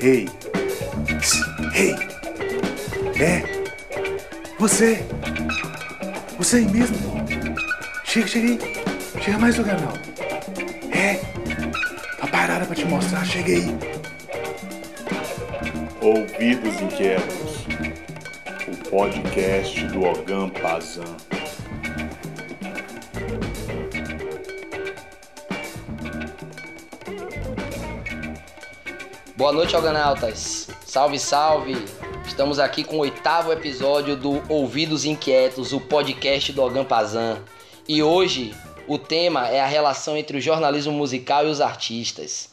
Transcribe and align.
Ei! 0.00 0.28
Ei! 1.74 1.94
É! 3.22 3.42
Você! 4.58 5.04
Você 6.36 6.56
aí 6.56 6.68
mesmo! 6.68 6.96
Chega, 8.04 8.26
chega 8.26 8.48
aí! 8.48 8.58
Chega 9.22 9.38
mais 9.38 9.54
do 9.54 9.64
canal! 9.64 9.92
É! 10.90 11.14
Tá 12.18 12.26
parada 12.26 12.66
pra 12.66 12.74
te 12.74 12.84
mostrar, 12.84 13.24
chega 13.24 13.52
aí! 13.52 13.76
Ouvidos 16.00 16.80
Inquietos, 16.80 17.64
o 18.66 18.90
podcast 18.90 19.86
do 19.86 20.02
Ogam 20.02 20.50
Pazan. 20.50 21.31
Boa 29.42 29.52
noite, 29.52 29.74
Alganautas. 29.74 30.68
Salve, 30.86 31.18
salve. 31.18 31.74
Estamos 32.24 32.60
aqui 32.60 32.84
com 32.84 32.98
o 32.98 33.00
oitavo 33.00 33.50
episódio 33.50 34.14
do 34.14 34.40
Ouvidos 34.48 35.04
Inquietos, 35.04 35.72
o 35.72 35.80
podcast 35.80 36.52
do 36.52 36.62
Ogan 36.62 36.84
Pazan. 36.84 37.42
E 37.88 38.04
hoje 38.04 38.54
o 38.86 38.98
tema 38.98 39.48
é 39.48 39.60
a 39.60 39.66
relação 39.66 40.16
entre 40.16 40.38
o 40.38 40.40
jornalismo 40.40 40.92
musical 40.92 41.44
e 41.44 41.50
os 41.50 41.60
artistas. 41.60 42.50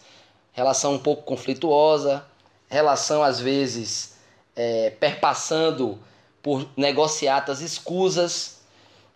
Relação 0.52 0.96
um 0.96 0.98
pouco 0.98 1.22
conflituosa, 1.22 2.26
relação 2.68 3.22
às 3.22 3.40
vezes 3.40 4.16
é, 4.56 4.90
perpassando 4.90 6.00
por 6.42 6.68
negociatas 6.76 7.62
escusas, 7.62 8.62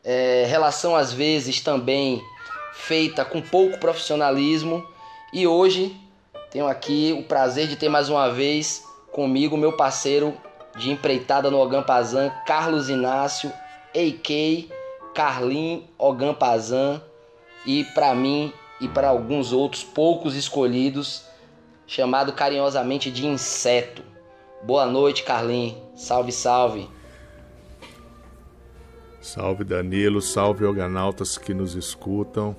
é, 0.03 0.45
relação 0.47 0.95
às 0.95 1.11
vezes 1.11 1.59
também 1.59 2.23
feita 2.71 3.25
com 3.25 3.41
pouco 3.41 3.79
profissionalismo. 3.79 4.87
E 5.33 5.47
hoje 5.47 6.02
tenho 6.53 6.67
aqui 6.67 7.11
o 7.17 7.23
prazer 7.23 7.67
de 7.67 7.75
ter 7.75 7.89
mais 7.89 8.09
uma 8.09 8.29
vez 8.29 8.85
comigo 9.11 9.57
meu 9.57 9.75
parceiro 9.75 10.37
de 10.77 10.91
empreitada 10.91 11.49
no 11.49 11.57
Ogampazan, 11.57 12.29
Carlos 12.45 12.89
Inácio, 12.89 13.51
A.K. 13.95 14.69
Carlin 15.15 15.83
Ogampazan 15.97 17.01
e 17.65 17.83
para 17.95 18.13
mim 18.13 18.53
e 18.79 18.87
para 18.87 19.07
alguns 19.07 19.51
outros 19.51 19.83
poucos 19.83 20.35
escolhidos, 20.35 21.25
chamado 21.87 22.31
carinhosamente 22.33 23.09
de 23.09 23.25
Inseto. 23.25 24.03
Boa 24.61 24.85
noite, 24.85 25.23
Carlin. 25.23 25.75
Salve, 25.95 26.31
salve. 26.31 26.87
Salve 29.19 29.63
Danilo, 29.63 30.21
salve 30.21 30.65
organautas 30.65 31.35
que 31.35 31.51
nos 31.51 31.73
escutam. 31.73 32.55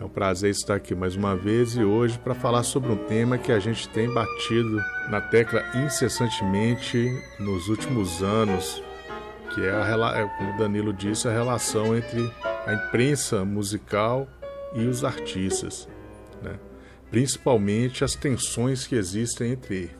É 0.00 0.04
um 0.04 0.08
prazer 0.08 0.52
estar 0.52 0.76
aqui 0.76 0.94
mais 0.94 1.16
uma 1.16 1.34
vez 1.34 1.74
e 1.74 1.82
hoje 1.82 2.16
para 2.20 2.32
falar 2.32 2.62
sobre 2.62 2.92
um 2.92 2.96
tema 2.96 3.36
que 3.36 3.50
a 3.50 3.58
gente 3.58 3.88
tem 3.88 4.08
batido 4.08 4.80
na 5.10 5.20
tecla 5.20 5.60
incessantemente 5.74 7.10
nos 7.36 7.68
últimos 7.68 8.22
anos, 8.22 8.80
que 9.52 9.60
é, 9.60 9.72
a, 9.72 10.20
é, 10.20 10.38
como 10.38 10.54
o 10.54 10.56
Danilo 10.56 10.92
disse, 10.92 11.26
a 11.26 11.32
relação 11.32 11.96
entre 11.96 12.32
a 12.64 12.74
imprensa 12.74 13.44
musical 13.44 14.28
e 14.72 14.86
os 14.86 15.02
artistas, 15.02 15.88
né? 16.40 16.60
principalmente 17.10 18.04
as 18.04 18.14
tensões 18.14 18.86
que 18.86 18.94
existem 18.94 19.50
entre 19.50 19.90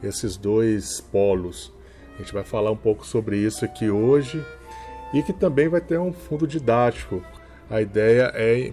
esses 0.00 0.36
dois 0.36 1.00
polos. 1.00 1.74
A 2.14 2.18
gente 2.18 2.32
vai 2.32 2.44
falar 2.44 2.70
um 2.70 2.76
pouco 2.76 3.04
sobre 3.04 3.36
isso 3.36 3.64
aqui 3.64 3.90
hoje 3.90 4.40
e 5.12 5.24
que 5.24 5.32
também 5.32 5.68
vai 5.68 5.80
ter 5.80 5.98
um 5.98 6.12
fundo 6.12 6.46
didático. 6.46 7.20
A 7.68 7.82
ideia 7.82 8.30
é 8.32 8.72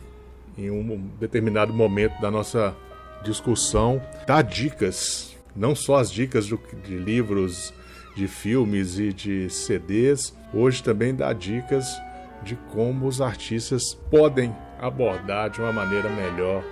em 0.58 0.70
um 0.70 1.10
determinado 1.20 1.74
momento 1.74 2.20
da 2.22 2.32
nossa 2.32 2.76
discussão, 3.24 4.02
dar 4.28 4.42
dicas, 4.42 5.36
não 5.56 5.76
só 5.76 5.98
as 5.98 6.12
dicas 6.12 6.46
de 6.46 6.98
livros, 6.98 7.74
de 8.16 8.28
filmes 8.28 8.98
e 8.98 9.12
de 9.12 9.50
CDs, 9.50 10.34
hoje 10.54 10.82
também 10.82 11.14
dá 11.14 11.34
dicas 11.34 11.86
de 12.44 12.56
como 12.72 13.08
os 13.08 13.20
artistas 13.20 13.94
podem 14.10 14.56
abordar 14.80 15.50
de 15.50 15.60
uma 15.60 15.74
maneira 15.74 16.10
melhor 16.10 16.64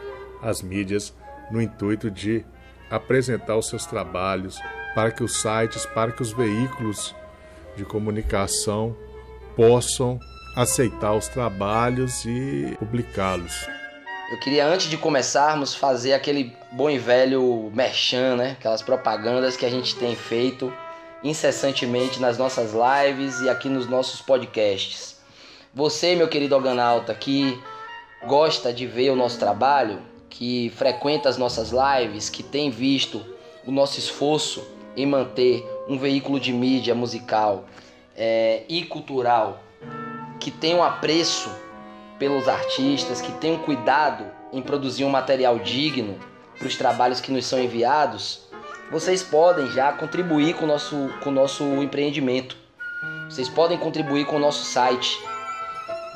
as 0.41 0.61
mídias 0.61 1.13
no 1.51 1.61
intuito 1.61 2.09
de 2.09 2.45
apresentar 2.89 3.57
os 3.57 3.67
seus 3.67 3.85
trabalhos 3.85 4.59
para 4.93 5.11
que 5.11 5.23
os 5.23 5.41
sites, 5.41 5.85
para 5.87 6.11
que 6.11 6.21
os 6.21 6.31
veículos 6.31 7.15
de 7.75 7.83
comunicação 7.83 8.95
possam 9.55 10.19
aceitar 10.55 11.13
os 11.13 11.27
trabalhos 11.27 12.25
e 12.25 12.75
publicá-los. 12.79 13.67
Eu 14.31 14.39
queria, 14.39 14.65
antes 14.65 14.89
de 14.89 14.97
começarmos, 14.97 15.75
fazer 15.75 16.13
aquele 16.13 16.55
bom 16.71 16.89
e 16.89 16.97
velho 16.97 17.71
merchan, 17.73 18.35
né? 18.35 18.51
Aquelas 18.59 18.81
propagandas 18.81 19.55
que 19.55 19.65
a 19.65 19.69
gente 19.69 19.95
tem 19.95 20.15
feito 20.15 20.73
incessantemente 21.23 22.19
nas 22.19 22.37
nossas 22.37 22.73
lives 22.73 23.39
e 23.41 23.49
aqui 23.49 23.69
nos 23.69 23.87
nossos 23.87 24.21
podcasts. 24.21 25.21
Você, 25.73 26.15
meu 26.15 26.27
querido 26.27 26.55
organauta, 26.55 27.13
que 27.15 27.59
gosta 28.25 28.73
de 28.73 28.85
ver 28.85 29.09
o 29.11 29.15
nosso 29.15 29.39
trabalho, 29.39 30.01
que 30.29 30.71
frequenta 30.75 31.29
as 31.29 31.37
nossas 31.37 31.71
lives, 31.71 32.29
que 32.29 32.43
tem 32.43 32.69
visto 32.69 33.23
o 33.65 33.71
nosso 33.71 33.99
esforço 33.99 34.67
em 34.95 35.05
manter 35.05 35.65
um 35.87 35.97
veículo 35.97 36.39
de 36.39 36.51
mídia 36.51 36.93
musical 36.93 37.65
é, 38.15 38.63
e 38.67 38.83
cultural 38.83 39.63
que 40.43 40.51
tem 40.51 40.75
um 40.75 40.83
apreço 40.83 41.49
pelos 42.19 42.49
artistas, 42.49 43.21
que 43.21 43.31
tem 43.33 43.53
um 43.53 43.59
cuidado 43.59 44.25
em 44.51 44.61
produzir 44.61 45.05
um 45.05 45.09
material 45.09 45.57
digno 45.57 46.19
para 46.59 46.67
os 46.67 46.75
trabalhos 46.75 47.21
que 47.21 47.31
nos 47.31 47.45
são 47.45 47.57
enviados, 47.57 48.41
vocês 48.91 49.23
podem 49.23 49.71
já 49.71 49.93
contribuir 49.93 50.55
com 50.55 50.65
o 50.65 50.67
nosso, 50.67 51.09
com 51.23 51.29
o 51.29 51.33
nosso 51.33 51.63
empreendimento. 51.81 52.57
Vocês 53.29 53.47
podem 53.47 53.77
contribuir 53.77 54.25
com 54.25 54.35
o 54.35 54.39
nosso 54.39 54.65
site. 54.65 55.17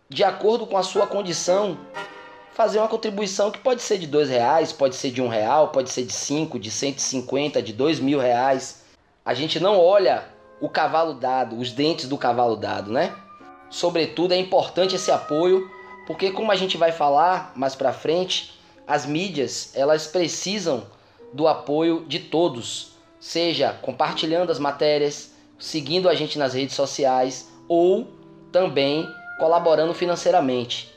de 0.09 0.23
acordo 0.23 0.67
com 0.67 0.77
a 0.77 0.83
sua 0.83 1.07
condição, 1.07 1.77
fazer 2.53 2.79
uma 2.79 2.87
contribuição 2.87 3.49
que 3.49 3.59
pode 3.59 3.81
ser 3.81 3.97
de 3.97 4.07
dois 4.07 4.29
reais, 4.29 4.71
pode 4.71 4.95
ser 4.95 5.11
de 5.11 5.21
um 5.21 5.27
real, 5.27 5.69
pode 5.69 5.89
ser 5.89 6.03
de 6.03 6.13
cinco, 6.13 6.59
de 6.59 6.69
150, 6.69 7.61
de 7.61 7.73
dois 7.73 7.99
mil 7.99 8.19
reais. 8.19 8.83
A 9.25 9.33
gente 9.33 9.59
não 9.59 9.79
olha 9.79 10.25
o 10.61 10.69
cavalo 10.69 11.13
dado, 11.13 11.57
os 11.57 11.71
dentes 11.71 12.07
do 12.07 12.17
cavalo 12.17 12.55
dado, 12.55 12.91
né? 12.91 13.13
Sobretudo 13.69 14.33
é 14.33 14.37
importante 14.37 14.95
esse 14.95 15.11
apoio, 15.11 15.69
porque 16.05 16.31
como 16.31 16.51
a 16.51 16.55
gente 16.55 16.77
vai 16.77 16.91
falar 16.91 17.51
mais 17.55 17.75
para 17.75 17.91
frente, 17.91 18.59
as 18.85 19.05
mídias 19.05 19.71
elas 19.73 20.05
precisam 20.05 20.85
do 21.33 21.47
apoio 21.47 22.05
de 22.05 22.19
todos, 22.19 22.91
seja 23.19 23.73
compartilhando 23.81 24.51
as 24.51 24.59
matérias, 24.59 25.31
seguindo 25.57 26.07
a 26.07 26.13
gente 26.13 26.37
nas 26.37 26.53
redes 26.53 26.75
sociais 26.75 27.49
ou 27.67 28.07
também 28.51 29.07
colaborando 29.43 29.93
financeiramente. 29.93 30.89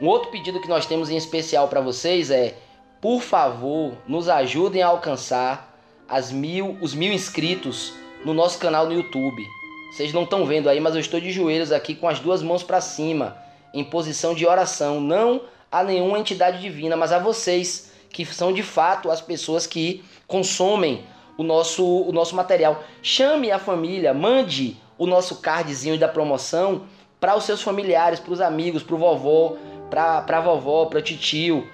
Um 0.00 0.08
outro 0.08 0.28
pedido 0.32 0.60
que 0.60 0.68
nós 0.68 0.84
temos 0.84 1.08
em 1.08 1.16
especial 1.16 1.68
para 1.68 1.80
vocês 1.80 2.32
é, 2.32 2.56
por 3.00 3.22
favor, 3.22 3.92
nos 4.08 4.28
ajudem 4.28 4.82
a 4.82 4.88
alcançar 4.88 5.72
as 6.08 6.32
mil, 6.32 6.76
os 6.80 6.94
mil 6.94 7.12
inscritos 7.12 7.94
no 8.24 8.34
nosso 8.34 8.58
canal 8.58 8.86
no 8.86 8.92
YouTube. 8.92 9.46
Vocês 9.92 10.12
não 10.12 10.24
estão 10.24 10.44
vendo 10.44 10.68
aí, 10.68 10.80
mas 10.80 10.96
eu 10.96 11.00
estou 11.00 11.20
de 11.20 11.30
joelhos 11.30 11.70
aqui 11.70 11.94
com 11.94 12.08
as 12.08 12.18
duas 12.18 12.42
mãos 12.42 12.64
para 12.64 12.80
cima, 12.80 13.36
em 13.72 13.84
posição 13.84 14.34
de 14.34 14.44
oração, 14.44 15.00
não 15.00 15.42
a 15.70 15.84
nenhuma 15.84 16.18
entidade 16.18 16.60
divina, 16.60 16.96
mas 16.96 17.12
a 17.12 17.20
vocês, 17.20 17.92
que 18.10 18.24
são 18.24 18.52
de 18.52 18.64
fato 18.64 19.12
as 19.12 19.20
pessoas 19.20 19.64
que 19.64 20.04
consomem 20.26 21.04
o 21.38 21.44
nosso, 21.44 21.86
o 21.86 22.10
nosso 22.10 22.34
material. 22.34 22.82
Chame 23.00 23.52
a 23.52 23.60
família, 23.60 24.12
mande 24.12 24.76
o 24.98 25.06
nosso 25.06 25.36
cardzinho 25.36 25.96
da 25.96 26.08
promoção 26.08 26.82
para 27.22 27.36
os 27.36 27.44
seus 27.44 27.62
familiares, 27.62 28.18
para 28.18 28.32
os 28.32 28.40
amigos, 28.40 28.82
para 28.82 28.96
o 28.96 28.98
vovô, 28.98 29.56
para 29.88 30.24
a 30.26 30.40
vovó, 30.40 30.86
para 30.86 30.98
o 30.98 31.02
tio. 31.02 31.68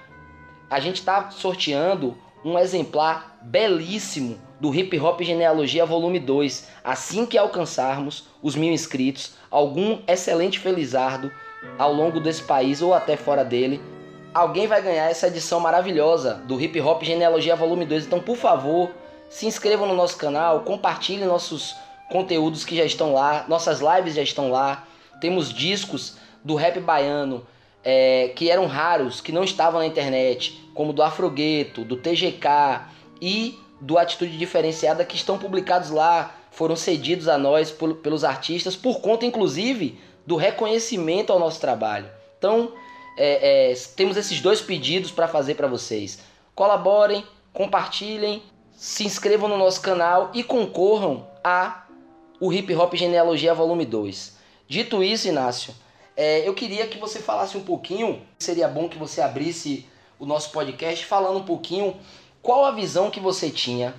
A 0.68 0.78
gente 0.78 0.96
está 0.96 1.30
sorteando 1.30 2.14
um 2.44 2.58
exemplar 2.58 3.38
belíssimo 3.40 4.38
do 4.60 4.74
Hip 4.74 5.00
Hop 5.00 5.22
Genealogia 5.22 5.86
Volume 5.86 6.20
2. 6.20 6.68
Assim 6.84 7.24
que 7.24 7.38
alcançarmos 7.38 8.26
os 8.42 8.54
mil 8.54 8.70
inscritos, 8.70 9.36
algum 9.50 10.00
excelente 10.06 10.58
felizardo 10.58 11.32
ao 11.78 11.94
longo 11.94 12.20
desse 12.20 12.42
país 12.42 12.82
ou 12.82 12.92
até 12.92 13.16
fora 13.16 13.42
dele, 13.42 13.80
alguém 14.34 14.66
vai 14.66 14.82
ganhar 14.82 15.10
essa 15.10 15.28
edição 15.28 15.60
maravilhosa 15.60 16.34
do 16.46 16.60
Hip 16.60 16.78
Hop 16.78 17.02
Genealogia 17.02 17.56
Volume 17.56 17.86
2. 17.86 18.04
Então, 18.04 18.20
por 18.20 18.36
favor, 18.36 18.90
se 19.30 19.46
inscrevam 19.46 19.88
no 19.88 19.94
nosso 19.94 20.18
canal, 20.18 20.60
compartilhem 20.60 21.26
nossos 21.26 21.74
conteúdos 22.10 22.66
que 22.66 22.76
já 22.76 22.84
estão 22.84 23.14
lá, 23.14 23.46
nossas 23.48 23.80
lives 23.80 24.14
já 24.14 24.22
estão 24.22 24.50
lá. 24.50 24.84
Temos 25.20 25.52
discos 25.52 26.16
do 26.44 26.54
rap 26.54 26.80
baiano 26.80 27.46
é, 27.84 28.32
que 28.34 28.50
eram 28.50 28.66
raros, 28.66 29.20
que 29.20 29.32
não 29.32 29.44
estavam 29.44 29.80
na 29.80 29.86
internet, 29.86 30.60
como 30.74 30.92
do 30.92 31.02
Afrogueto, 31.02 31.84
do 31.84 31.96
TGK 31.96 32.82
e 33.20 33.58
do 33.80 33.98
Atitude 33.98 34.36
Diferenciada 34.36 35.04
que 35.04 35.16
estão 35.16 35.38
publicados 35.38 35.90
lá, 35.90 36.34
foram 36.50 36.74
cedidos 36.74 37.28
a 37.28 37.38
nós 37.38 37.70
por, 37.70 37.96
pelos 37.96 38.24
artistas, 38.24 38.74
por 38.74 39.00
conta 39.00 39.24
inclusive 39.24 39.98
do 40.26 40.36
reconhecimento 40.36 41.32
ao 41.32 41.38
nosso 41.38 41.60
trabalho. 41.60 42.08
Então, 42.36 42.72
é, 43.16 43.72
é, 43.72 43.74
temos 43.96 44.16
esses 44.16 44.40
dois 44.40 44.60
pedidos 44.60 45.10
para 45.10 45.28
fazer 45.28 45.54
para 45.54 45.66
vocês. 45.66 46.20
Colaborem, 46.54 47.24
compartilhem, 47.52 48.42
se 48.72 49.04
inscrevam 49.04 49.48
no 49.48 49.56
nosso 49.56 49.80
canal 49.80 50.30
e 50.34 50.42
concorram 50.42 51.26
a 51.42 51.84
o 52.40 52.52
Hip 52.52 52.72
Hop 52.74 52.94
Genealogia 52.94 53.54
Volume 53.54 53.84
2. 53.84 54.37
Dito 54.68 55.02
isso, 55.02 55.26
Inácio, 55.26 55.74
é, 56.14 56.46
eu 56.46 56.52
queria 56.52 56.86
que 56.86 56.98
você 56.98 57.20
falasse 57.20 57.56
um 57.56 57.62
pouquinho, 57.62 58.20
seria 58.38 58.68
bom 58.68 58.88
que 58.88 58.98
você 58.98 59.20
abrisse 59.20 59.86
o 60.18 60.26
nosso 60.26 60.50
podcast 60.50 61.06
falando 61.06 61.38
um 61.38 61.44
pouquinho 61.44 61.96
qual 62.42 62.64
a 62.64 62.72
visão 62.72 63.10
que 63.10 63.18
você 63.18 63.50
tinha 63.50 63.94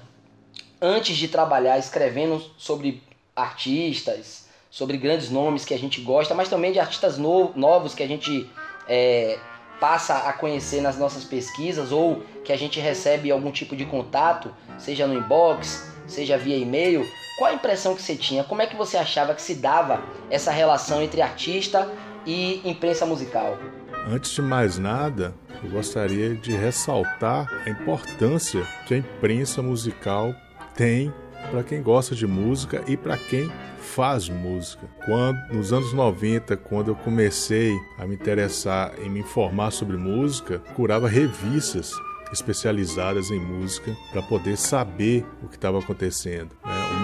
antes 0.82 1.18
de 1.18 1.28
trabalhar 1.28 1.80
escrevendo 1.80 2.40
sobre 2.58 3.02
artistas, 3.36 4.48
sobre 4.70 4.98
grandes 4.98 5.30
nomes 5.30 5.66
que 5.66 5.74
a 5.74 5.80
gente 5.80 6.02
gosta, 6.02 6.36
mas 6.36 6.50
também 6.50 6.72
de 6.72 6.80
artistas 6.80 7.18
no, 7.18 7.52
novos 7.56 7.96
que 7.96 8.04
a 8.04 8.08
gente 8.08 8.48
é, 8.88 9.40
passa 9.80 10.18
a 10.18 10.34
conhecer 10.34 10.82
nas 10.82 10.98
nossas 10.98 11.24
pesquisas 11.24 11.92
ou 11.92 12.22
que 12.44 12.54
a 12.54 12.58
gente 12.58 12.80
recebe 12.80 13.32
algum 13.32 13.52
tipo 13.52 13.76
de 13.76 13.86
contato, 13.86 14.54
seja 14.78 15.08
no 15.08 15.18
inbox, 15.18 15.92
seja 16.06 16.38
via 16.38 16.58
e-mail. 16.58 17.10
Qual 17.40 17.50
a 17.50 17.54
impressão 17.54 17.96
que 17.96 18.02
você 18.02 18.18
tinha? 18.18 18.44
Como 18.44 18.62
é 18.62 18.68
que 18.68 18.76
você 18.76 18.98
achava 18.98 19.34
que 19.34 19.42
se 19.42 19.56
dava 19.56 20.04
essa 20.30 20.52
relação 20.52 21.02
entre 21.02 21.22
artista 21.22 21.90
e 22.26 22.60
imprensa 22.70 23.06
musical? 23.06 23.58
Antes 24.06 24.32
de 24.32 24.42
mais 24.42 24.78
nada, 24.78 25.34
eu 25.64 25.70
gostaria 25.70 26.36
de 26.36 26.52
ressaltar 26.52 27.48
a 27.66 27.70
importância 27.70 28.62
que 28.86 28.94
a 28.94 28.98
imprensa 28.98 29.62
musical 29.62 30.36
tem 30.76 31.14
para 31.50 31.64
quem 31.64 31.82
gosta 31.82 32.14
de 32.14 32.28
música 32.28 32.84
e 32.86 32.98
para 32.98 33.16
quem 33.16 33.50
faz 33.78 34.28
música. 34.28 34.90
Quando 35.06 35.40
nos 35.54 35.72
anos 35.72 35.94
90, 35.94 36.58
quando 36.58 36.90
eu 36.90 36.96
comecei 36.96 37.74
a 37.98 38.06
me 38.06 38.16
interessar 38.16 38.92
em 39.00 39.10
me 39.10 39.22
informar 39.22 39.72
sobre 39.72 39.96
música, 39.96 40.60
curava 40.76 41.08
revistas 41.08 41.94
especializadas 42.34 43.32
em 43.32 43.40
música 43.40 43.96
para 44.12 44.22
poder 44.24 44.58
saber 44.58 45.26
o 45.42 45.48
que 45.48 45.56
estava 45.56 45.80
acontecendo. 45.80 46.52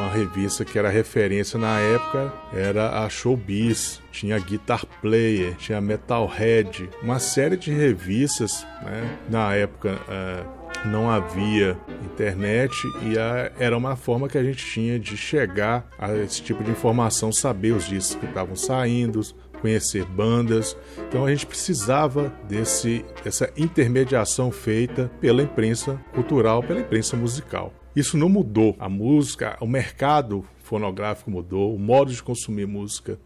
Uma 0.05 0.13
revista 0.13 0.63
que 0.63 0.77
era 0.77 0.87
referência 0.87 1.57
na 1.57 1.79
época 1.79 2.31
era 2.53 3.03
a 3.03 3.09
Showbiz, 3.09 3.99
tinha 4.11 4.37
Guitar 4.37 4.85
Player, 5.01 5.55
tinha 5.55 5.81
Metalhead, 5.81 6.87
uma 7.01 7.17
série 7.17 7.57
de 7.57 7.71
revistas. 7.71 8.67
Né? 8.83 9.17
Na 9.27 9.55
época 9.55 9.97
uh, 10.07 10.87
não 10.87 11.09
havia 11.09 11.75
internet 12.03 12.71
e 13.01 13.17
a, 13.17 13.51
era 13.57 13.75
uma 13.75 13.95
forma 13.95 14.29
que 14.29 14.37
a 14.37 14.43
gente 14.43 14.63
tinha 14.63 14.99
de 14.99 15.17
chegar 15.17 15.89
a 15.97 16.15
esse 16.15 16.39
tipo 16.39 16.63
de 16.63 16.69
informação, 16.69 17.31
saber 17.31 17.71
os 17.71 17.87
discos 17.87 18.15
que 18.17 18.27
estavam 18.27 18.55
saindo, 18.55 19.19
conhecer 19.59 20.05
bandas. 20.05 20.77
Então 21.09 21.25
a 21.25 21.31
gente 21.31 21.47
precisava 21.47 22.31
desse 22.47 23.03
essa 23.25 23.51
intermediação 23.57 24.51
feita 24.51 25.09
pela 25.19 25.41
imprensa 25.41 25.99
cultural, 26.13 26.61
pela 26.61 26.81
imprensa 26.81 27.17
musical. 27.17 27.73
Isso 27.95 28.17
não 28.17 28.27
mudou. 28.27 28.75
A 28.79 28.89
música, 28.89 29.57
o 29.61 29.67
mercado 29.67 30.45
fonográfico 30.63 31.29
mudou, 31.29 31.73
o 31.73 31.79
modo 31.79 32.11
de 32.11 32.21
consumir 32.21 32.65
música 32.65 33.19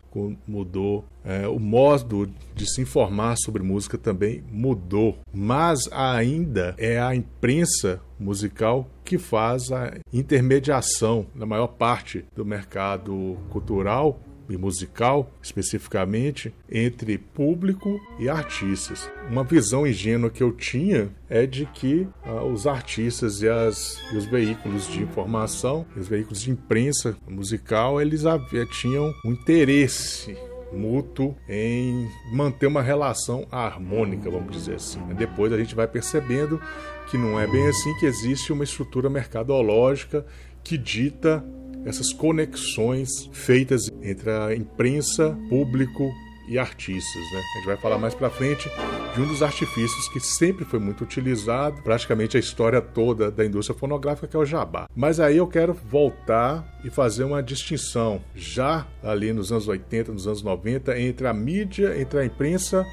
mudou, 0.46 1.06
é, 1.24 1.48
o 1.48 1.58
modo 1.58 2.30
de 2.54 2.70
se 2.70 2.82
informar 2.82 3.38
sobre 3.38 3.64
música 3.64 3.98
também 3.98 4.44
mudou. 4.52 5.18
Mas 5.34 5.90
ainda 5.92 6.76
é 6.78 7.00
a 7.00 7.16
imprensa 7.16 8.02
musical 8.20 8.88
que 9.06 9.18
faz 9.18 9.72
a 9.72 9.98
intermediação 10.14 11.26
na 11.34 11.46
maior 11.46 11.68
parte 11.68 12.26
do 12.36 12.46
mercado 12.46 13.38
cultural 13.50 14.20
e 14.54 14.58
musical, 14.58 15.32
especificamente, 15.42 16.54
entre 16.70 17.18
público 17.18 18.00
e 18.20 18.30
artistas. 18.30 19.10
Uma 19.30 19.44
visão 19.44 19.86
ingênua 19.86 20.30
que 20.30 20.44
eu 20.44 20.52
tinha 20.52 21.10
é 21.30 21.46
de 21.46 21.66
que 21.66 22.08
ah, 22.24 22.44
os 22.44 22.66
artistas 22.66 23.42
e, 23.42 23.50
as, 23.50 23.98
e 24.12 24.18
os 24.18 24.26
veículos 24.26 24.88
de 24.88 25.02
informação, 25.02 25.86
os 25.96 26.08
veículos 26.08 26.42
de 26.42 26.52
imprensa 26.52 27.16
musical, 27.28 28.02
eles 28.02 28.26
havia, 28.26 28.66
tinham 28.66 29.14
um 29.26 29.32
interesse 29.32 30.36
mútuo 30.72 31.36
em 31.48 32.08
manter 32.32 32.68
uma 32.68 32.82
relação 32.82 33.48
harmônica, 33.52 34.30
vamos 34.30 34.52
dizer 34.52 34.76
assim. 34.76 35.00
Depois 35.18 35.52
a 35.52 35.58
gente 35.58 35.76
vai 35.76 35.88
percebendo 35.88 36.62
que 37.10 37.18
não 37.18 37.40
é 37.40 37.48
bem 37.48 37.68
assim, 37.68 37.94
que 37.96 38.06
existe 38.06 38.54
uma 38.54 38.64
estrutura 38.64 39.10
mercadológica 39.10 40.26
que 40.64 40.78
dita 40.78 41.44
essas 41.86 42.12
conexões 42.14 43.30
feitas 43.32 43.89
entre 44.02 44.30
a 44.32 44.56
imprensa, 44.56 45.38
público 45.50 46.12
e 46.50 46.58
artistas. 46.58 47.22
Né? 47.32 47.40
A 47.40 47.58
gente 47.58 47.66
vai 47.68 47.78
falar 47.78 47.98
mais 47.98 48.16
para 48.16 48.30
frente 48.30 48.70
de 49.16 49.22
um 49.22 49.28
dos 49.28 49.44
artifícios 49.44 50.10
que 50.10 50.20
sempre 50.20 50.66
foi 50.66 50.80
muito 50.80 51.04
utilizado, 51.04 51.82
praticamente 51.84 52.38
a 52.38 52.40
história 52.40 52.82
toda 52.82 53.30
da 53.30 53.46
indústria 53.46 53.78
fonográfica, 53.78 54.28
que 54.28 54.36
é 54.36 54.40
o 54.40 54.46
jabá. 54.46 54.88
Mas 54.96 55.20
aí 55.20 55.38
eu 55.38 55.48
quero 55.48 55.74
voltar 55.74 56.80
e 56.84 56.90
fazer 56.90 57.24
uma 57.24 57.42
distinção, 57.42 58.22
já 58.36 58.88
ali 59.04 59.32
nos 59.32 59.52
anos 59.52 59.68
80, 59.68 60.12
nos 60.12 60.28
anos 60.28 60.42
90, 60.42 61.00
entre 61.00 61.28
a 61.28 61.34
mídia, 61.34 62.00
entre 62.00 62.20
a 62.20 62.26
imprensa 62.26 62.86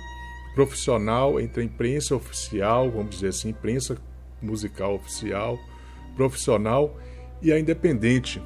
profissional, 0.54 1.40
entre 1.40 1.62
a 1.62 1.64
imprensa 1.64 2.14
oficial, 2.14 2.90
vamos 2.90 3.16
dizer 3.16 3.28
assim, 3.28 3.50
imprensa 3.50 3.96
musical 4.40 4.94
oficial, 4.94 5.58
profissional 6.14 6.98
e 7.42 7.52
a 7.52 7.58
independente, 7.58 8.42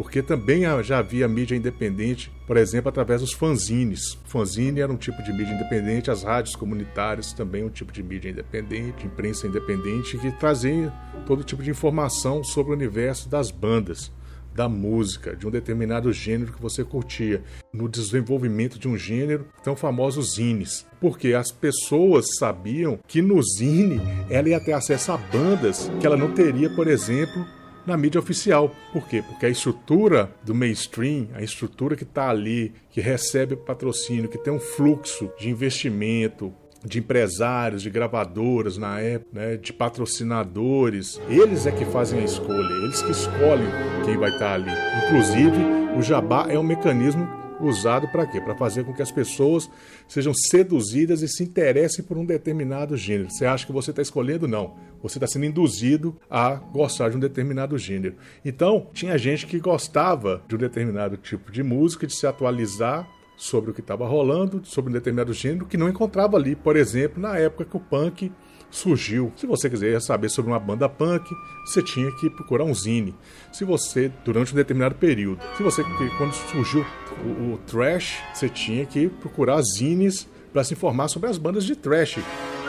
porque 0.00 0.22
também 0.22 0.62
já 0.82 1.00
havia 1.00 1.28
mídia 1.28 1.54
independente, 1.54 2.32
por 2.46 2.56
exemplo, 2.56 2.88
através 2.88 3.20
dos 3.20 3.34
fanzines. 3.34 4.16
Fanzine 4.24 4.80
era 4.80 4.90
um 4.90 4.96
tipo 4.96 5.22
de 5.22 5.30
mídia 5.30 5.52
independente, 5.52 6.10
as 6.10 6.22
rádios 6.22 6.56
comunitárias 6.56 7.34
também 7.34 7.64
um 7.64 7.68
tipo 7.68 7.92
de 7.92 8.02
mídia 8.02 8.30
independente, 8.30 9.06
imprensa 9.06 9.46
independente, 9.46 10.16
que 10.16 10.32
trazia 10.32 10.90
todo 11.26 11.44
tipo 11.44 11.62
de 11.62 11.68
informação 11.68 12.42
sobre 12.42 12.72
o 12.72 12.76
universo 12.76 13.28
das 13.28 13.50
bandas 13.50 14.10
da 14.54 14.70
música, 14.70 15.36
de 15.36 15.46
um 15.46 15.50
determinado 15.50 16.10
gênero 16.14 16.54
que 16.54 16.62
você 16.62 16.82
curtia, 16.82 17.42
no 17.70 17.86
desenvolvimento 17.86 18.78
de 18.78 18.88
um 18.88 18.96
gênero, 18.96 19.48
tão 19.62 19.76
famosos 19.76 20.36
zines. 20.36 20.86
Porque 20.98 21.34
as 21.34 21.52
pessoas 21.52 22.38
sabiam 22.38 22.98
que 23.06 23.20
no 23.20 23.42
zine 23.42 24.00
ela 24.30 24.48
ia 24.48 24.64
ter 24.64 24.72
acesso 24.72 25.12
a 25.12 25.18
bandas 25.18 25.90
que 26.00 26.06
ela 26.06 26.16
não 26.16 26.32
teria, 26.32 26.70
por 26.70 26.88
exemplo, 26.88 27.44
na 27.86 27.96
mídia 27.96 28.18
oficial. 28.18 28.74
Por 28.92 29.06
quê? 29.08 29.22
Porque 29.26 29.46
a 29.46 29.48
estrutura 29.48 30.30
do 30.44 30.54
mainstream, 30.54 31.28
a 31.34 31.42
estrutura 31.42 31.96
que 31.96 32.04
está 32.04 32.28
ali, 32.28 32.72
que 32.90 33.00
recebe 33.00 33.56
patrocínio, 33.56 34.28
que 34.28 34.38
tem 34.38 34.52
um 34.52 34.60
fluxo 34.60 35.30
de 35.38 35.48
investimento, 35.48 36.52
de 36.84 36.98
empresários, 36.98 37.82
de 37.82 37.90
gravadoras 37.90 38.78
na 38.78 39.00
época, 39.00 39.30
né, 39.38 39.56
de 39.56 39.72
patrocinadores, 39.72 41.20
eles 41.28 41.66
é 41.66 41.72
que 41.72 41.84
fazem 41.84 42.20
a 42.20 42.24
escolha, 42.24 42.72
eles 42.84 43.02
que 43.02 43.10
escolhem 43.10 43.68
quem 44.04 44.16
vai 44.16 44.30
estar 44.30 44.46
tá 44.46 44.54
ali. 44.54 44.70
Inclusive, 45.06 45.58
o 45.96 46.02
jabá 46.02 46.46
é 46.48 46.58
um 46.58 46.62
mecanismo 46.62 47.28
usado 47.60 48.08
para 48.08 48.26
quê? 48.26 48.40
Para 48.40 48.54
fazer 48.54 48.84
com 48.84 48.92
que 48.92 49.02
as 49.02 49.10
pessoas 49.10 49.70
sejam 50.08 50.32
seduzidas 50.34 51.22
e 51.22 51.28
se 51.28 51.42
interessem 51.42 52.04
por 52.04 52.16
um 52.16 52.24
determinado 52.24 52.96
gênero. 52.96 53.30
Você 53.30 53.44
acha 53.44 53.66
que 53.66 53.72
você 53.72 53.90
está 53.90 54.02
escolhendo? 54.02 54.48
Não. 54.48 54.76
Você 55.02 55.18
está 55.18 55.26
sendo 55.26 55.46
induzido 55.46 56.16
a 56.28 56.54
gostar 56.54 57.10
de 57.10 57.16
um 57.16 57.20
determinado 57.20 57.78
gênero. 57.78 58.16
Então, 58.44 58.88
tinha 58.92 59.16
gente 59.16 59.46
que 59.46 59.58
gostava 59.58 60.42
de 60.46 60.54
um 60.54 60.58
determinado 60.58 61.16
tipo 61.16 61.50
de 61.50 61.62
música, 61.62 62.06
de 62.06 62.14
se 62.14 62.26
atualizar 62.26 63.08
sobre 63.36 63.70
o 63.70 63.74
que 63.74 63.80
estava 63.80 64.06
rolando, 64.06 64.60
sobre 64.64 64.90
um 64.90 64.92
determinado 64.92 65.32
gênero, 65.32 65.64
que 65.64 65.78
não 65.78 65.88
encontrava 65.88 66.36
ali, 66.36 66.54
por 66.54 66.76
exemplo, 66.76 67.20
na 67.20 67.38
época 67.38 67.64
que 67.64 67.76
o 67.76 67.80
punk 67.80 68.30
surgiu. 68.70 69.32
Se 69.36 69.46
você 69.46 69.68
quiser 69.68 70.00
saber 70.00 70.28
sobre 70.28 70.50
uma 70.50 70.58
banda 70.58 70.88
punk, 70.88 71.34
você 71.64 71.82
tinha 71.82 72.10
que 72.12 72.30
procurar 72.30 72.64
um 72.64 72.74
zine. 72.74 73.14
Se 73.52 73.64
você, 73.64 74.10
durante 74.24 74.52
um 74.52 74.56
determinado 74.56 74.94
período, 74.94 75.40
se 75.56 75.62
você, 75.62 75.82
quando 76.16 76.32
surgiu 76.32 76.86
o, 77.24 77.54
o 77.54 77.58
trash, 77.66 78.22
você 78.32 78.48
tinha 78.48 78.86
que 78.86 79.08
procurar 79.08 79.60
zines 79.62 80.28
para 80.52 80.64
se 80.64 80.74
informar 80.74 81.08
sobre 81.08 81.28
as 81.28 81.38
bandas 81.38 81.64
de 81.64 81.76
trash. 81.76 82.18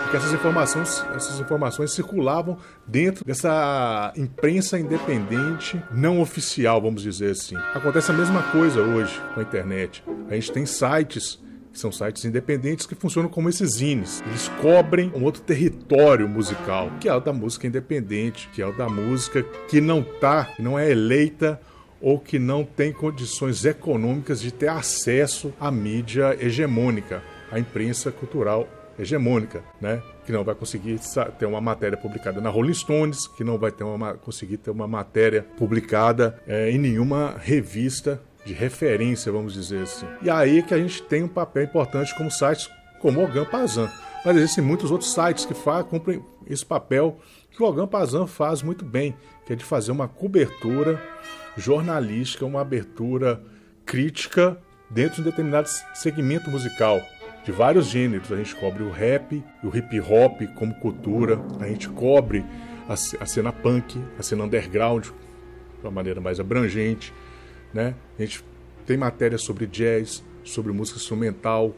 Porque 0.03 0.17
essas 0.17 0.33
informações, 0.33 1.05
essas 1.15 1.39
informações 1.39 1.91
circulavam 1.93 2.57
dentro 2.85 3.23
dessa 3.23 4.11
imprensa 4.17 4.77
independente, 4.77 5.81
não 5.91 6.19
oficial, 6.19 6.81
vamos 6.81 7.01
dizer 7.01 7.31
assim. 7.31 7.55
Acontece 7.73 8.11
a 8.11 8.13
mesma 8.13 8.43
coisa 8.51 8.81
hoje 8.81 9.21
com 9.33 9.39
a 9.39 9.43
internet. 9.43 10.03
A 10.29 10.33
gente 10.33 10.51
tem 10.51 10.65
sites 10.65 11.39
que 11.71 11.79
são 11.79 11.91
sites 11.91 12.25
independentes 12.25 12.85
que 12.85 12.95
funcionam 12.95 13.29
como 13.29 13.49
esses 13.49 13.75
zines. 13.75 14.21
Eles 14.27 14.49
cobrem 14.61 15.11
um 15.15 15.23
outro 15.23 15.41
território 15.41 16.27
musical, 16.27 16.91
que 16.99 17.07
é 17.07 17.13
o 17.15 17.19
da 17.19 17.31
música 17.31 17.67
independente, 17.67 18.49
que 18.53 18.61
é 18.61 18.67
o 18.67 18.75
da 18.75 18.89
música 18.89 19.43
que 19.69 19.79
não 19.79 20.03
tá, 20.03 20.53
não 20.59 20.77
é 20.77 20.89
eleita 20.89 21.59
ou 22.01 22.19
que 22.19 22.39
não 22.39 22.63
tem 22.63 22.91
condições 22.91 23.63
econômicas 23.63 24.41
de 24.41 24.51
ter 24.51 24.69
acesso 24.69 25.53
à 25.59 25.71
mídia 25.71 26.35
hegemônica, 26.39 27.21
à 27.51 27.59
imprensa 27.59 28.11
cultural 28.11 28.67
hegemônica, 28.97 29.63
né? 29.79 30.01
Que 30.25 30.31
não 30.31 30.43
vai 30.43 30.53
conseguir 30.53 30.99
ter 31.37 31.45
uma 31.45 31.61
matéria 31.61 31.97
publicada 31.97 32.41
na 32.41 32.49
Rolling 32.49 32.73
Stones, 32.73 33.27
que 33.27 33.43
não 33.43 33.57
vai 33.57 33.71
ter 33.71 33.83
uma, 33.83 34.13
conseguir 34.15 34.57
ter 34.57 34.71
uma 34.71 34.87
matéria 34.87 35.45
publicada 35.57 36.39
é, 36.47 36.69
em 36.69 36.77
nenhuma 36.77 37.35
revista 37.39 38.21
de 38.45 38.53
referência, 38.53 39.31
vamos 39.31 39.53
dizer 39.53 39.83
assim. 39.83 40.07
E 40.21 40.29
aí 40.29 40.63
que 40.63 40.73
a 40.73 40.77
gente 40.77 41.01
tem 41.03 41.23
um 41.23 41.27
papel 41.27 41.63
importante 41.63 42.15
como 42.15 42.31
sites 42.31 42.69
como 42.99 43.19
o 43.19 43.23
Ogan 43.23 43.45
Pazan. 43.45 43.89
Mas 44.23 44.37
existem 44.37 44.63
muitos 44.63 44.91
outros 44.91 45.11
sites 45.11 45.45
que 45.45 45.53
fazem, 45.53 45.89
cumprem 45.89 46.23
esse 46.47 46.65
papel 46.65 47.17
que 47.49 47.61
o 47.61 47.65
Ogan 47.65 47.87
Pazan 47.87 48.27
faz 48.27 48.61
muito 48.61 48.85
bem, 48.85 49.15
que 49.45 49.53
é 49.53 49.55
de 49.55 49.65
fazer 49.65 49.91
uma 49.91 50.07
cobertura 50.07 51.01
jornalística, 51.57 52.45
uma 52.45 52.61
abertura 52.61 53.41
crítica 53.85 54.57
dentro 54.89 55.15
de 55.15 55.21
um 55.21 55.25
determinado 55.25 55.67
segmento 55.93 56.49
musical 56.49 57.01
de 57.43 57.51
vários 57.51 57.87
gêneros. 57.87 58.31
A 58.31 58.37
gente 58.37 58.55
cobre 58.55 58.83
o 58.83 58.91
rap 58.91 59.43
o 59.63 59.75
hip 59.75 59.99
hop 59.99 60.41
como 60.55 60.73
cultura, 60.75 61.39
a 61.59 61.67
gente 61.67 61.89
cobre 61.89 62.45
a 62.87 63.25
cena 63.25 63.51
punk, 63.51 63.99
a 64.19 64.23
cena 64.23 64.43
underground 64.43 65.05
de 65.05 65.11
uma 65.83 65.91
maneira 65.91 66.19
mais 66.19 66.39
abrangente, 66.39 67.13
né? 67.73 67.95
A 68.17 68.21
gente 68.21 68.43
tem 68.85 68.97
matérias 68.97 69.43
sobre 69.43 69.65
jazz, 69.65 70.23
sobre 70.43 70.71
música 70.71 70.97
instrumental, 70.97 71.73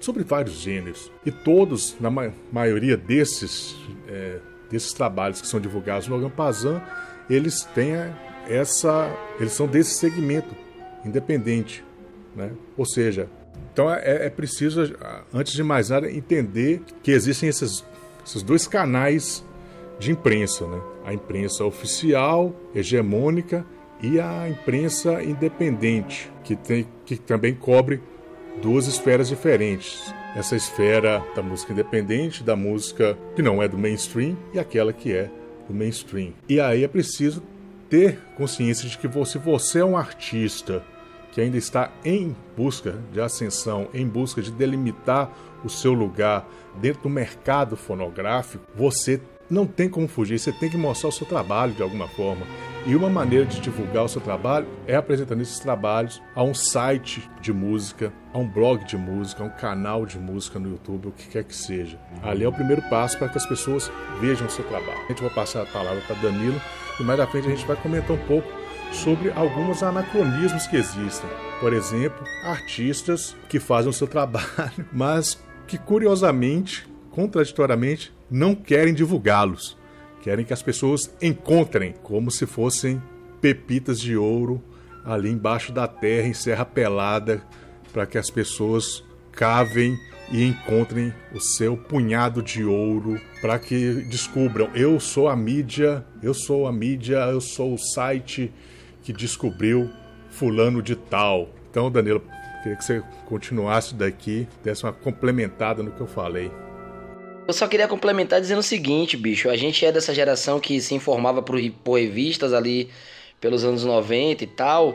sobre 0.00 0.24
vários 0.24 0.56
gêneros. 0.56 1.10
E 1.24 1.30
todos, 1.30 1.96
na 2.00 2.10
ma 2.10 2.32
maioria 2.50 2.96
desses, 2.96 3.76
é, 4.08 4.38
desses 4.70 4.92
trabalhos 4.92 5.40
que 5.40 5.46
são 5.46 5.60
divulgados 5.60 6.08
no 6.08 6.16
Logan 6.16 6.30
Pazan, 6.30 6.82
eles 7.28 7.64
têm 7.74 7.94
essa. 8.48 9.10
Eles 9.38 9.52
são 9.52 9.66
desse 9.66 9.94
segmento 9.94 10.54
independente. 11.04 11.84
Né? 12.34 12.50
Ou 12.76 12.86
seja, 12.86 13.28
então 13.72 13.92
é, 13.92 14.26
é 14.26 14.30
preciso, 14.30 14.94
antes 15.32 15.52
de 15.52 15.62
mais 15.62 15.90
nada, 15.90 16.10
entender 16.10 16.82
que 17.02 17.10
existem 17.10 17.48
esses, 17.48 17.84
esses 18.24 18.42
dois 18.42 18.66
canais 18.66 19.44
de 19.98 20.10
imprensa, 20.10 20.66
né? 20.66 20.80
A 21.04 21.14
imprensa 21.14 21.64
oficial, 21.64 22.54
hegemônica, 22.74 23.64
e 24.02 24.20
a 24.20 24.48
imprensa 24.48 25.22
independente, 25.22 26.30
que, 26.42 26.56
tem, 26.56 26.86
que 27.06 27.16
também 27.16 27.54
cobre 27.54 28.02
duas 28.60 28.86
esferas 28.86 29.28
diferentes. 29.28 30.12
Essa 30.34 30.56
esfera 30.56 31.22
da 31.36 31.42
música 31.42 31.72
independente, 31.72 32.42
da 32.42 32.56
música 32.56 33.16
que 33.36 33.42
não 33.42 33.62
é 33.62 33.68
do 33.68 33.78
mainstream, 33.78 34.36
e 34.52 34.58
aquela 34.58 34.92
que 34.92 35.12
é 35.12 35.30
do 35.68 35.74
mainstream. 35.74 36.32
E 36.48 36.60
aí 36.60 36.82
é 36.82 36.88
preciso 36.88 37.42
ter 37.88 38.18
consciência 38.36 38.88
de 38.88 38.98
que 38.98 39.08
se 39.26 39.38
você 39.38 39.80
é 39.80 39.84
um 39.84 39.96
artista 39.96 40.82
que 41.30 41.40
ainda 41.40 41.56
está 41.56 41.90
em 42.04 42.34
busca 42.56 42.98
de 43.12 43.20
ascensão, 43.20 43.88
em 43.94 44.06
busca 44.06 44.42
de 44.42 44.50
delimitar 44.50 45.30
o 45.64 45.68
seu 45.68 45.92
lugar 45.92 46.46
dentro 46.80 47.02
do 47.02 47.08
mercado 47.08 47.76
fonográfico, 47.76 48.64
você 48.74 49.20
não 49.52 49.66
tem 49.66 49.88
como 49.88 50.08
fugir, 50.08 50.38
você 50.38 50.50
tem 50.50 50.70
que 50.70 50.78
mostrar 50.78 51.10
o 51.10 51.12
seu 51.12 51.26
trabalho 51.26 51.74
de 51.74 51.82
alguma 51.82 52.08
forma. 52.08 52.46
E 52.86 52.96
uma 52.96 53.10
maneira 53.10 53.44
de 53.44 53.60
divulgar 53.60 54.04
o 54.04 54.08
seu 54.08 54.20
trabalho 54.20 54.66
é 54.86 54.96
apresentando 54.96 55.42
esses 55.42 55.60
trabalhos 55.60 56.22
a 56.34 56.42
um 56.42 56.54
site 56.54 57.30
de 57.40 57.52
música, 57.52 58.12
a 58.32 58.38
um 58.38 58.48
blog 58.48 58.84
de 58.84 58.96
música, 58.96 59.42
a 59.42 59.46
um 59.46 59.50
canal 59.50 60.06
de 60.06 60.18
música 60.18 60.58
no 60.58 60.70
YouTube, 60.70 61.08
o 61.08 61.12
que 61.12 61.28
quer 61.28 61.44
que 61.44 61.54
seja. 61.54 61.98
Ali 62.22 62.44
é 62.44 62.48
o 62.48 62.52
primeiro 62.52 62.82
passo 62.88 63.18
para 63.18 63.28
que 63.28 63.36
as 63.36 63.46
pessoas 63.46 63.92
vejam 64.20 64.46
o 64.46 64.50
seu 64.50 64.64
trabalho. 64.64 64.98
A 65.04 65.08
gente 65.08 65.22
vai 65.22 65.30
passar 65.30 65.62
a 65.62 65.66
palavra 65.66 66.02
para 66.06 66.16
Danilo 66.16 66.60
e 66.98 67.02
mais 67.02 67.20
à 67.20 67.26
frente 67.26 67.46
a 67.46 67.50
gente 67.50 67.66
vai 67.66 67.76
comentar 67.76 68.16
um 68.16 68.26
pouco 68.26 68.48
sobre 68.90 69.30
alguns 69.32 69.82
anacronismos 69.82 70.66
que 70.66 70.76
existem. 70.76 71.28
Por 71.60 71.74
exemplo, 71.74 72.26
artistas 72.42 73.36
que 73.48 73.60
fazem 73.60 73.90
o 73.90 73.92
seu 73.92 74.08
trabalho, 74.08 74.46
mas 74.90 75.38
que 75.66 75.78
curiosamente, 75.78 76.88
contraditoriamente, 77.10 78.12
não 78.32 78.54
querem 78.54 78.94
divulgá-los. 78.94 79.76
Querem 80.22 80.44
que 80.44 80.52
as 80.52 80.62
pessoas 80.62 81.14
encontrem 81.20 81.94
como 82.02 82.30
se 82.30 82.46
fossem 82.46 83.00
pepitas 83.40 84.00
de 84.00 84.16
ouro 84.16 84.62
ali 85.04 85.30
embaixo 85.30 85.72
da 85.72 85.86
terra, 85.86 86.28
em 86.28 86.34
Serra 86.34 86.64
Pelada, 86.64 87.42
para 87.92 88.06
que 88.06 88.16
as 88.16 88.30
pessoas 88.30 89.04
cavem 89.32 89.96
e 90.30 90.44
encontrem 90.44 91.12
o 91.34 91.40
seu 91.40 91.76
punhado 91.76 92.42
de 92.42 92.64
ouro 92.64 93.20
para 93.40 93.58
que 93.58 93.94
descubram 94.08 94.70
eu 94.74 94.98
sou 95.00 95.28
a 95.28 95.36
mídia, 95.36 96.04
eu 96.22 96.32
sou 96.32 96.66
a 96.66 96.72
mídia, 96.72 97.16
eu 97.30 97.40
sou 97.40 97.74
o 97.74 97.78
site 97.78 98.52
que 99.02 99.12
descobriu 99.12 99.90
fulano 100.30 100.80
de 100.80 100.96
tal. 100.96 101.50
Então, 101.70 101.90
Danilo, 101.90 102.22
queria 102.62 102.76
que 102.76 102.84
você 102.84 103.02
continuasse 103.26 103.94
daqui, 103.94 104.46
desse 104.62 104.84
uma 104.84 104.92
complementada 104.92 105.82
no 105.82 105.90
que 105.90 106.00
eu 106.00 106.06
falei. 106.06 106.50
Eu 107.46 107.52
só 107.52 107.66
queria 107.66 107.88
complementar 107.88 108.40
dizendo 108.40 108.60
o 108.60 108.62
seguinte, 108.62 109.16
bicho. 109.16 109.50
A 109.50 109.56
gente 109.56 109.84
é 109.84 109.90
dessa 109.90 110.14
geração 110.14 110.60
que 110.60 110.80
se 110.80 110.94
informava 110.94 111.42
por, 111.42 111.58
por 111.82 111.98
revistas 111.98 112.52
ali 112.52 112.88
pelos 113.40 113.64
anos 113.64 113.84
90 113.84 114.44
e 114.44 114.46
tal. 114.46 114.94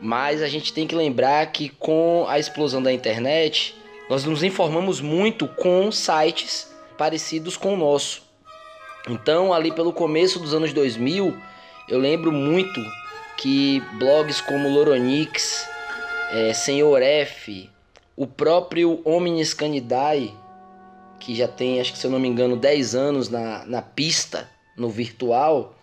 Mas 0.00 0.40
a 0.42 0.48
gente 0.48 0.72
tem 0.72 0.86
que 0.86 0.94
lembrar 0.94 1.44
que 1.52 1.68
com 1.68 2.24
a 2.28 2.38
explosão 2.38 2.82
da 2.82 2.92
internet, 2.92 3.74
nós 4.08 4.24
nos 4.24 4.42
informamos 4.42 5.00
muito 5.00 5.46
com 5.46 5.92
sites 5.92 6.72
parecidos 6.96 7.56
com 7.56 7.74
o 7.74 7.76
nosso. 7.76 8.22
Então, 9.08 9.52
ali 9.52 9.70
pelo 9.70 9.92
começo 9.92 10.38
dos 10.38 10.54
anos 10.54 10.72
2000, 10.72 11.36
eu 11.88 11.98
lembro 11.98 12.32
muito 12.32 12.80
que 13.36 13.80
blogs 13.98 14.40
como 14.40 14.68
Loronix, 14.68 15.66
é, 16.30 16.52
Senhor 16.52 17.02
F, 17.02 17.70
o 18.16 18.26
próprio 18.26 19.00
Omnis 19.04 19.54
Canidae, 19.54 20.32
que 21.20 21.34
já 21.34 21.48
tem, 21.48 21.80
acho 21.80 21.92
que 21.92 21.98
se 21.98 22.06
eu 22.06 22.10
não 22.10 22.18
me 22.18 22.28
engano, 22.28 22.56
10 22.56 22.94
anos 22.94 23.28
na, 23.28 23.64
na 23.66 23.82
pista, 23.82 24.48
no 24.76 24.88
virtual, 24.88 25.74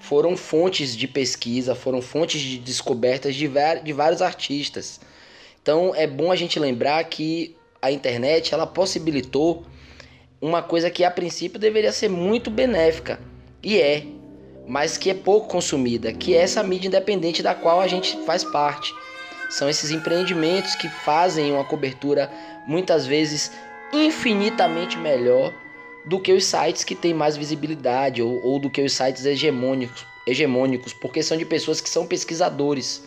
foram 0.00 0.36
fontes 0.36 0.96
de 0.96 1.06
pesquisa, 1.06 1.74
foram 1.74 2.02
fontes 2.02 2.40
de 2.40 2.58
descobertas 2.58 3.34
de, 3.34 3.48
de 3.84 3.92
vários 3.92 4.22
artistas. 4.22 5.00
Então 5.62 5.94
é 5.94 6.06
bom 6.06 6.32
a 6.32 6.36
gente 6.36 6.58
lembrar 6.58 7.02
que 7.04 7.56
a 7.80 7.90
internet 7.90 8.52
ela 8.52 8.66
possibilitou 8.66 9.64
uma 10.40 10.62
coisa 10.62 10.90
que 10.90 11.04
a 11.04 11.10
princípio 11.10 11.58
deveria 11.58 11.92
ser 11.92 12.08
muito 12.08 12.50
benéfica 12.50 13.20
e 13.62 13.80
é 13.80 14.04
mas 14.66 14.96
que 14.96 15.10
é 15.10 15.14
pouco 15.14 15.48
consumida, 15.48 16.12
que 16.12 16.34
é 16.34 16.38
essa 16.38 16.62
mídia 16.62 16.88
independente 16.88 17.42
da 17.42 17.54
qual 17.54 17.80
a 17.80 17.88
gente 17.88 18.16
faz 18.24 18.44
parte. 18.44 18.94
São 19.50 19.68
esses 19.68 19.90
empreendimentos 19.90 20.74
que 20.74 20.88
fazem 20.88 21.52
uma 21.52 21.64
cobertura 21.64 22.30
muitas 22.66 23.06
vezes 23.06 23.50
infinitamente 23.92 24.98
melhor 24.98 25.52
do 26.04 26.18
que 26.18 26.32
os 26.32 26.44
sites 26.44 26.82
que 26.82 26.94
têm 26.94 27.14
mais 27.14 27.36
visibilidade 27.36 28.22
ou, 28.22 28.44
ou 28.44 28.58
do 28.58 28.70
que 28.70 28.82
os 28.82 28.92
sites 28.92 29.24
hegemônicos, 29.24 30.04
hegemônicos, 30.26 30.92
porque 30.92 31.22
são 31.22 31.36
de 31.36 31.44
pessoas 31.44 31.80
que 31.80 31.88
são 31.88 32.06
pesquisadores, 32.06 33.02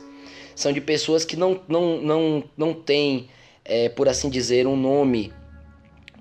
são 0.55 0.71
de 0.71 0.79
pessoas 0.79 1.25
que 1.25 1.35
não, 1.35 1.59
não, 1.67 2.01
não, 2.01 2.43
não 2.55 2.73
têm, 2.73 3.29
é, 3.65 3.89
por 3.89 4.07
assim 4.07 4.29
dizer, 4.29 4.65
um 4.67 4.77
nome 4.77 5.33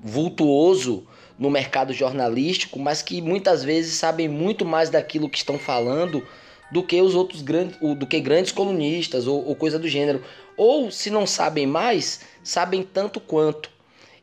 vultuoso 0.02 1.06
no 1.38 1.50
mercado 1.50 1.92
jornalístico, 1.92 2.78
mas 2.78 3.02
que 3.02 3.20
muitas 3.20 3.62
vezes 3.62 3.94
sabem 3.94 4.28
muito 4.28 4.64
mais 4.64 4.90
daquilo 4.90 5.28
que 5.28 5.38
estão 5.38 5.58
falando 5.58 6.26
do 6.70 6.82
que 6.82 7.00
os 7.00 7.14
outros 7.14 7.42
grandes, 7.42 7.78
do 7.78 8.06
que 8.06 8.20
grandes 8.20 8.50
colunistas 8.50 9.26
ou, 9.26 9.46
ou 9.46 9.54
coisa 9.54 9.78
do 9.78 9.88
gênero. 9.88 10.22
Ou 10.56 10.90
se 10.90 11.10
não 11.10 11.26
sabem 11.26 11.66
mais, 11.66 12.20
sabem 12.42 12.82
tanto 12.82 13.20
quanto. 13.20 13.73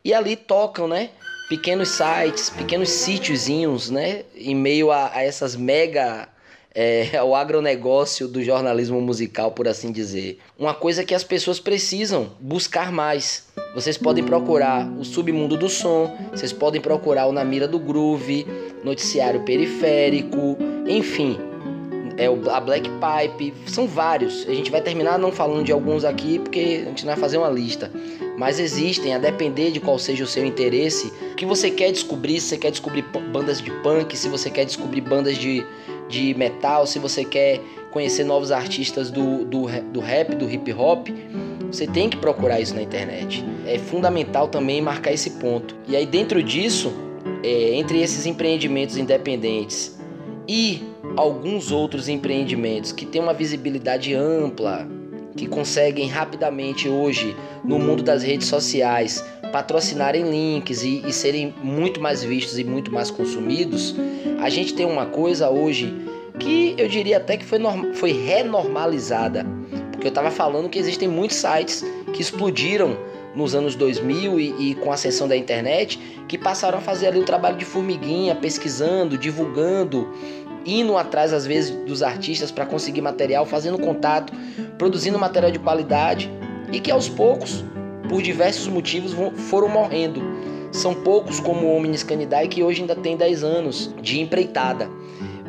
E 0.03 0.13
ali 0.13 0.35
tocam, 0.35 0.87
né? 0.87 1.09
Pequenos 1.49 1.89
sites, 1.89 2.49
pequenos 2.49 2.89
sítiozinhos, 2.89 3.89
né? 3.89 4.23
Em 4.35 4.55
meio 4.55 4.91
a, 4.91 5.11
a 5.13 5.21
essas 5.21 5.55
mega 5.55 6.27
é, 6.73 7.21
o 7.23 7.35
agronegócio 7.35 8.27
do 8.27 8.43
jornalismo 8.43 8.99
musical, 9.01 9.51
por 9.51 9.67
assim 9.67 9.91
dizer. 9.91 10.39
Uma 10.57 10.73
coisa 10.73 11.03
que 11.03 11.13
as 11.13 11.23
pessoas 11.23 11.59
precisam 11.59 12.31
buscar 12.39 12.91
mais. 12.91 13.47
Vocês 13.75 13.97
podem 13.97 14.23
procurar 14.23 14.89
o 14.97 15.03
Submundo 15.03 15.57
do 15.57 15.69
Som, 15.69 16.15
vocês 16.31 16.51
podem 16.51 16.81
procurar 16.81 17.27
o 17.27 17.31
Na 17.31 17.43
Mira 17.43 17.67
do 17.67 17.79
Groove, 17.79 18.45
Noticiário 18.83 19.43
Periférico, 19.43 20.57
enfim, 20.87 21.37
é 22.21 22.51
a 22.51 22.59
Black 22.59 22.89
Pipe, 22.89 23.53
são 23.65 23.87
vários. 23.87 24.47
A 24.47 24.53
gente 24.53 24.69
vai 24.69 24.81
terminar 24.81 25.17
não 25.17 25.31
falando 25.31 25.63
de 25.63 25.71
alguns 25.71 26.03
aqui 26.05 26.37
porque 26.37 26.83
a 26.83 26.89
gente 26.89 27.05
não 27.05 27.13
vai 27.13 27.19
fazer 27.19 27.37
uma 27.37 27.49
lista. 27.49 27.91
Mas 28.37 28.59
existem, 28.59 29.13
a 29.13 29.17
depender 29.17 29.71
de 29.71 29.79
qual 29.79 29.97
seja 29.97 30.23
o 30.23 30.27
seu 30.27 30.45
interesse, 30.45 31.11
o 31.31 31.35
que 31.35 31.45
você 31.45 31.69
quer 31.71 31.91
descobrir, 31.91 32.39
se 32.39 32.49
você 32.49 32.57
quer 32.57 32.71
descobrir 32.71 33.03
bandas 33.31 33.61
de 33.61 33.71
punk, 33.81 34.15
se 34.15 34.29
você 34.29 34.49
quer 34.49 34.65
descobrir 34.65 35.01
bandas 35.01 35.37
de, 35.37 35.65
de 36.07 36.33
metal, 36.35 36.85
se 36.85 36.99
você 36.99 37.25
quer 37.25 37.59
conhecer 37.91 38.23
novos 38.23 38.51
artistas 38.51 39.11
do, 39.11 39.43
do, 39.45 39.65
do 39.91 39.99
rap, 39.99 40.35
do 40.35 40.49
hip 40.49 40.71
hop, 40.73 41.07
você 41.71 41.87
tem 41.87 42.09
que 42.09 42.17
procurar 42.17 42.59
isso 42.59 42.75
na 42.75 42.81
internet. 42.81 43.43
É 43.65 43.77
fundamental 43.77 44.47
também 44.47 44.81
marcar 44.81 45.11
esse 45.11 45.31
ponto. 45.31 45.75
E 45.87 45.95
aí, 45.95 46.05
dentro 46.05 46.41
disso, 46.41 46.93
é, 47.43 47.75
entre 47.75 48.01
esses 48.01 48.25
empreendimentos 48.25 48.97
independentes 48.97 49.99
e 50.47 50.90
alguns 51.15 51.71
outros 51.71 52.07
empreendimentos 52.07 52.91
que 52.91 53.05
têm 53.05 53.21
uma 53.21 53.33
visibilidade 53.33 54.13
ampla, 54.13 54.87
que 55.35 55.47
conseguem 55.47 56.07
rapidamente 56.07 56.89
hoje, 56.89 57.35
no 57.63 57.79
mundo 57.79 58.03
das 58.03 58.23
redes 58.23 58.47
sociais, 58.47 59.23
patrocinarem 59.51 60.29
links 60.29 60.83
e, 60.83 61.03
e 61.05 61.13
serem 61.13 61.53
muito 61.61 61.99
mais 62.01 62.23
vistos 62.23 62.57
e 62.57 62.63
muito 62.63 62.91
mais 62.91 63.11
consumidos, 63.11 63.95
a 64.41 64.49
gente 64.49 64.73
tem 64.73 64.85
uma 64.85 65.05
coisa 65.05 65.49
hoje 65.49 65.93
que 66.39 66.73
eu 66.77 66.87
diria 66.87 67.17
até 67.17 67.37
que 67.37 67.45
foi, 67.45 67.59
foi 67.93 68.11
renormalizada. 68.11 69.45
Porque 69.91 70.07
eu 70.07 70.09
estava 70.09 70.31
falando 70.31 70.69
que 70.69 70.79
existem 70.79 71.07
muitos 71.07 71.37
sites 71.37 71.85
que 72.13 72.21
explodiram 72.21 72.97
nos 73.35 73.55
anos 73.55 73.75
2000 73.75 74.39
e, 74.39 74.71
e, 74.71 74.75
com 74.75 74.91
a 74.91 74.95
ascensão 74.95 75.27
da 75.27 75.37
internet, 75.37 75.99
que 76.27 76.37
passaram 76.37 76.79
a 76.79 76.81
fazer 76.81 77.07
ali 77.07 77.19
o 77.19 77.23
trabalho 77.23 77.57
de 77.57 77.65
formiguinha, 77.65 78.35
pesquisando, 78.35 79.17
divulgando, 79.17 80.11
indo 80.65 80.97
atrás 80.97 81.33
às 81.33 81.45
vezes 81.45 81.71
dos 81.85 82.03
artistas 82.03 82.51
para 82.51 82.65
conseguir 82.65 83.01
material, 83.01 83.45
fazendo 83.45 83.77
contato, 83.77 84.33
produzindo 84.77 85.17
material 85.17 85.51
de 85.51 85.59
qualidade 85.59 86.29
e 86.71 86.79
que 86.79 86.91
aos 86.91 87.09
poucos, 87.09 87.63
por 88.07 88.21
diversos 88.21 88.67
motivos, 88.67 89.13
foram 89.49 89.67
morrendo. 89.67 90.21
São 90.71 90.93
poucos 90.93 91.39
como 91.39 91.67
o 91.67 91.75
Omnis 91.75 92.03
Canidae 92.03 92.47
que 92.47 92.63
hoje 92.63 92.81
ainda 92.81 92.95
tem 92.95 93.17
10 93.17 93.43
anos 93.43 93.93
de 94.01 94.21
empreitada. 94.21 94.89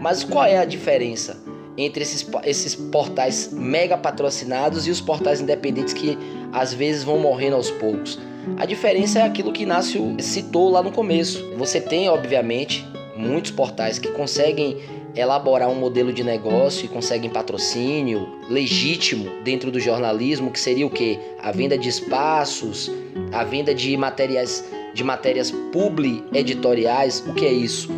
Mas 0.01 0.25
qual 0.25 0.45
é 0.45 0.59
a 0.59 0.65
diferença 0.65 1.41
entre 1.77 2.03
esses, 2.03 2.27
esses 2.45 2.75
portais 2.75 3.51
mega 3.53 3.97
patrocinados 3.97 4.87
e 4.87 4.91
os 4.91 5.01
portais 5.01 5.41
independentes 5.41 5.95
que 5.95 6.19
às 6.53 6.75
vezes 6.75 7.05
vão 7.05 7.19
morrendo 7.19 7.57
aos 7.57 7.71
poucos? 7.71 8.19
A 8.57 8.67
diferença 8.67 9.21
é 9.21 9.23
aquilo 9.23 9.53
que 9.53 9.63
Inácio 9.63 10.17
citou 10.19 10.69
lá 10.69 10.83
no 10.83 10.91
começo. 10.91 11.49
Você 11.57 11.81
tem, 11.81 12.09
obviamente, 12.09 12.85
muitos 13.17 13.53
portais 13.53 13.99
que 13.99 14.09
conseguem 14.09 14.79
elaborar 15.15 15.69
um 15.69 15.75
modelo 15.75 16.13
de 16.13 16.25
negócio 16.25 16.85
e 16.85 16.89
conseguem 16.89 17.31
patrocínio 17.31 18.29
legítimo 18.49 19.29
dentro 19.43 19.71
do 19.71 19.79
jornalismo, 19.79 20.51
que 20.51 20.61
seria 20.61 20.87
o 20.87 20.91
que? 20.91 21.19
A 21.41 21.53
venda 21.53 21.77
de 21.77 21.89
espaços, 21.89 22.91
a 23.33 23.45
venda 23.45 23.75
de 23.75 23.97
materiais 23.97 24.65
de 24.95 25.03
matérias 25.03 25.51
publi 25.73 26.23
editoriais. 26.33 27.25
O 27.27 27.35
que 27.35 27.47
é 27.47 27.53
isso? 27.53 27.89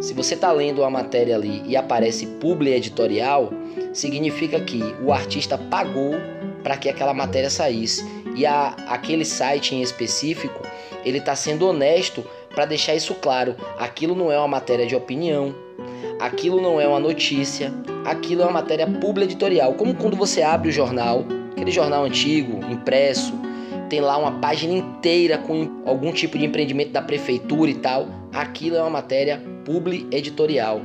Se 0.00 0.12
você 0.12 0.34
está 0.34 0.52
lendo 0.52 0.82
uma 0.82 0.90
matéria 0.90 1.34
ali 1.36 1.62
e 1.66 1.76
aparece 1.76 2.26
publi 2.26 2.72
editorial, 2.72 3.50
significa 3.92 4.60
que 4.60 4.82
o 5.02 5.12
artista 5.12 5.56
pagou 5.56 6.12
para 6.62 6.76
que 6.76 6.88
aquela 6.88 7.14
matéria 7.14 7.48
saísse. 7.48 8.04
E 8.36 8.44
a, 8.44 8.68
aquele 8.88 9.24
site 9.24 9.74
em 9.74 9.80
específico, 9.80 10.60
ele 11.04 11.18
está 11.18 11.36
sendo 11.36 11.66
honesto 11.66 12.24
para 12.50 12.66
deixar 12.66 12.94
isso 12.94 13.14
claro. 13.14 13.54
Aquilo 13.78 14.14
não 14.14 14.30
é 14.30 14.38
uma 14.38 14.48
matéria 14.48 14.86
de 14.86 14.96
opinião, 14.96 15.54
aquilo 16.20 16.60
não 16.60 16.80
é 16.80 16.86
uma 16.86 17.00
notícia, 17.00 17.72
aquilo 18.04 18.42
é 18.42 18.44
uma 18.44 18.52
matéria 18.52 18.86
pública 18.86 19.30
editorial. 19.30 19.74
Como 19.74 19.94
quando 19.94 20.16
você 20.16 20.42
abre 20.42 20.68
o 20.68 20.72
jornal, 20.72 21.24
aquele 21.52 21.70
jornal 21.70 22.04
antigo, 22.04 22.60
impresso, 22.70 23.32
tem 23.88 24.00
lá 24.00 24.16
uma 24.16 24.32
página 24.32 24.74
inteira 24.74 25.38
com 25.38 25.82
algum 25.84 26.12
tipo 26.12 26.38
de 26.38 26.44
empreendimento 26.44 26.90
da 26.90 27.02
prefeitura 27.02 27.70
e 27.70 27.74
tal. 27.74 28.08
Aquilo 28.32 28.76
é 28.76 28.80
uma 28.80 28.90
matéria 28.90 29.40
publi 29.64 30.06
editorial. 30.10 30.80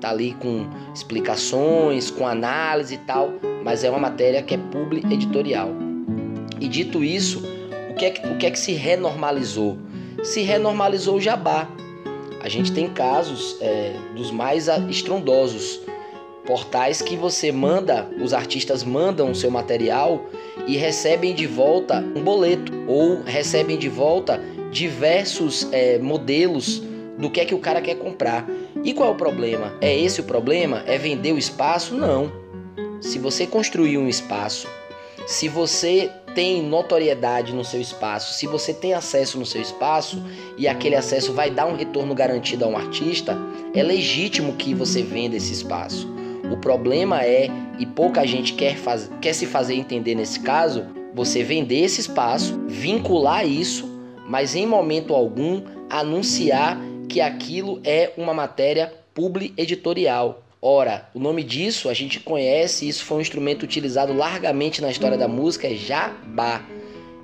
Tá 0.00 0.10
ali 0.10 0.32
com 0.38 0.66
explicações, 0.94 2.10
com 2.10 2.26
análise 2.26 2.94
e 2.94 2.98
tal, 2.98 3.34
mas 3.62 3.84
é 3.84 3.90
uma 3.90 3.98
matéria 3.98 4.42
que 4.42 4.54
é 4.54 4.58
publi 4.58 5.02
editorial. 5.10 5.70
E 6.60 6.68
dito 6.68 7.02
isso, 7.02 7.42
o 7.90 7.94
que 7.94 8.04
é 8.06 8.10
que, 8.10 8.26
o 8.26 8.36
que, 8.36 8.46
é 8.46 8.50
que 8.50 8.58
se 8.58 8.72
renormalizou? 8.72 9.78
Se 10.22 10.42
renormalizou 10.42 11.16
o 11.16 11.20
jabá. 11.20 11.68
A 12.44 12.48
gente 12.50 12.72
tem 12.72 12.90
casos 12.90 13.56
é, 13.58 13.94
dos 14.14 14.30
mais 14.30 14.68
estrondosos, 14.90 15.80
portais 16.44 17.00
que 17.00 17.16
você 17.16 17.50
manda, 17.50 18.06
os 18.22 18.34
artistas 18.34 18.84
mandam 18.84 19.30
o 19.30 19.34
seu 19.34 19.50
material 19.50 20.26
e 20.66 20.76
recebem 20.76 21.34
de 21.34 21.46
volta 21.46 22.04
um 22.14 22.22
boleto 22.22 22.70
ou 22.86 23.22
recebem 23.22 23.78
de 23.78 23.88
volta 23.88 24.38
diversos 24.70 25.66
é, 25.72 25.98
modelos 25.98 26.82
do 27.16 27.30
que 27.30 27.40
é 27.40 27.46
que 27.46 27.54
o 27.54 27.58
cara 27.58 27.80
quer 27.80 27.94
comprar. 27.94 28.46
E 28.84 28.92
qual 28.92 29.08
é 29.08 29.12
o 29.12 29.16
problema? 29.16 29.72
É 29.80 29.98
esse 29.98 30.20
o 30.20 30.24
problema? 30.24 30.84
É 30.86 30.98
vender 30.98 31.32
o 31.32 31.38
espaço? 31.38 31.94
Não. 31.94 32.30
Se 33.00 33.18
você 33.18 33.46
construir 33.46 33.96
um 33.96 34.06
espaço, 34.06 34.68
se 35.26 35.48
você 35.48 36.10
tem 36.34 36.62
notoriedade 36.62 37.54
no 37.54 37.64
seu 37.64 37.80
espaço, 37.80 38.34
se 38.34 38.46
você 38.46 38.74
tem 38.74 38.92
acesso 38.92 39.38
no 39.38 39.46
seu 39.46 39.62
espaço 39.62 40.22
e 40.58 40.66
aquele 40.66 40.96
acesso 40.96 41.32
vai 41.32 41.50
dar 41.50 41.66
um 41.66 41.76
retorno 41.76 42.14
garantido 42.14 42.64
a 42.64 42.68
um 42.68 42.76
artista, 42.76 43.38
é 43.74 43.82
legítimo 43.82 44.54
que 44.54 44.74
você 44.74 45.02
venda 45.02 45.36
esse 45.36 45.52
espaço. 45.52 46.12
O 46.50 46.56
problema 46.56 47.24
é, 47.24 47.48
e 47.78 47.86
pouca 47.86 48.26
gente 48.26 48.52
quer, 48.52 48.76
faz, 48.76 49.10
quer 49.20 49.32
se 49.32 49.46
fazer 49.46 49.74
entender 49.74 50.14
nesse 50.14 50.40
caso, 50.40 50.84
você 51.14 51.42
vender 51.42 51.80
esse 51.80 52.00
espaço, 52.00 52.60
vincular 52.66 53.46
isso, 53.46 53.88
mas 54.28 54.54
em 54.54 54.66
momento 54.66 55.14
algum 55.14 55.62
anunciar 55.88 56.78
que 57.08 57.20
aquilo 57.20 57.80
é 57.84 58.12
uma 58.16 58.34
matéria 58.34 58.92
publi 59.14 59.54
editorial. 59.56 60.43
Ora, 60.66 61.06
o 61.12 61.18
nome 61.18 61.44
disso 61.44 61.90
a 61.90 61.92
gente 61.92 62.18
conhece, 62.18 62.88
isso 62.88 63.04
foi 63.04 63.18
um 63.18 63.20
instrumento 63.20 63.64
utilizado 63.64 64.14
largamente 64.14 64.80
na 64.80 64.90
história 64.90 65.18
da 65.18 65.28
música, 65.28 65.68
é 65.68 65.74
jabá, 65.74 66.64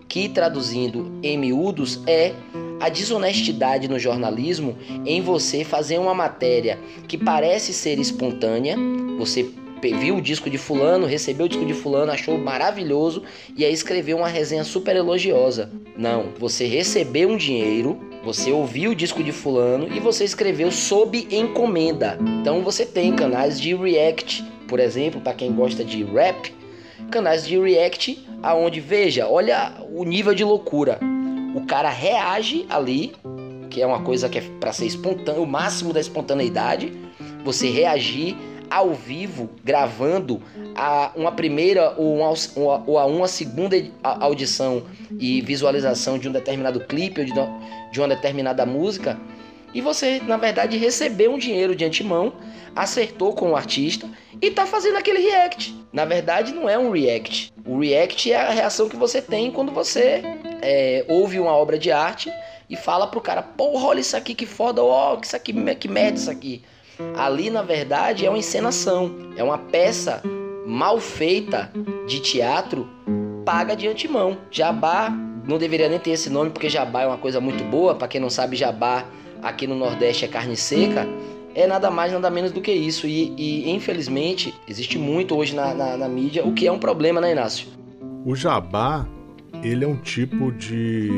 que 0.06 0.28
traduzindo 0.28 1.10
em 1.22 1.38
miúdos 1.38 2.00
é 2.06 2.34
a 2.78 2.90
desonestidade 2.90 3.88
no 3.88 3.98
jornalismo 3.98 4.76
em 5.06 5.22
você 5.22 5.64
fazer 5.64 5.96
uma 5.96 6.12
matéria 6.12 6.78
que 7.08 7.16
parece 7.16 7.72
ser 7.72 7.98
espontânea, 7.98 8.76
você 9.16 9.48
viu 9.80 10.16
o 10.16 10.20
disco 10.20 10.50
de 10.50 10.58
fulano, 10.58 11.06
recebeu 11.06 11.46
o 11.46 11.48
disco 11.48 11.64
de 11.64 11.72
fulano, 11.72 12.12
achou 12.12 12.36
maravilhoso 12.36 13.22
e 13.56 13.64
aí 13.64 13.72
escreveu 13.72 14.18
uma 14.18 14.28
resenha 14.28 14.64
super 14.64 14.94
elogiosa. 14.94 15.70
Não, 15.96 16.26
você 16.38 16.66
recebeu 16.66 17.30
um 17.30 17.38
dinheiro, 17.38 17.98
você 18.22 18.52
ouviu 18.52 18.90
o 18.90 18.94
disco 18.94 19.22
de 19.22 19.32
fulano 19.32 19.88
e 19.94 19.98
você 19.98 20.24
escreveu 20.24 20.70
sob 20.70 21.26
encomenda. 21.30 22.18
Então 22.40 22.62
você 22.62 22.84
tem 22.84 23.14
canais 23.14 23.60
de 23.60 23.74
react, 23.74 24.44
por 24.68 24.78
exemplo, 24.78 25.20
para 25.20 25.34
quem 25.34 25.52
gosta 25.52 25.84
de 25.84 26.04
rap, 26.04 26.54
canais 27.10 27.46
de 27.46 27.58
react 27.58 28.26
aonde 28.42 28.80
veja, 28.80 29.26
olha 29.28 29.72
o 29.92 30.04
nível 30.04 30.34
de 30.34 30.44
loucura. 30.44 30.98
O 31.54 31.66
cara 31.66 31.88
reage 31.90 32.66
ali, 32.68 33.12
que 33.68 33.82
é 33.82 33.86
uma 33.86 34.02
coisa 34.02 34.28
que 34.28 34.38
é 34.38 34.42
para 34.60 34.72
ser 34.72 34.86
espontâneo, 34.86 35.42
o 35.42 35.46
máximo 35.46 35.92
da 35.92 36.00
espontaneidade, 36.00 36.92
você 37.44 37.68
reagir 37.70 38.36
ao 38.70 38.94
vivo, 38.94 39.50
gravando 39.64 40.40
a 40.76 41.10
uma 41.16 41.32
primeira 41.32 41.92
ou, 41.96 42.18
uma, 42.18 42.32
ou 42.86 42.98
a 42.98 43.04
uma 43.04 43.26
segunda 43.26 43.76
audição 44.02 44.84
e 45.18 45.40
visualização 45.42 46.18
de 46.18 46.28
um 46.28 46.32
determinado 46.32 46.80
clipe 46.80 47.20
ou 47.20 47.26
de, 47.26 47.32
de 47.90 48.00
uma 48.00 48.08
determinada 48.08 48.64
música, 48.64 49.18
e 49.72 49.80
você, 49.80 50.20
na 50.20 50.36
verdade, 50.36 50.76
recebeu 50.76 51.32
um 51.32 51.38
dinheiro 51.38 51.76
de 51.76 51.84
antemão, 51.84 52.32
acertou 52.74 53.34
com 53.34 53.50
o 53.50 53.56
artista 53.56 54.08
e 54.40 54.50
tá 54.50 54.66
fazendo 54.66 54.96
aquele 54.96 55.20
react. 55.20 55.74
Na 55.92 56.04
verdade, 56.04 56.52
não 56.52 56.68
é 56.68 56.78
um 56.78 56.90
react. 56.90 57.52
O 57.64 57.78
react 57.78 58.32
é 58.32 58.36
a 58.36 58.50
reação 58.50 58.88
que 58.88 58.96
você 58.96 59.22
tem 59.22 59.50
quando 59.50 59.70
você 59.70 60.22
é, 60.60 61.04
ouve 61.08 61.38
uma 61.38 61.52
obra 61.52 61.78
de 61.78 61.92
arte 61.92 62.32
e 62.68 62.76
fala 62.76 63.06
pro 63.06 63.20
cara, 63.20 63.42
porra, 63.42 63.86
olha 63.86 64.00
isso 64.00 64.16
aqui 64.16 64.34
que 64.34 64.46
foda, 64.46 64.82
ó, 64.82 65.14
oh, 65.14 65.20
isso 65.20 65.36
aqui, 65.36 65.52
que 65.74 65.88
merda 65.88 66.18
isso 66.18 66.30
aqui. 66.30 66.62
Ali, 67.16 67.50
na 67.50 67.62
verdade, 67.62 68.26
é 68.26 68.30
uma 68.30 68.38
encenação, 68.38 69.14
é 69.36 69.44
uma 69.44 69.58
peça 69.58 70.22
mal 70.66 71.00
feita 71.00 71.70
de 72.06 72.20
teatro 72.20 72.88
paga 73.44 73.74
de 73.74 73.88
antemão. 73.88 74.38
Jabá 74.50 75.10
não 75.44 75.58
deveria 75.58 75.88
nem 75.88 75.98
ter 75.98 76.10
esse 76.10 76.30
nome 76.30 76.50
porque 76.50 76.68
jabá 76.68 77.02
é 77.02 77.06
uma 77.06 77.18
coisa 77.18 77.40
muito 77.40 77.64
boa. 77.64 77.94
Para 77.94 78.08
quem 78.08 78.20
não 78.20 78.30
sabe, 78.30 78.56
jabá 78.56 79.04
aqui 79.42 79.66
no 79.66 79.74
Nordeste 79.74 80.24
é 80.24 80.28
carne 80.28 80.56
seca. 80.56 81.06
É 81.54 81.66
nada 81.66 81.90
mais, 81.90 82.12
nada 82.12 82.30
menos 82.30 82.52
do 82.52 82.60
que 82.60 82.72
isso. 82.72 83.06
E, 83.06 83.34
e 83.36 83.70
infelizmente, 83.70 84.54
existe 84.68 84.98
muito 84.98 85.36
hoje 85.36 85.54
na, 85.54 85.74
na, 85.74 85.96
na 85.96 86.08
mídia, 86.08 86.46
o 86.46 86.52
que 86.52 86.66
é 86.66 86.72
um 86.72 86.78
problema, 86.78 87.20
né, 87.20 87.32
Inácio? 87.32 87.66
O 88.24 88.36
jabá, 88.36 89.06
ele 89.62 89.84
é 89.84 89.88
um 89.88 89.96
tipo 89.96 90.52
de 90.52 91.10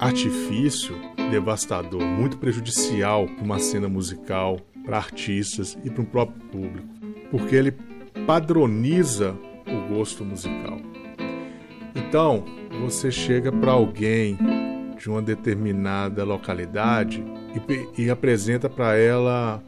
artifício 0.00 0.96
devastador, 1.30 2.02
muito 2.02 2.38
prejudicial 2.38 3.26
para 3.26 3.44
uma 3.44 3.58
cena 3.58 3.88
musical, 3.88 4.58
para 4.88 4.96
artistas 4.96 5.76
e 5.84 5.90
para 5.90 6.02
o 6.02 6.06
próprio 6.06 6.40
público, 6.46 6.88
porque 7.30 7.54
ele 7.54 7.74
padroniza 8.26 9.36
o 9.66 9.94
gosto 9.94 10.24
musical. 10.24 10.80
Então, 11.94 12.42
você 12.80 13.10
chega 13.10 13.52
para 13.52 13.72
alguém 13.72 14.38
de 14.96 15.10
uma 15.10 15.20
determinada 15.20 16.24
localidade 16.24 17.22
e, 17.96 18.04
e 18.04 18.10
apresenta 18.10 18.70
para 18.70 18.96
ela 18.96 19.62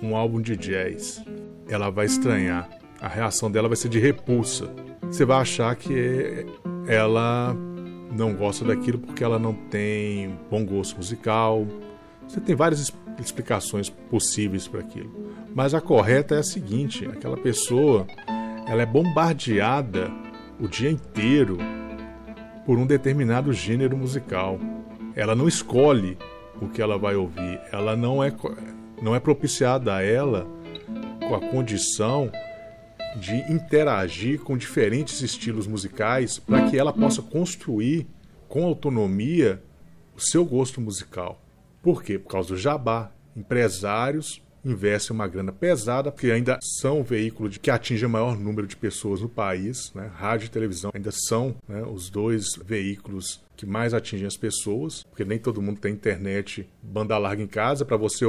um 0.00 0.14
álbum 0.14 0.40
de 0.40 0.56
jazz. 0.56 1.20
Ela 1.68 1.90
vai 1.90 2.06
estranhar. 2.06 2.68
A 3.00 3.08
reação 3.08 3.50
dela 3.50 3.66
vai 3.66 3.76
ser 3.76 3.88
de 3.88 3.98
repulsa. 3.98 4.72
Você 5.02 5.24
vai 5.24 5.38
achar 5.38 5.74
que 5.74 6.46
ela 6.86 7.56
não 8.16 8.32
gosta 8.34 8.64
daquilo 8.64 9.00
porque 9.00 9.24
ela 9.24 9.38
não 9.38 9.52
tem 9.52 10.38
bom 10.48 10.64
gosto 10.64 10.96
musical. 10.96 11.66
Você 12.28 12.40
tem 12.40 12.54
várias 12.54 12.78
explicações 13.18 13.88
possíveis 13.88 14.66
para 14.66 14.80
aquilo. 14.80 15.34
Mas 15.54 15.74
a 15.74 15.80
correta 15.80 16.34
é 16.34 16.38
a 16.38 16.42
seguinte: 16.42 17.06
aquela 17.06 17.36
pessoa 17.36 18.06
ela 18.66 18.82
é 18.82 18.86
bombardeada 18.86 20.10
o 20.60 20.66
dia 20.66 20.90
inteiro 20.90 21.58
por 22.64 22.78
um 22.78 22.86
determinado 22.86 23.52
gênero 23.52 23.96
musical. 23.96 24.58
ela 25.14 25.34
não 25.34 25.46
escolhe 25.46 26.18
o 26.60 26.68
que 26.68 26.80
ela 26.80 26.98
vai 26.98 27.14
ouvir, 27.14 27.60
ela 27.70 27.94
não 27.94 28.22
é, 28.22 28.32
não 29.00 29.14
é 29.14 29.20
propiciada 29.20 29.94
a 29.94 30.02
ela 30.02 30.46
com 31.20 31.34
a 31.34 31.40
condição 31.40 32.30
de 33.16 33.36
interagir 33.52 34.40
com 34.40 34.56
diferentes 34.56 35.20
estilos 35.20 35.66
musicais 35.66 36.38
para 36.38 36.68
que 36.68 36.76
ela 36.76 36.92
possa 36.92 37.22
construir 37.22 38.06
com 38.48 38.64
autonomia 38.64 39.62
o 40.16 40.20
seu 40.20 40.44
gosto 40.44 40.80
musical. 40.80 41.43
Por 41.84 42.02
quê? 42.02 42.18
Por 42.18 42.30
causa 42.30 42.48
do 42.48 42.56
jabá. 42.56 43.12
Empresários 43.36 44.42
investem 44.64 45.14
uma 45.14 45.28
grana 45.28 45.52
pesada, 45.52 46.10
porque 46.10 46.30
ainda 46.30 46.58
são 46.80 47.00
o 47.00 47.04
veículo 47.04 47.50
que 47.50 47.70
atinge 47.70 48.06
o 48.06 48.08
maior 48.08 48.38
número 48.38 48.66
de 48.66 48.74
pessoas 48.74 49.20
no 49.20 49.28
país. 49.28 49.92
Né? 49.94 50.10
Rádio 50.14 50.46
e 50.46 50.48
televisão 50.48 50.90
ainda 50.94 51.10
são 51.12 51.54
né, 51.68 51.82
os 51.82 52.08
dois 52.08 52.54
veículos 52.64 53.44
que 53.54 53.66
mais 53.66 53.92
atingem 53.92 54.26
as 54.26 54.38
pessoas, 54.38 55.02
porque 55.02 55.26
nem 55.26 55.38
todo 55.38 55.60
mundo 55.60 55.78
tem 55.78 55.92
internet 55.92 56.66
banda 56.82 57.18
larga 57.18 57.42
em 57.42 57.46
casa 57.46 57.84
para 57.84 57.98
você 57.98 58.24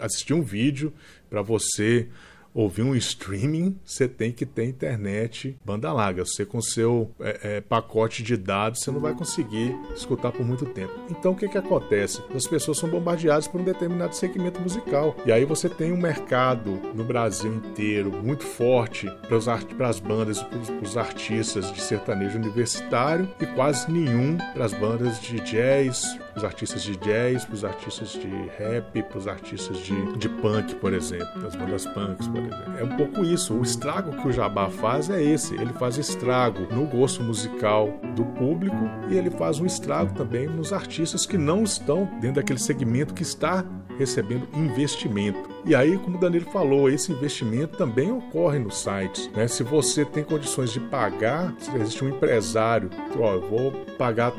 assistir 0.00 0.32
um 0.32 0.42
vídeo, 0.42 0.90
para 1.28 1.42
você 1.42 2.08
ouvir 2.54 2.82
um 2.82 2.94
streaming, 2.94 3.76
você 3.84 4.06
tem 4.06 4.30
que 4.30 4.46
ter 4.46 4.64
internet 4.64 5.58
banda 5.64 5.92
larga. 5.92 6.24
Você 6.24 6.46
com 6.46 6.62
seu 6.62 7.10
é, 7.20 7.56
é, 7.56 7.60
pacote 7.60 8.22
de 8.22 8.36
dados, 8.36 8.80
você 8.80 8.90
não 8.90 9.00
vai 9.00 9.12
conseguir 9.12 9.76
escutar 9.94 10.30
por 10.30 10.46
muito 10.46 10.64
tempo. 10.66 10.92
Então 11.10 11.32
o 11.32 11.36
que, 11.36 11.48
que 11.48 11.58
acontece? 11.58 12.22
As 12.34 12.46
pessoas 12.46 12.78
são 12.78 12.88
bombardeadas 12.88 13.48
por 13.48 13.60
um 13.60 13.64
determinado 13.64 14.14
segmento 14.14 14.60
musical. 14.60 15.16
E 15.26 15.32
aí 15.32 15.44
você 15.44 15.68
tem 15.68 15.92
um 15.92 15.96
mercado 15.96 16.80
no 16.94 17.04
Brasil 17.04 17.52
inteiro 17.52 18.12
muito 18.22 18.44
forte 18.44 19.10
para 19.26 19.88
as 19.88 19.98
bandas, 19.98 20.42
para 20.42 20.82
os 20.82 20.96
artistas 20.96 21.72
de 21.72 21.80
sertanejo 21.80 22.38
universitário 22.38 23.28
e 23.40 23.46
quase 23.46 23.90
nenhum 23.90 24.36
para 24.52 24.64
as 24.64 24.72
bandas 24.72 25.20
de 25.20 25.40
jazz, 25.40 26.18
para 26.34 26.38
os 26.38 26.44
artistas 26.44 26.82
de 26.82 26.96
jazz, 26.96 27.44
para 27.44 27.54
os 27.54 27.64
artistas 27.64 28.08
de 28.08 28.28
rap, 28.58 29.02
para 29.04 29.18
os 29.18 29.28
artistas 29.28 29.78
de, 29.78 30.16
de 30.16 30.28
punk, 30.28 30.74
por 30.74 30.92
exemplo, 30.92 31.46
as 31.46 31.54
bandas 31.54 31.86
punks, 31.86 32.26
por 32.26 32.38
exemplo. 32.38 32.78
É 32.78 32.82
um 32.82 32.96
pouco 32.96 33.24
isso. 33.24 33.54
O 33.54 33.62
estrago 33.62 34.10
que 34.20 34.28
o 34.28 34.32
Jabá 34.32 34.68
faz 34.68 35.08
é 35.08 35.22
esse. 35.22 35.54
Ele 35.54 35.72
faz 35.74 35.96
estrago 35.96 36.66
no 36.74 36.86
gosto 36.86 37.22
musical 37.22 37.88
do 38.16 38.24
público 38.24 38.76
e 39.08 39.16
ele 39.16 39.30
faz 39.30 39.60
um 39.60 39.66
estrago 39.66 40.12
também 40.14 40.48
nos 40.48 40.72
artistas 40.72 41.24
que 41.24 41.38
não 41.38 41.62
estão 41.62 42.04
dentro 42.20 42.36
daquele 42.36 42.58
segmento 42.58 43.14
que 43.14 43.22
está 43.22 43.64
recebendo 43.96 44.48
investimento. 44.54 45.48
E 45.64 45.74
aí, 45.74 45.96
como 45.98 46.16
o 46.16 46.20
Danilo 46.20 46.46
falou, 46.46 46.90
esse 46.90 47.12
investimento 47.12 47.78
também 47.78 48.10
ocorre 48.10 48.58
nos 48.58 48.76
sites. 48.78 49.30
Né? 49.32 49.46
Se 49.46 49.62
você 49.62 50.04
tem 50.04 50.24
condições 50.24 50.72
de 50.72 50.80
pagar, 50.80 51.54
se 51.58 51.74
existe 51.76 52.04
um 52.04 52.08
empresário, 52.08 52.90
ó, 53.18 53.34
eu 53.34 53.48
vou 53.48 53.72
pagar 53.96 54.32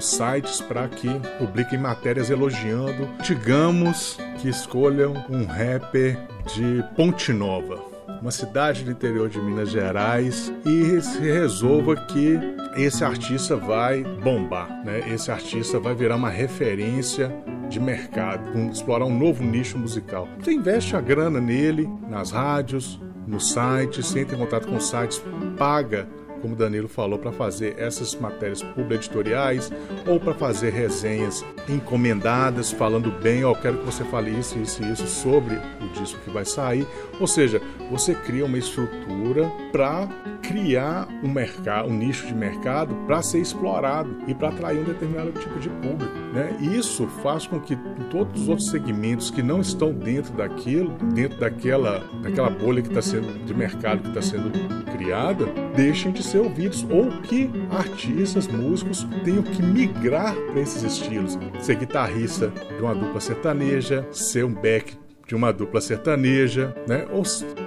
sites 0.00 0.60
para 0.60 0.88
que 0.88 1.08
publiquem 1.38 1.78
matérias 1.78 2.30
elogiando. 2.30 3.08
Digamos 3.22 4.18
que 4.38 4.48
escolham 4.48 5.14
um 5.28 5.44
rapper 5.44 6.18
de 6.54 6.84
Ponte 6.96 7.32
Nova, 7.32 7.78
uma 8.20 8.30
cidade 8.30 8.84
do 8.84 8.90
interior 8.90 9.28
de 9.28 9.40
Minas 9.40 9.70
Gerais, 9.70 10.52
e 10.64 11.00
se 11.00 11.20
resolva 11.20 11.96
que 12.06 12.38
esse 12.76 13.04
artista 13.04 13.56
vai 13.56 14.02
bombar, 14.02 14.84
né? 14.84 15.02
Esse 15.12 15.30
artista 15.30 15.78
vai 15.78 15.94
virar 15.94 16.16
uma 16.16 16.30
referência 16.30 17.32
de 17.68 17.80
mercado, 17.80 18.58
explorar 18.70 19.04
um 19.04 19.16
novo 19.16 19.44
nicho 19.44 19.78
musical. 19.78 20.28
Você 20.40 20.52
investe 20.52 20.96
a 20.96 21.00
grana 21.00 21.40
nele, 21.40 21.88
nas 22.08 22.30
rádios, 22.30 23.00
no 23.26 23.38
site, 23.38 24.02
você 24.02 24.20
entra 24.20 24.36
em 24.36 24.38
contato 24.38 24.66
com 24.66 24.80
sites, 24.80 25.22
paga 25.56 26.08
como 26.40 26.56
Danilo 26.56 26.88
falou, 26.88 27.18
para 27.18 27.32
fazer 27.32 27.74
essas 27.78 28.14
matérias 28.14 28.64
editoriais 28.90 29.70
ou 30.06 30.18
para 30.18 30.34
fazer 30.34 30.70
resenhas 30.70 31.44
encomendadas, 31.68 32.72
falando 32.72 33.10
bem, 33.10 33.44
ó, 33.44 33.52
oh, 33.52 33.54
quero 33.54 33.78
que 33.78 33.84
você 33.84 34.04
fale 34.04 34.30
isso, 34.30 34.58
isso 34.58 34.82
e 34.82 34.92
isso 34.92 35.06
sobre 35.06 35.54
o 35.54 35.88
disco 36.00 36.18
que 36.24 36.30
vai 36.30 36.44
sair. 36.44 36.86
Ou 37.18 37.26
seja, 37.26 37.60
você 37.90 38.14
cria 38.14 38.44
uma 38.44 38.58
estrutura 38.58 39.50
para 39.72 40.08
criar 40.42 41.08
um 41.22 41.30
mercado, 41.30 41.88
um 41.88 41.96
nicho 41.96 42.26
de 42.26 42.34
mercado 42.34 42.94
para 43.06 43.22
ser 43.22 43.40
explorado 43.40 44.10
e 44.26 44.34
para 44.34 44.48
atrair 44.48 44.80
um 44.80 44.84
determinado 44.84 45.32
tipo 45.32 45.58
de 45.58 45.68
público. 45.68 46.12
Né? 46.32 46.56
Isso 46.60 47.06
faz 47.22 47.46
com 47.46 47.60
que 47.60 47.76
todos 48.10 48.42
os 48.42 48.48
outros 48.48 48.70
segmentos 48.70 49.30
que 49.30 49.42
não 49.42 49.60
estão 49.60 49.92
dentro 49.92 50.32
daquilo, 50.32 50.90
dentro 51.14 51.38
daquela, 51.38 52.04
daquela 52.22 52.50
bolha 52.50 52.82
que 52.82 52.88
está 52.88 53.02
sendo 53.02 53.44
de 53.44 53.54
mercado 53.54 54.02
que 54.02 54.08
está 54.08 54.22
sendo 54.22 54.50
criada, 54.96 55.46
deixem 55.74 56.12
de 56.12 56.22
ser 56.22 56.38
ouvidos 56.38 56.84
ou 56.90 57.08
que 57.22 57.50
artistas, 57.70 58.46
músicos 58.46 59.06
tenham 59.24 59.42
que 59.42 59.62
migrar 59.62 60.34
para 60.34 60.60
esses 60.60 60.82
estilos. 60.82 61.38
Ser 61.60 61.76
guitarrista 61.76 62.48
de 62.48 62.82
uma 62.82 62.94
dupla 62.94 63.20
sertaneja, 63.20 64.06
ser 64.10 64.44
um 64.44 64.52
back 64.52 64.96
de 65.30 65.36
uma 65.36 65.52
dupla 65.52 65.80
sertaneja, 65.80 66.74
né? 66.88 67.06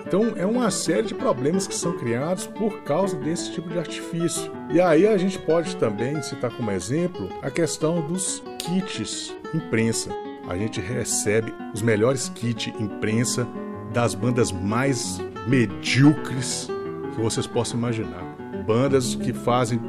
Então 0.06 0.34
é 0.36 0.46
uma 0.46 0.70
série 0.70 1.08
de 1.08 1.16
problemas 1.16 1.66
que 1.66 1.74
são 1.74 1.98
criados 1.98 2.46
por 2.46 2.84
causa 2.84 3.16
desse 3.16 3.54
tipo 3.54 3.70
de 3.70 3.80
artifício. 3.80 4.52
E 4.70 4.82
aí 4.82 5.08
a 5.08 5.18
gente 5.18 5.40
pode 5.40 5.78
também 5.78 6.22
citar 6.22 6.52
como 6.52 6.70
exemplo 6.72 7.30
a 7.42 7.50
questão 7.50 8.06
dos 8.06 8.44
kits 8.60 9.34
imprensa. 9.54 10.10
A 10.50 10.58
gente 10.58 10.82
recebe 10.82 11.54
os 11.74 11.82
melhores 11.82 12.28
kits 12.36 12.68
imprensa 12.82 13.48
das 13.94 14.14
bandas 14.14 14.52
mais 14.52 15.22
medíocres 15.48 16.68
que 17.16 17.22
vocês 17.22 17.48
possam 17.48 17.78
imaginar. 17.78 18.26
Bandas 18.68 19.16
que 19.16 19.32
fazem 19.32 19.80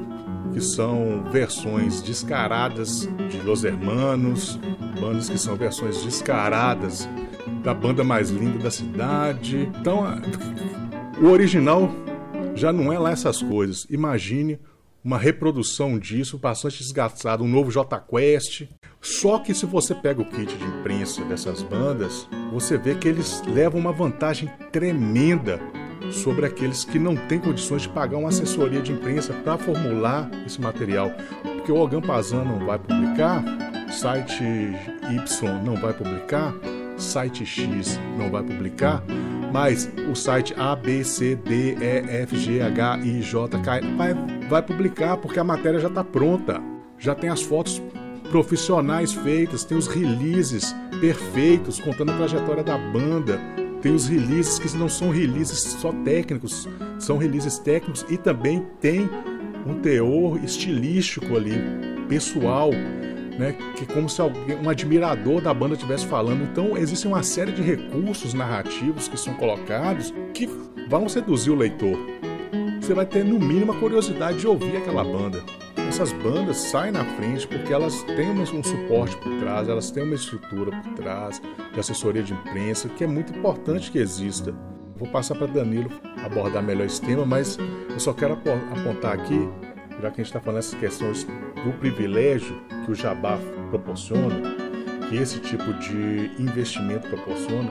que 0.52 0.60
são 0.60 1.24
versões 1.32 2.00
descaradas 2.00 3.08
de 3.28 3.38
Los 3.38 3.64
Hermanos, 3.64 4.60
bandas 5.00 5.28
que 5.28 5.38
são 5.38 5.56
versões 5.56 6.04
descaradas 6.04 7.08
da 7.64 7.72
banda 7.72 8.04
mais 8.04 8.30
linda 8.30 8.58
da 8.58 8.70
cidade. 8.70 9.70
Então, 9.80 10.04
o 11.20 11.30
original 11.30 11.90
já 12.54 12.72
não 12.72 12.92
é 12.92 12.98
lá 12.98 13.10
essas 13.10 13.42
coisas. 13.42 13.86
Imagine 13.90 14.60
uma 15.02 15.18
reprodução 15.18 15.98
disso, 15.98 16.38
bastante 16.38 16.78
desgastado, 16.78 17.42
um 17.42 17.48
novo 17.48 17.70
J 17.70 17.98
Quest. 18.00 18.68
Só 19.00 19.38
que 19.38 19.54
se 19.54 19.66
você 19.66 19.94
pega 19.94 20.20
o 20.20 20.24
kit 20.24 20.54
de 20.56 20.64
imprensa 20.64 21.24
dessas 21.24 21.62
bandas, 21.62 22.28
você 22.52 22.76
vê 22.76 22.94
que 22.94 23.08
eles 23.08 23.42
levam 23.46 23.80
uma 23.80 23.92
vantagem 23.92 24.50
tremenda 24.70 25.58
sobre 26.10 26.44
aqueles 26.44 26.84
que 26.84 26.98
não 26.98 27.16
têm 27.16 27.38
condições 27.38 27.82
de 27.82 27.88
pagar 27.88 28.18
uma 28.18 28.28
assessoria 28.28 28.80
de 28.80 28.92
imprensa 28.92 29.32
para 29.32 29.56
formular 29.56 30.30
esse 30.46 30.60
material. 30.60 31.10
Porque 31.42 31.72
o 31.72 31.76
Ogan 31.76 32.02
Pazan 32.02 32.44
não 32.44 32.66
vai 32.66 32.78
publicar, 32.78 33.42
site 33.90 34.42
Y 34.42 35.64
não 35.64 35.76
vai 35.76 35.94
publicar, 35.94 36.54
site 36.96 37.44
X 37.44 37.98
não 38.18 38.30
vai 38.30 38.42
publicar, 38.42 39.02
mas 39.52 39.90
o 40.10 40.14
site 40.14 40.54
A, 40.56 40.74
B, 40.74 41.04
C, 41.04 41.36
D, 41.36 41.74
E, 41.74 42.22
F, 42.22 42.36
G, 42.36 42.60
H, 42.60 42.98
I, 43.02 43.22
J, 43.22 43.58
K 43.60 43.80
vai, 43.96 44.14
vai 44.48 44.62
publicar 44.62 45.16
porque 45.16 45.38
a 45.38 45.44
matéria 45.44 45.78
já 45.78 45.88
está 45.88 46.02
pronta. 46.02 46.60
Já 46.98 47.14
tem 47.14 47.30
as 47.30 47.42
fotos 47.42 47.82
profissionais 48.30 49.12
feitas, 49.12 49.64
tem 49.64 49.76
os 49.76 49.86
releases 49.86 50.74
perfeitos 51.00 51.78
contando 51.78 52.12
a 52.12 52.16
trajetória 52.16 52.64
da 52.64 52.76
banda, 52.76 53.38
tem 53.80 53.94
os 53.94 54.08
releases 54.08 54.58
que 54.58 54.76
não 54.76 54.88
são 54.88 55.10
releases 55.10 55.58
só 55.58 55.92
técnicos, 56.04 56.68
são 56.98 57.18
releases 57.18 57.58
técnicos 57.58 58.04
e 58.08 58.16
também 58.16 58.66
tem 58.80 59.08
um 59.66 59.74
teor 59.74 60.42
estilístico 60.42 61.36
ali, 61.36 61.54
pessoal, 62.08 62.70
né? 63.38 63.54
Que 63.76 63.86
como 63.86 64.08
se 64.08 64.20
alguém, 64.20 64.56
um 64.56 64.68
admirador 64.68 65.40
da 65.40 65.52
banda 65.52 65.74
estivesse 65.74 66.06
falando. 66.06 66.42
Então 66.42 66.76
existe 66.76 67.06
uma 67.06 67.22
série 67.22 67.52
de 67.52 67.62
recursos 67.62 68.34
narrativos 68.34 69.08
que 69.08 69.16
são 69.16 69.34
colocados 69.34 70.12
que 70.32 70.48
vão 70.88 71.08
seduzir 71.08 71.50
o 71.50 71.56
leitor. 71.56 71.98
Você 72.80 72.94
vai 72.94 73.06
ter 73.06 73.24
no 73.24 73.38
mínimo 73.38 73.72
a 73.72 73.76
curiosidade 73.76 74.38
de 74.38 74.46
ouvir 74.46 74.76
aquela 74.76 75.02
banda 75.02 75.42
essas 75.94 76.12
bandas 76.12 76.56
saem 76.56 76.90
na 76.90 77.04
frente 77.04 77.46
porque 77.46 77.72
elas 77.72 78.02
têm 78.02 78.30
um 78.30 78.64
suporte 78.64 79.16
por 79.18 79.38
trás, 79.38 79.68
elas 79.68 79.92
têm 79.92 80.02
uma 80.02 80.16
estrutura 80.16 80.72
por 80.82 80.94
trás 80.94 81.40
de 81.72 81.78
assessoria 81.78 82.20
de 82.20 82.32
imprensa 82.32 82.88
que 82.88 83.04
é 83.04 83.06
muito 83.06 83.32
importante 83.32 83.92
que 83.92 83.98
exista. 83.98 84.52
Vou 84.96 85.08
passar 85.08 85.36
para 85.36 85.46
Danilo 85.46 85.88
abordar 86.24 86.64
melhor 86.64 86.86
esse 86.86 87.00
tema, 87.00 87.24
mas 87.24 87.58
eu 87.88 88.00
só 88.00 88.12
quero 88.12 88.34
apontar 88.34 89.12
aqui, 89.12 89.48
já 90.00 90.10
que 90.10 90.20
a 90.20 90.24
gente 90.24 90.26
está 90.26 90.40
falando 90.40 90.58
essas 90.58 90.78
questões 90.78 91.24
do 91.24 91.72
privilégio 91.78 92.56
que 92.84 92.92
o 92.92 92.94
Jabá 92.94 93.38
proporciona, 93.70 94.34
que 95.08 95.16
esse 95.16 95.40
tipo 95.40 95.72
de 95.74 96.30
investimento 96.38 97.08
proporciona, 97.08 97.70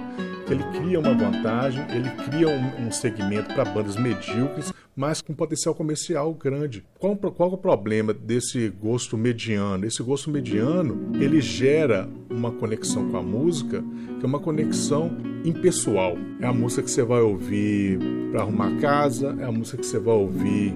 ele 0.50 0.64
cria 0.78 1.00
uma 1.00 1.14
vantagem, 1.14 1.84
ele 1.90 2.10
cria 2.26 2.48
um, 2.50 2.88
um 2.88 2.92
segmento 2.92 3.54
para 3.54 3.66
bandas 3.66 3.96
medíocres, 3.96 4.74
mas 4.96 5.22
com 5.22 5.34
potencial 5.34 5.74
comercial 5.74 6.34
grande. 6.34 6.84
Qual, 7.00 7.16
qual 7.16 7.52
é 7.52 7.54
o 7.54 7.58
problema 7.58 8.14
desse 8.14 8.70
gosto 8.70 9.18
mediano? 9.18 9.86
Esse 9.86 10.04
gosto 10.04 10.30
mediano 10.30 11.12
ele 11.20 11.42
gera 11.42 12.08
uma 12.30 12.52
conexão 12.52 13.10
com 13.10 13.18
a 13.18 13.24
música, 13.24 13.84
que 14.20 14.26
é 14.26 14.28
uma 14.28 14.40
conexão 14.40 15.12
impessoal. 15.44 16.16
É 16.40 16.46
a 16.46 16.54
música 16.54 16.84
que 16.84 16.92
você 16.92 17.04
vai 17.04 17.22
ouvir 17.22 18.00
para 18.32 18.42
arrumar 18.42 18.78
casa, 18.80 19.36
é 19.40 19.46
a 19.46 19.52
música 19.52 19.78
que 19.78 19.86
você 19.86 20.00
vai 20.00 20.16
ouvir 20.16 20.76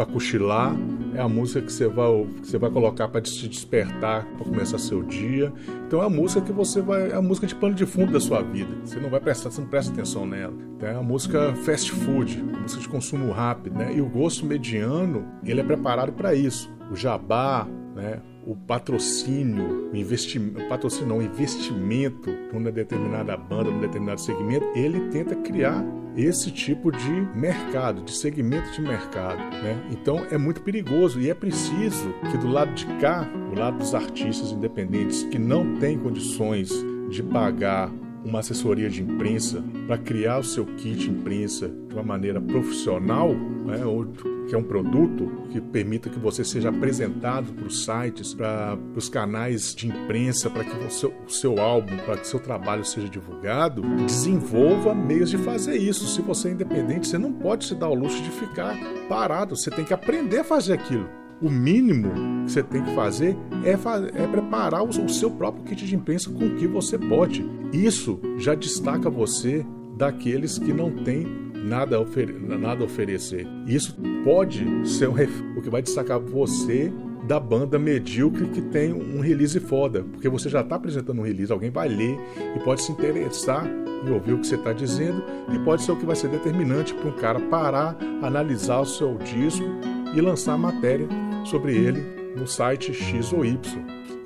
para 0.00 0.06
cochilar, 0.06 0.74
é 1.14 1.20
a 1.20 1.28
música 1.28 1.60
que 1.60 1.70
você 1.70 1.86
vai, 1.86 2.24
que 2.40 2.48
você 2.48 2.56
vai 2.56 2.70
colocar 2.70 3.06
para 3.08 3.20
te 3.20 3.46
despertar, 3.46 4.24
para 4.24 4.46
começar 4.46 4.78
seu 4.78 5.02
dia. 5.02 5.52
Então 5.86 6.02
é 6.02 6.06
a 6.06 6.08
música 6.08 6.40
que 6.40 6.52
você 6.52 6.80
vai, 6.80 7.10
é 7.10 7.14
a 7.14 7.20
música 7.20 7.46
de 7.46 7.54
pano 7.54 7.74
de 7.74 7.84
fundo 7.84 8.10
da 8.10 8.18
sua 8.18 8.40
vida. 8.40 8.74
Você 8.82 8.98
não 8.98 9.10
vai 9.10 9.20
prestar, 9.20 9.50
você 9.50 9.60
não 9.60 9.68
presta 9.68 9.92
atenção 9.92 10.24
nela. 10.24 10.54
Então, 10.74 10.88
é 10.88 10.94
a 10.94 11.02
música 11.02 11.54
fast 11.66 11.92
food, 11.92 12.42
música 12.42 12.80
de 12.80 12.88
consumo 12.88 13.30
rápido, 13.30 13.78
né? 13.78 13.92
E 13.94 14.00
o 14.00 14.06
gosto 14.06 14.46
mediano, 14.46 15.26
ele 15.44 15.60
é 15.60 15.64
preparado 15.64 16.12
para 16.12 16.34
isso. 16.34 16.72
O 16.90 16.96
jabá, 16.96 17.68
né? 17.94 18.22
o 18.46 18.56
patrocínio, 18.56 19.90
o 19.92 19.96
investimento, 19.96 20.66
patrocínio 20.66 21.08
não, 21.08 21.20
investimento 21.20 22.30
numa 22.54 22.72
determinada 22.72 23.36
banda, 23.36 23.70
num 23.70 23.80
determinado 23.80 24.20
segmento, 24.20 24.64
ele 24.74 25.10
tenta 25.10 25.36
criar 25.36 25.84
esse 26.16 26.50
tipo 26.50 26.90
de 26.90 27.10
mercado, 27.34 28.02
de 28.02 28.12
segmento 28.12 28.70
de 28.72 28.82
mercado. 28.82 29.38
Né? 29.62 29.80
Então 29.90 30.26
é 30.30 30.38
muito 30.38 30.60
perigoso 30.62 31.20
e 31.20 31.30
é 31.30 31.34
preciso 31.34 32.12
que 32.30 32.38
do 32.38 32.48
lado 32.48 32.72
de 32.74 32.86
cá, 32.98 33.22
do 33.22 33.58
lado 33.58 33.78
dos 33.78 33.94
artistas 33.94 34.52
independentes 34.52 35.22
que 35.24 35.38
não 35.38 35.76
têm 35.76 35.98
condições 35.98 36.70
de 37.08 37.22
pagar 37.22 37.90
uma 38.24 38.40
assessoria 38.40 38.88
de 38.88 39.02
imprensa 39.02 39.62
para 39.86 39.98
criar 39.98 40.38
o 40.38 40.44
seu 40.44 40.64
kit 40.64 41.08
imprensa 41.08 41.68
de 41.68 41.94
uma 41.94 42.02
maneira 42.02 42.40
profissional, 42.40 43.34
né, 43.34 43.84
ou 43.84 44.06
que 44.48 44.54
é 44.54 44.58
um 44.58 44.64
produto 44.64 45.30
que 45.50 45.60
permita 45.60 46.10
que 46.10 46.18
você 46.18 46.44
seja 46.44 46.70
apresentado 46.70 47.52
para 47.52 47.66
os 47.66 47.84
sites, 47.84 48.34
para 48.34 48.76
os 48.96 49.08
canais 49.08 49.74
de 49.74 49.86
imprensa, 49.86 50.50
para 50.50 50.64
que 50.64 50.76
o 50.84 50.90
seu, 50.90 51.14
o 51.26 51.30
seu 51.30 51.60
álbum, 51.60 51.96
para 51.98 52.16
que 52.16 52.22
o 52.22 52.26
seu 52.26 52.40
trabalho 52.40 52.84
seja 52.84 53.08
divulgado, 53.08 53.82
desenvolva 54.06 54.92
meios 54.92 55.30
de 55.30 55.38
fazer 55.38 55.76
isso. 55.76 56.06
Se 56.08 56.20
você 56.20 56.48
é 56.48 56.52
independente, 56.52 57.06
você 57.06 57.18
não 57.18 57.32
pode 57.32 57.64
se 57.64 57.74
dar 57.76 57.88
o 57.88 57.94
luxo 57.94 58.20
de 58.22 58.30
ficar 58.30 58.76
parado, 59.08 59.56
você 59.56 59.70
tem 59.70 59.84
que 59.84 59.94
aprender 59.94 60.40
a 60.40 60.44
fazer 60.44 60.74
aquilo. 60.74 61.19
O 61.42 61.48
mínimo 61.48 62.44
que 62.44 62.52
você 62.52 62.62
tem 62.62 62.84
que 62.84 62.94
fazer 62.94 63.34
é, 63.64 63.70
é 63.70 64.26
preparar 64.26 64.82
o, 64.82 65.08
seu 65.08 65.30
próprio 65.30 65.64
kit 65.64 65.86
de 65.86 65.96
imprensa 65.96 66.28
com 66.30 66.44
o 66.44 66.56
que 66.56 66.66
você 66.66 66.98
pode. 66.98 67.48
Isso 67.72 68.20
já 68.36 68.54
destaca 68.54 69.08
você 69.08 69.64
daqueles 69.96 70.58
que 70.58 70.72
não 70.72 70.90
têm 70.90 71.26
nada 71.64 71.96
a, 71.96 72.58
nada 72.58 72.82
a 72.82 72.84
oferecer. 72.84 73.46
Isso 73.66 73.96
pode 74.22 74.66
ser 74.86 75.08
um 75.08 75.14
o 75.56 75.62
que 75.62 75.70
vai 75.70 75.80
destacar 75.80 76.20
você 76.20 76.92
da 77.26 77.40
banda 77.40 77.78
medíocre 77.78 78.48
que 78.48 78.60
tem 78.60 78.92
um 78.92 79.20
release 79.20 79.58
foda, 79.60 80.02
porque 80.02 80.28
você 80.28 80.48
já 80.48 80.60
está 80.60 80.76
apresentando 80.76 81.20
um 81.20 81.24
release, 81.24 81.52
alguém 81.52 81.70
vai 81.70 81.88
ler 81.88 82.18
e 82.56 82.58
pode 82.60 82.82
se 82.82 82.92
interessar 82.92 83.66
em 83.66 84.10
ouvir 84.10 84.32
o 84.32 84.38
que 84.38 84.46
você 84.46 84.56
está 84.56 84.72
dizendo 84.72 85.22
e 85.54 85.58
pode 85.60 85.82
ser 85.82 85.92
o 85.92 85.96
que 85.96 86.06
vai 86.06 86.16
ser 86.16 86.28
determinante 86.28 86.92
para 86.92 87.08
um 87.08 87.12
cara 87.12 87.38
parar, 87.38 87.96
analisar 88.22 88.80
o 88.80 88.86
seu 88.86 89.16
disco 89.18 89.66
e 90.14 90.20
lançar 90.20 90.54
a 90.54 90.58
matéria 90.58 91.06
sobre 91.44 91.76
ele 91.76 92.00
no 92.36 92.46
site 92.46 92.92
X 92.92 93.32
ou 93.32 93.44
Y. 93.44 93.58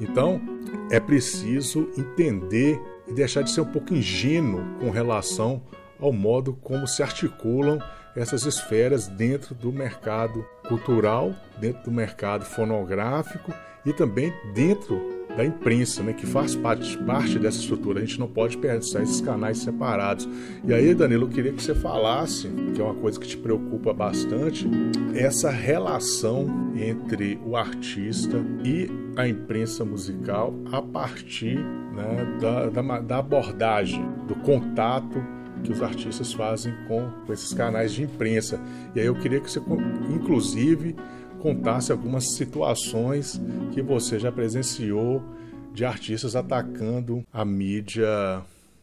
Então, 0.01 0.41
é 0.91 1.01
preciso 1.01 1.91
entender 1.97 2.81
e 3.07 3.13
deixar 3.13 3.43
de 3.43 3.51
ser 3.51 3.61
um 3.61 3.71
pouco 3.73 3.95
ingênuo 3.95 4.63
com 4.81 4.91
relação 4.91 5.63
ao 5.99 6.13
modo 6.13 6.55
como 6.55 6.87
se 6.87 7.03
articulam 7.03 7.79
essas 8.17 8.45
esferas 8.45 9.09
dentro 9.09 9.55
do 9.55 9.73
mercado 9.73 10.47
cultural, 10.69 11.35
dentro 11.59 11.85
do 11.85 11.91
mercado 11.91 12.45
fonográfico 12.45 13.53
e 13.85 13.93
também 13.93 14.33
dentro 14.55 15.15
da 15.37 15.45
imprensa, 15.45 16.03
né, 16.03 16.13
que 16.13 16.27
faz 16.27 16.55
parte, 16.55 16.97
parte 16.99 17.39
dessa 17.39 17.59
estrutura. 17.59 17.99
A 17.99 18.05
gente 18.05 18.21
não 18.21 18.29
pode 18.29 18.57
pensar 18.57 19.03
esses 19.03 19.21
canais 19.21 19.59
separados. 19.59 20.29
E 20.65 20.73
aí, 20.73 20.95
Danilo, 20.95 21.25
eu 21.25 21.29
queria 21.29 21.53
que 21.53 21.63
você 21.63 21.75
falasse, 21.75 22.49
que 22.75 22.81
é 22.81 22.85
uma 22.85 22.95
coisa 22.95 23.19
que 23.19 23.27
te 23.27 23.37
preocupa 23.37 23.93
bastante, 23.93 24.69
essa 25.15 25.51
relação 25.51 26.73
entre 26.77 27.39
o 27.45 27.57
artista 27.57 28.45
e 28.65 28.89
a 29.17 29.27
imprensa 29.27 29.85
musical 29.85 30.55
a 30.71 30.81
partir 30.81 31.59
né, 31.59 32.39
da, 32.41 32.67
da, 32.69 33.01
da 33.01 33.19
abordagem, 33.19 34.07
do 34.27 34.35
contato 34.37 35.23
que 35.63 35.73
os 35.73 35.83
artistas 35.83 36.33
fazem 36.33 36.75
com, 36.87 37.11
com 37.27 37.33
esses 37.33 37.55
canais 37.55 37.93
de 37.93 38.03
imprensa. 38.03 38.61
E 38.95 39.01
aí 39.01 39.07
eu 39.07 39.15
queria 39.15 39.41
que 39.41 39.51
você, 39.51 39.61
inclusive, 40.11 40.95
contasse 41.45 41.93
algumas 41.93 42.37
situações 42.37 43.39
que 43.75 43.83
você 43.83 44.19
já 44.19 44.33
presenciou 44.33 45.23
de 45.75 45.85
artistas 45.85 46.35
atacando 46.35 47.23
a 47.31 47.45
mídia 47.45 48.41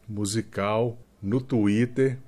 musical 0.07 0.95
no 1.19 1.41
Twitter 1.41 2.19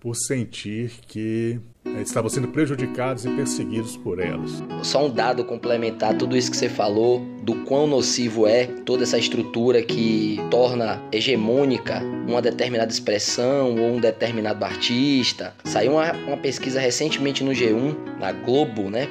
por 0.00 0.14
sentir 0.14 0.92
que 1.06 1.58
eh, 1.84 2.02
estavam 2.02 2.30
sendo 2.30 2.48
prejudicados 2.48 3.24
e 3.24 3.30
perseguidos 3.30 3.96
por 3.96 4.20
elas. 4.20 4.62
Só 4.82 5.06
um 5.06 5.10
dado 5.10 5.44
complementar 5.44 6.16
tudo 6.16 6.36
isso 6.36 6.50
que 6.50 6.56
você 6.56 6.68
falou, 6.68 7.20
do 7.42 7.54
quão 7.64 7.86
nocivo 7.86 8.46
é 8.46 8.66
toda 8.66 9.02
essa 9.02 9.18
estrutura 9.18 9.82
que 9.82 10.38
torna 10.50 11.02
hegemônica 11.10 12.02
uma 12.26 12.42
determinada 12.42 12.92
expressão 12.92 13.76
ou 13.76 13.96
um 13.96 14.00
determinado 14.00 14.64
artista. 14.64 15.54
Saiu 15.64 15.92
uma, 15.92 16.12
uma 16.12 16.36
pesquisa 16.36 16.78
recentemente 16.78 17.42
no 17.42 17.52
G1, 17.52 17.96
na 18.20 18.32
Globo, 18.32 18.90
né, 18.90 19.08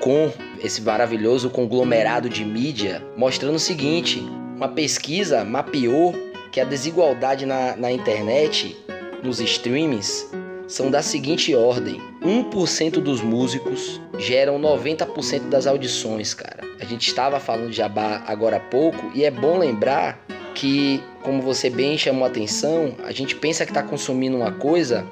.com, 0.00 0.32
esse 0.62 0.80
maravilhoso 0.80 1.50
conglomerado 1.50 2.28
de 2.28 2.44
mídia, 2.44 3.02
mostrando 3.16 3.56
o 3.56 3.60
seguinte, 3.60 4.22
uma 4.56 4.68
pesquisa 4.68 5.44
mapeou 5.44 6.14
que 6.52 6.60
a 6.60 6.64
desigualdade 6.64 7.46
na, 7.46 7.76
na 7.76 7.90
internet, 7.90 8.76
nos 9.22 9.40
streamings, 9.40 10.26
são 10.66 10.90
da 10.90 11.02
seguinte 11.02 11.54
ordem: 11.54 12.00
1% 12.22 13.00
dos 13.00 13.20
músicos 13.20 14.00
geram 14.18 14.60
90% 14.60 15.48
das 15.48 15.66
audições, 15.66 16.34
cara. 16.34 16.64
A 16.80 16.84
gente 16.84 17.08
estava 17.08 17.40
falando 17.40 17.70
de 17.70 17.76
Jabá 17.76 18.22
agora 18.26 18.56
há 18.56 18.60
pouco 18.60 19.10
e 19.14 19.24
é 19.24 19.30
bom 19.30 19.58
lembrar 19.58 20.18
que, 20.54 21.02
como 21.22 21.42
você 21.42 21.68
bem 21.68 21.96
chamou 21.98 22.24
a 22.24 22.28
atenção, 22.28 22.94
a 23.04 23.12
gente 23.12 23.34
pensa 23.34 23.64
que 23.64 23.70
está 23.70 23.82
consumindo 23.82 24.36
uma 24.36 24.52
coisa, 24.52 25.06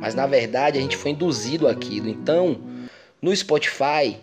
mas 0.00 0.14
na 0.14 0.26
verdade 0.26 0.78
a 0.78 0.80
gente 0.80 0.96
foi 0.96 1.12
induzido 1.12 1.68
àquilo. 1.68 2.08
Então, 2.08 2.58
no 3.20 3.34
Spotify, 3.34 4.16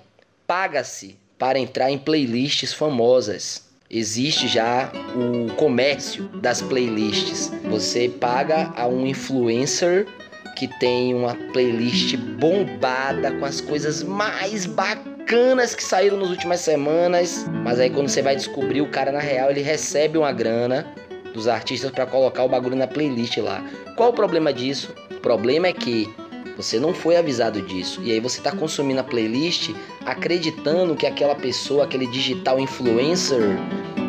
paga-se 0.46 1.18
para 1.38 1.60
entrar 1.60 1.92
em 1.92 1.98
playlists 1.98 2.74
famosas. 2.74 3.63
Existe 3.96 4.48
já 4.48 4.92
o 5.16 5.54
comércio 5.54 6.24
das 6.42 6.64
playlists. 6.64 7.52
Você 7.70 8.10
paga 8.10 8.74
a 8.76 8.88
um 8.88 9.06
influencer 9.06 10.08
que 10.56 10.68
tem 10.80 11.14
uma 11.14 11.36
playlist 11.54 12.18
bombada 12.18 13.32
com 13.34 13.46
as 13.46 13.62
coisas 13.62 14.02
mais 14.02 14.66
bacanas 14.66 15.76
que 15.76 15.84
saíram 15.84 16.18
nas 16.18 16.32
últimas 16.32 16.62
semanas. 16.62 17.46
Mas 17.64 17.80
aí 17.80 17.92
quando 17.92 18.10
você 18.10 18.24
vai 18.24 18.36
descobrir, 18.36 18.82
o 18.82 18.90
cara 18.90 19.12
na 19.12 19.20
real 19.20 19.52
ele 19.52 19.62
recebe 19.62 20.18
uma 20.18 20.32
grana 20.32 20.88
dos 21.32 21.48
artistas 21.48 21.92
para 21.92 22.08
colocar 22.08 22.44
o 22.44 22.50
bagulho 22.50 22.76
na 22.76 22.88
playlist 22.88 23.38
lá. 23.38 23.64
Qual 23.96 24.10
o 24.10 24.14
problema 24.14 24.52
disso? 24.52 24.92
O 25.12 25.20
problema 25.20 25.68
é 25.68 25.74
que 25.74 26.12
você 26.58 26.80
não 26.80 26.96
foi 26.96 27.16
avisado 27.16 27.62
disso. 27.62 28.02
E 28.04 28.12
aí 28.12 28.20
você 28.20 28.40
está 28.40 28.52
consumindo 28.52 29.00
a 29.00 29.04
playlist 29.04 29.72
acreditando 30.06 30.96
que 30.96 31.06
aquela 31.06 31.36
pessoa, 31.36 31.84
aquele 31.84 32.08
digital 32.08 32.60
influencer, 32.60 33.58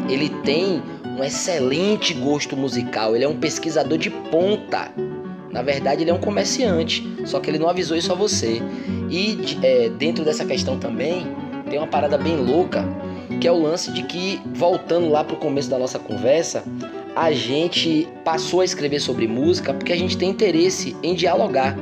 ele 0.08 0.28
tem 0.42 0.82
um 1.18 1.22
excelente 1.22 2.12
gosto 2.14 2.56
musical, 2.56 3.14
ele 3.14 3.24
é 3.24 3.28
um 3.28 3.36
pesquisador 3.36 3.98
de 3.98 4.10
ponta. 4.10 4.90
Na 5.50 5.62
verdade, 5.62 6.02
ele 6.02 6.10
é 6.10 6.14
um 6.14 6.18
comerciante, 6.18 7.06
só 7.24 7.38
que 7.38 7.48
ele 7.48 7.58
não 7.58 7.68
avisou 7.68 7.96
isso 7.96 8.10
a 8.10 8.14
você. 8.14 8.60
E 9.08 9.38
é, 9.62 9.88
dentro 9.88 10.24
dessa 10.24 10.44
questão 10.44 10.78
também 10.78 11.26
tem 11.70 11.78
uma 11.78 11.86
parada 11.86 12.18
bem 12.18 12.36
louca, 12.36 12.84
que 13.40 13.46
é 13.46 13.52
o 13.52 13.62
lance 13.62 13.92
de 13.92 14.02
que, 14.02 14.40
voltando 14.52 15.08
lá 15.08 15.22
para 15.22 15.36
o 15.36 15.38
começo 15.38 15.70
da 15.70 15.78
nossa 15.78 15.98
conversa, 15.98 16.64
a 17.14 17.30
gente 17.30 18.08
passou 18.24 18.60
a 18.60 18.64
escrever 18.64 18.98
sobre 18.98 19.28
música 19.28 19.72
porque 19.72 19.92
a 19.92 19.96
gente 19.96 20.18
tem 20.18 20.30
interesse 20.30 20.96
em 21.02 21.14
dialogar. 21.14 21.76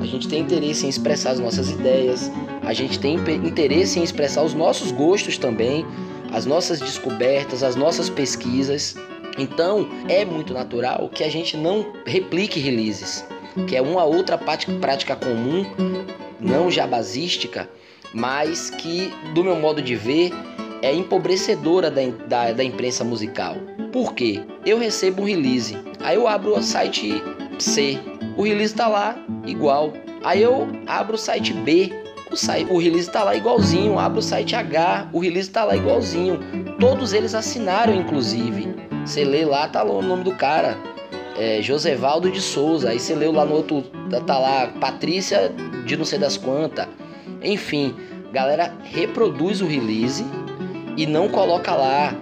A 0.00 0.06
gente 0.06 0.26
tem 0.26 0.40
interesse 0.40 0.86
em 0.86 0.88
expressar 0.88 1.32
as 1.32 1.38
nossas 1.38 1.70
ideias, 1.70 2.32
a 2.62 2.72
gente 2.72 2.98
tem 2.98 3.16
interesse 3.44 3.98
em 3.98 4.02
expressar 4.02 4.42
os 4.42 4.54
nossos 4.54 4.90
gostos 4.90 5.36
também, 5.36 5.84
as 6.32 6.46
nossas 6.46 6.80
descobertas, 6.80 7.62
as 7.62 7.76
nossas 7.76 8.08
pesquisas. 8.08 8.96
Então, 9.38 9.88
é 10.08 10.24
muito 10.24 10.52
natural 10.52 11.08
que 11.08 11.24
a 11.24 11.28
gente 11.28 11.56
não 11.56 11.92
replique 12.04 12.60
releases, 12.60 13.24
que 13.66 13.76
é 13.76 13.82
uma 13.82 14.04
outra 14.04 14.38
prática 14.38 15.16
comum, 15.16 15.64
não 16.38 16.70
jabazística, 16.70 17.68
mas 18.12 18.70
que, 18.70 19.12
do 19.34 19.44
meu 19.44 19.56
modo 19.56 19.80
de 19.80 19.94
ver, 19.94 20.32
é 20.82 20.92
empobrecedora 20.92 21.90
da, 21.90 22.02
da, 22.26 22.52
da 22.52 22.64
imprensa 22.64 23.04
musical. 23.04 23.56
Por 23.92 24.14
quê? 24.14 24.40
Eu 24.64 24.78
recebo 24.78 25.22
um 25.22 25.26
release, 25.26 25.76
aí 26.00 26.16
eu 26.16 26.26
abro 26.26 26.56
o 26.56 26.62
site 26.62 27.22
C, 27.58 27.98
o 28.36 28.42
release 28.42 28.72
está 28.72 28.88
lá 28.88 29.16
igual. 29.46 29.92
Aí 30.22 30.42
eu 30.42 30.68
abro 30.86 31.14
o 31.14 31.18
site 31.18 31.52
B, 31.52 31.92
o, 32.30 32.36
site, 32.36 32.70
o 32.70 32.78
release 32.78 33.08
está 33.08 33.24
lá 33.24 33.34
igualzinho. 33.34 33.98
Abro 33.98 34.20
o 34.20 34.22
site 34.22 34.54
H, 34.54 35.08
o 35.12 35.20
release 35.20 35.48
está 35.48 35.64
lá 35.64 35.76
igualzinho. 35.76 36.38
Todos 36.78 37.12
eles 37.12 37.34
assinaram, 37.34 37.94
inclusive. 37.94 38.74
Você 39.04 39.24
lê 39.24 39.44
lá, 39.44 39.68
tá 39.68 39.82
lá 39.82 39.92
o 39.92 40.02
nome 40.02 40.24
do 40.24 40.34
cara. 40.34 40.76
É 41.36 41.60
Josevaldo 41.62 42.30
de 42.30 42.40
Souza. 42.40 42.90
Aí 42.90 43.00
você 43.00 43.14
leu 43.14 43.32
lá 43.32 43.44
no 43.44 43.54
outro, 43.54 43.82
tá, 44.10 44.20
tá 44.20 44.38
lá 44.38 44.66
Patrícia 44.80 45.52
de 45.84 45.96
não 45.96 46.04
sei 46.04 46.18
das 46.18 46.36
quantas. 46.36 46.86
Enfim, 47.42 47.94
galera 48.32 48.74
reproduz 48.82 49.60
o 49.60 49.66
release 49.66 50.24
e 50.96 51.06
não 51.06 51.28
coloca 51.28 51.74
lá 51.74 52.14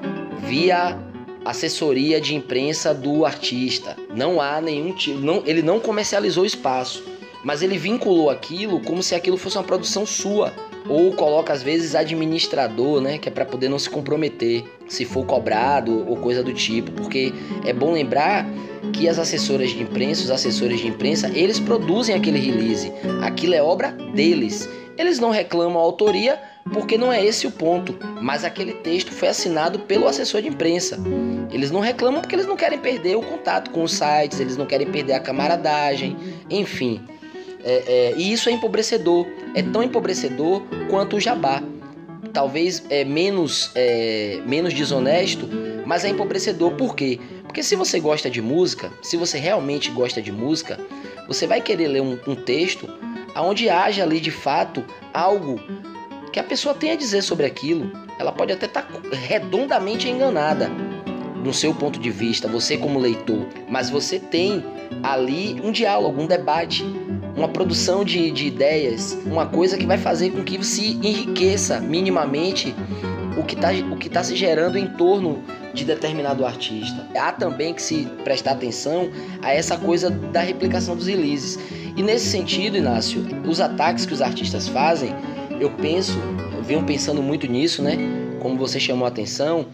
via 0.46 0.96
assessoria 1.44 2.20
de 2.20 2.34
imprensa 2.34 2.94
do 2.94 3.24
artista. 3.24 3.96
Não 4.14 4.40
há 4.40 4.60
nenhum 4.60 4.92
tipo, 4.92 5.18
não, 5.18 5.42
ele 5.46 5.62
não 5.62 5.80
comercializou 5.80 6.44
o 6.44 6.46
espaço, 6.46 7.02
mas 7.44 7.62
ele 7.62 7.78
vinculou 7.78 8.30
aquilo 8.30 8.80
como 8.80 9.02
se 9.02 9.14
aquilo 9.14 9.36
fosse 9.36 9.56
uma 9.56 9.64
produção 9.64 10.04
sua 10.04 10.52
ou 10.88 11.12
coloca 11.12 11.52
às 11.52 11.62
vezes 11.62 11.94
administrador, 11.94 13.00
né, 13.00 13.18
que 13.18 13.28
é 13.28 13.32
para 13.32 13.44
poder 13.44 13.68
não 13.68 13.78
se 13.78 13.90
comprometer 13.90 14.64
se 14.88 15.04
for 15.04 15.24
cobrado 15.26 16.08
ou 16.08 16.16
coisa 16.16 16.42
do 16.42 16.52
tipo, 16.52 16.90
porque 16.92 17.32
é 17.64 17.72
bom 17.72 17.92
lembrar 17.92 18.46
que 18.92 19.08
as 19.08 19.18
assessoras 19.18 19.70
de 19.70 19.82
imprensa, 19.82 20.22
os 20.22 20.30
assessores 20.30 20.80
de 20.80 20.88
imprensa, 20.88 21.30
eles 21.34 21.60
produzem 21.60 22.14
aquele 22.14 22.38
release. 22.38 22.90
Aquilo 23.22 23.54
é 23.54 23.62
obra 23.62 23.92
deles. 24.14 24.68
Eles 24.96 25.18
não 25.18 25.30
reclamam 25.30 25.78
a 25.78 25.84
autoria 25.84 26.40
porque 26.72 26.98
não 26.98 27.12
é 27.12 27.24
esse 27.24 27.46
o 27.46 27.50
ponto, 27.50 27.96
mas 28.20 28.44
aquele 28.44 28.72
texto 28.72 29.12
foi 29.12 29.28
assinado 29.28 29.80
pelo 29.80 30.08
assessor 30.08 30.42
de 30.42 30.48
imprensa. 30.48 30.98
Eles 31.50 31.70
não 31.70 31.80
reclamam 31.80 32.20
porque 32.20 32.34
eles 32.34 32.46
não 32.46 32.56
querem 32.56 32.78
perder 32.78 33.16
o 33.16 33.22
contato 33.22 33.70
com 33.70 33.82
os 33.82 33.92
sites, 33.92 34.40
eles 34.40 34.56
não 34.56 34.66
querem 34.66 34.86
perder 34.86 35.14
a 35.14 35.20
camaradagem, 35.20 36.16
enfim. 36.50 37.00
É, 37.64 37.82
é, 37.86 38.14
e 38.16 38.32
isso 38.32 38.48
é 38.48 38.52
empobrecedor, 38.52 39.26
é 39.54 39.62
tão 39.62 39.82
empobrecedor 39.82 40.62
quanto 40.88 41.16
o 41.16 41.20
jabá. 41.20 41.62
Talvez 42.32 42.84
é 42.90 43.04
menos, 43.04 43.70
é, 43.74 44.40
menos 44.46 44.72
desonesto, 44.74 45.48
mas 45.84 46.04
é 46.04 46.08
empobrecedor. 46.08 46.72
Por 46.72 46.94
quê? 46.94 47.18
Porque 47.42 47.62
se 47.62 47.74
você 47.74 47.98
gosta 47.98 48.30
de 48.30 48.40
música, 48.40 48.92
se 49.02 49.16
você 49.16 49.38
realmente 49.38 49.90
gosta 49.90 50.20
de 50.20 50.30
música, 50.30 50.78
você 51.26 51.46
vai 51.46 51.60
querer 51.60 51.88
ler 51.88 52.02
um, 52.02 52.18
um 52.26 52.34
texto 52.34 52.88
onde 53.34 53.68
haja 53.68 54.02
ali 54.02 54.20
de 54.20 54.30
fato 54.30 54.84
algo 55.12 55.60
que 56.32 56.38
a 56.38 56.44
pessoa 56.44 56.74
tem 56.74 56.92
a 56.92 56.96
dizer 56.96 57.22
sobre 57.22 57.46
aquilo. 57.46 57.90
Ela 58.18 58.32
pode 58.32 58.52
até 58.52 58.66
estar 58.66 58.82
tá 58.82 59.00
redondamente 59.12 60.08
enganada 60.08 60.70
no 61.44 61.54
seu 61.54 61.72
ponto 61.74 61.98
de 61.98 62.10
vista, 62.10 62.48
você 62.48 62.76
como 62.76 62.98
leitor, 62.98 63.46
mas 63.68 63.88
você 63.88 64.18
tem 64.18 64.62
ali 65.02 65.60
um 65.62 65.70
diálogo, 65.70 66.20
um 66.20 66.26
debate, 66.26 66.84
uma 67.38 67.48
produção 67.48 68.04
de, 68.04 68.32
de 68.32 68.48
ideias, 68.48 69.16
uma 69.24 69.46
coisa 69.46 69.78
que 69.78 69.86
vai 69.86 69.96
fazer 69.96 70.30
com 70.30 70.42
que 70.42 70.62
se 70.64 70.94
enriqueça 70.96 71.78
minimamente 71.78 72.74
o 73.38 73.44
que 73.44 73.54
está 73.54 73.68
tá 74.12 74.24
se 74.24 74.34
gerando 74.34 74.76
em 74.76 74.88
torno 74.88 75.40
de 75.72 75.84
determinado 75.84 76.44
artista. 76.44 77.06
Há 77.16 77.30
também 77.30 77.72
que 77.72 77.80
se 77.80 78.06
prestar 78.24 78.52
atenção 78.52 79.08
a 79.40 79.52
essa 79.52 79.76
coisa 79.78 80.10
da 80.10 80.40
replicação 80.40 80.96
dos 80.96 81.06
releases. 81.06 81.56
E 81.96 82.02
nesse 82.02 82.26
sentido, 82.26 82.76
Inácio, 82.76 83.24
os 83.46 83.60
ataques 83.60 84.04
que 84.04 84.12
os 84.12 84.20
artistas 84.20 84.66
fazem, 84.66 85.14
eu 85.60 85.70
penso, 85.70 86.18
eu 86.56 86.62
venho 86.64 86.82
pensando 86.82 87.22
muito 87.22 87.46
nisso, 87.46 87.82
né? 87.82 87.96
Como 88.40 88.56
você 88.56 88.80
chamou 88.80 89.04
a 89.04 89.08
atenção, 89.08 89.66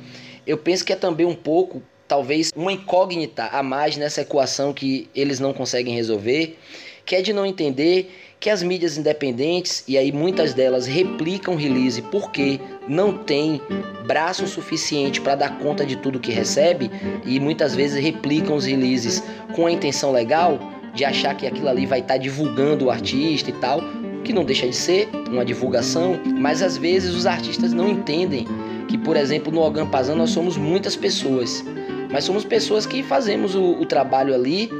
eu 0.46 0.58
penso 0.58 0.84
que 0.84 0.92
é 0.92 0.96
também 0.96 1.24
um 1.24 1.34
pouco, 1.34 1.82
talvez, 2.06 2.50
uma 2.54 2.72
incógnita 2.72 3.46
a 3.46 3.62
mais 3.62 3.96
nessa 3.96 4.20
equação 4.20 4.74
que 4.74 5.08
eles 5.14 5.40
não 5.40 5.54
conseguem 5.54 5.94
resolver, 5.94 6.58
que 7.04 7.16
é 7.16 7.22
de 7.22 7.32
não 7.32 7.44
entender 7.44 8.10
que 8.40 8.50
as 8.50 8.62
mídias 8.62 8.98
independentes, 8.98 9.84
e 9.88 9.96
aí 9.96 10.12
muitas 10.12 10.52
delas 10.52 10.86
replicam 10.86 11.56
release 11.56 12.02
porque 12.02 12.60
não 12.86 13.16
tem 13.16 13.60
braço 14.06 14.46
suficiente 14.46 15.20
para 15.20 15.34
dar 15.34 15.58
conta 15.58 15.86
de 15.86 15.96
tudo 15.96 16.20
que 16.20 16.30
recebe, 16.30 16.90
e 17.24 17.40
muitas 17.40 17.74
vezes 17.74 18.02
replicam 18.02 18.56
os 18.56 18.66
releases 18.66 19.22
com 19.54 19.66
a 19.66 19.72
intenção 19.72 20.12
legal 20.12 20.58
de 20.94 21.04
achar 21.04 21.34
que 21.34 21.46
aquilo 21.46 21.68
ali 21.68 21.86
vai 21.86 22.00
estar 22.00 22.14
tá 22.14 22.18
divulgando 22.18 22.84
o 22.84 22.90
artista 22.90 23.48
e 23.48 23.54
tal, 23.54 23.80
que 24.22 24.32
não 24.32 24.44
deixa 24.44 24.66
de 24.66 24.76
ser 24.76 25.08
uma 25.28 25.44
divulgação, 25.44 26.20
mas 26.38 26.62
às 26.62 26.76
vezes 26.76 27.14
os 27.14 27.26
artistas 27.26 27.72
não 27.72 27.88
entendem 27.88 28.46
que, 28.88 28.98
por 28.98 29.16
exemplo, 29.16 29.52
no 29.52 29.60
Ogampazan 29.60 30.14
nós 30.14 30.30
somos 30.30 30.56
muitas 30.56 30.94
pessoas, 30.96 31.64
mas 32.10 32.24
somos 32.24 32.44
pessoas 32.44 32.86
que 32.86 33.02
fazemos 33.02 33.54
o, 33.54 33.80
o 33.80 33.86
trabalho 33.86 34.34
ali 34.34 34.70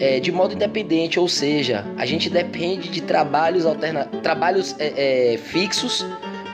é, 0.00 0.18
de 0.18 0.32
modo 0.32 0.54
independente, 0.54 1.20
ou 1.20 1.28
seja, 1.28 1.84
a 1.98 2.06
gente 2.06 2.30
depende 2.30 2.88
de 2.88 3.02
trabalhos, 3.02 3.66
alterna 3.66 4.06
trabalhos 4.22 4.74
é, 4.78 5.34
é, 5.34 5.36
fixos 5.36 6.06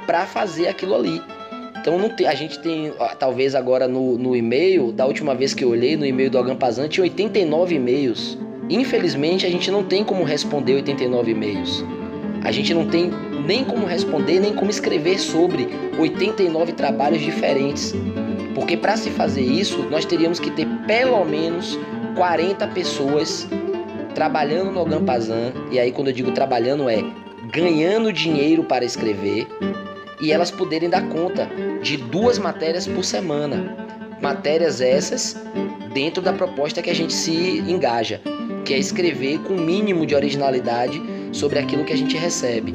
para 0.04 0.26
fazer 0.26 0.66
aquilo 0.66 0.96
ali. 0.96 1.22
Então 1.78 1.96
não 1.96 2.09
tem, 2.09 2.26
a 2.26 2.35
gente 2.35 2.59
tem, 2.59 2.92
talvez 3.20 3.54
agora 3.54 3.87
no, 3.87 4.18
no 4.18 4.35
e-mail, 4.35 4.90
da 4.90 5.06
última 5.06 5.32
vez 5.32 5.54
que 5.54 5.62
eu 5.62 5.68
olhei 5.68 5.96
no 5.96 6.04
e-mail 6.04 6.28
do 6.28 6.38
Agampazan, 6.38 6.88
tinha 6.88 7.04
89 7.04 7.76
e-mails. 7.76 8.37
Infelizmente 8.68 9.46
a 9.46 9.48
gente 9.48 9.70
não 9.70 9.85
tem 9.85 10.02
como 10.02 10.24
responder 10.24 10.74
89 10.74 11.30
e-mails. 11.30 11.85
A 12.42 12.50
gente 12.50 12.74
não 12.74 12.88
tem 12.88 13.12
nem 13.46 13.64
como 13.64 13.87
responder, 13.87 14.40
nem 14.40 14.52
como 14.52 14.70
escrever 14.70 15.18
sobre 15.18 15.68
89 15.98 16.72
trabalhos 16.72 17.22
diferentes. 17.22 17.94
Porque 18.54 18.76
para 18.76 18.96
se 18.96 19.11
fazer 19.11 19.42
isso, 19.42 19.85
nós 19.85 20.04
teríamos 20.04 20.40
que 20.40 20.50
ter 20.50 20.66
pelo 20.87 21.24
menos 21.24 21.78
40 22.16 22.66
pessoas 22.68 23.46
trabalhando 24.14 24.72
no 24.72 24.85
Gampazan, 24.85 25.52
e 25.70 25.78
aí 25.78 25.92
quando 25.92 26.09
eu 26.09 26.14
digo 26.14 26.32
trabalhando 26.32 26.88
é 26.88 27.04
ganhando 27.52 28.12
dinheiro 28.12 28.64
para 28.64 28.85
escrever, 28.85 29.46
e 30.20 30.32
elas 30.32 30.50
poderem 30.50 30.88
dar 30.88 31.06
conta 31.09 31.48
de 31.82 31.96
duas 31.98 32.38
matérias 32.38 32.87
por 32.87 33.04
semana. 33.04 33.76
Matérias 34.20 34.80
essas 34.80 35.37
dentro 35.92 36.22
da 36.22 36.32
proposta 36.32 36.80
que 36.80 36.90
a 36.90 36.94
gente 36.94 37.12
se 37.12 37.59
engaja, 37.68 38.20
que 38.64 38.72
é 38.72 38.78
escrever 38.78 39.38
com 39.40 39.54
o 39.54 39.61
mínimo 39.61 40.06
de 40.06 40.14
originalidade 40.14 41.00
sobre 41.32 41.59
aquilo 41.59 41.85
que 41.85 41.92
a 41.92 41.96
gente 41.96 42.16
recebe. 42.16 42.74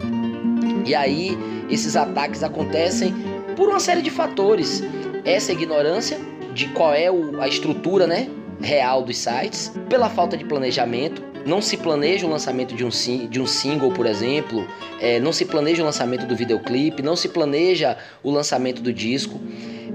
E 0.85 0.95
aí 0.95 1.37
esses 1.69 1.95
ataques 1.95 2.43
acontecem 2.43 3.13
por 3.55 3.69
uma 3.69 3.79
série 3.79 4.01
de 4.01 4.09
fatores. 4.09 4.83
Essa 5.23 5.51
ignorância 5.51 6.19
de 6.53 6.67
qual 6.69 6.93
é 6.93 7.07
a 7.39 7.47
estrutura, 7.47 8.07
né, 8.07 8.29
real 8.61 9.03
dos 9.03 9.17
sites, 9.17 9.71
pela 9.89 10.09
falta 10.09 10.37
de 10.37 10.45
planejamento. 10.45 11.23
Não 11.45 11.61
se 11.61 11.75
planeja 11.77 12.27
o 12.27 12.29
lançamento 12.29 12.75
de 12.75 12.85
um, 12.85 12.89
de 13.27 13.41
um 13.41 13.47
single, 13.47 13.91
por 13.91 14.05
exemplo, 14.05 14.67
é, 14.99 15.19
não 15.19 15.33
se 15.33 15.45
planeja 15.45 15.81
o 15.81 15.85
lançamento 15.85 16.27
do 16.27 16.35
videoclipe, 16.35 17.01
não 17.01 17.15
se 17.15 17.29
planeja 17.29 17.97
o 18.21 18.29
lançamento 18.29 18.81
do 18.81 18.93
disco. 18.93 19.39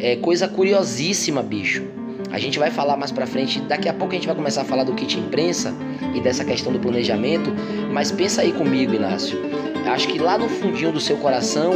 É 0.00 0.16
coisa 0.16 0.48
curiosíssima, 0.48 1.42
bicho. 1.42 1.85
A 2.30 2.38
gente 2.38 2.58
vai 2.58 2.70
falar 2.70 2.96
mais 2.96 3.12
pra 3.12 3.26
frente, 3.26 3.60
daqui 3.60 3.88
a 3.88 3.94
pouco 3.94 4.12
a 4.12 4.16
gente 4.16 4.26
vai 4.26 4.36
começar 4.36 4.62
a 4.62 4.64
falar 4.64 4.84
do 4.84 4.94
kit 4.94 5.18
imprensa 5.18 5.74
e 6.14 6.20
dessa 6.20 6.44
questão 6.44 6.72
do 6.72 6.78
planejamento, 6.78 7.52
mas 7.92 8.10
pensa 8.10 8.42
aí 8.42 8.52
comigo, 8.52 8.94
Inácio. 8.94 9.38
Acho 9.86 10.08
que 10.08 10.18
lá 10.18 10.36
no 10.36 10.48
fundinho 10.48 10.92
do 10.92 11.00
seu 11.00 11.16
coração, 11.18 11.74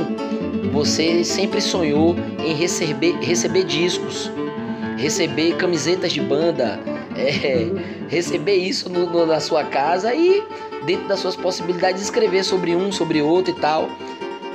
você 0.73 1.23
sempre 1.25 1.61
sonhou 1.61 2.17
em 2.45 2.53
receber, 2.55 3.17
receber 3.21 3.65
discos, 3.65 4.31
receber 4.97 5.57
camisetas 5.57 6.13
de 6.13 6.21
banda, 6.21 6.81
é, 7.17 7.71
receber 8.09 8.57
isso 8.57 8.89
no, 8.89 9.07
no, 9.07 9.27
na 9.27 9.39
sua 9.39 9.65
casa 9.65 10.13
e, 10.13 10.43
dentro 10.85 11.07
das 11.07 11.21
suas 11.21 11.37
possibilidades, 11.37 12.03
escrever 12.03 12.45
sobre 12.45 12.75
um, 12.75 12.91
sobre 12.91 13.23
outro 13.23 13.55
e 13.57 13.61
tal. 13.61 13.89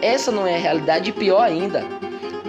Essa 0.02 0.32
não 0.32 0.46
é 0.46 0.56
a 0.56 0.60
realidade, 0.60 1.10
e 1.10 1.14
pior 1.14 1.42
ainda. 1.42 1.95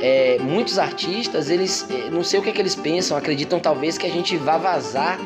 É, 0.01 0.39
muitos 0.41 0.79
artistas, 0.79 1.49
eles 1.49 1.87
é, 1.91 2.11
não 2.11 2.23
sei 2.23 2.39
o 2.39 2.43
que, 2.43 2.51
é 2.51 2.53
que 2.53 2.61
eles 2.61 2.75
pensam, 2.75 3.17
acreditam 3.17 3.59
talvez 3.59 3.97
que 3.97 4.07
a 4.07 4.11
gente 4.11 4.37
vá 4.37 4.59
vazar 4.59 5.19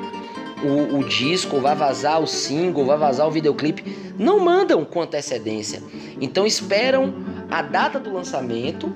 o, 0.63 0.99
o, 0.99 1.05
disco, 1.05 1.59
vai 1.61 1.75
vazar 1.75 2.21
o 2.21 2.27
single, 2.27 2.85
vai 2.85 2.97
vazar 2.97 3.27
o 3.27 3.31
videoclipe, 3.31 4.13
não 4.19 4.39
mandam 4.39 4.85
com 4.85 5.01
antecedência. 5.01 5.83
Então 6.21 6.47
esperam 6.47 7.15
a 7.51 7.63
data 7.63 7.99
do 7.99 8.13
lançamento 8.13 8.95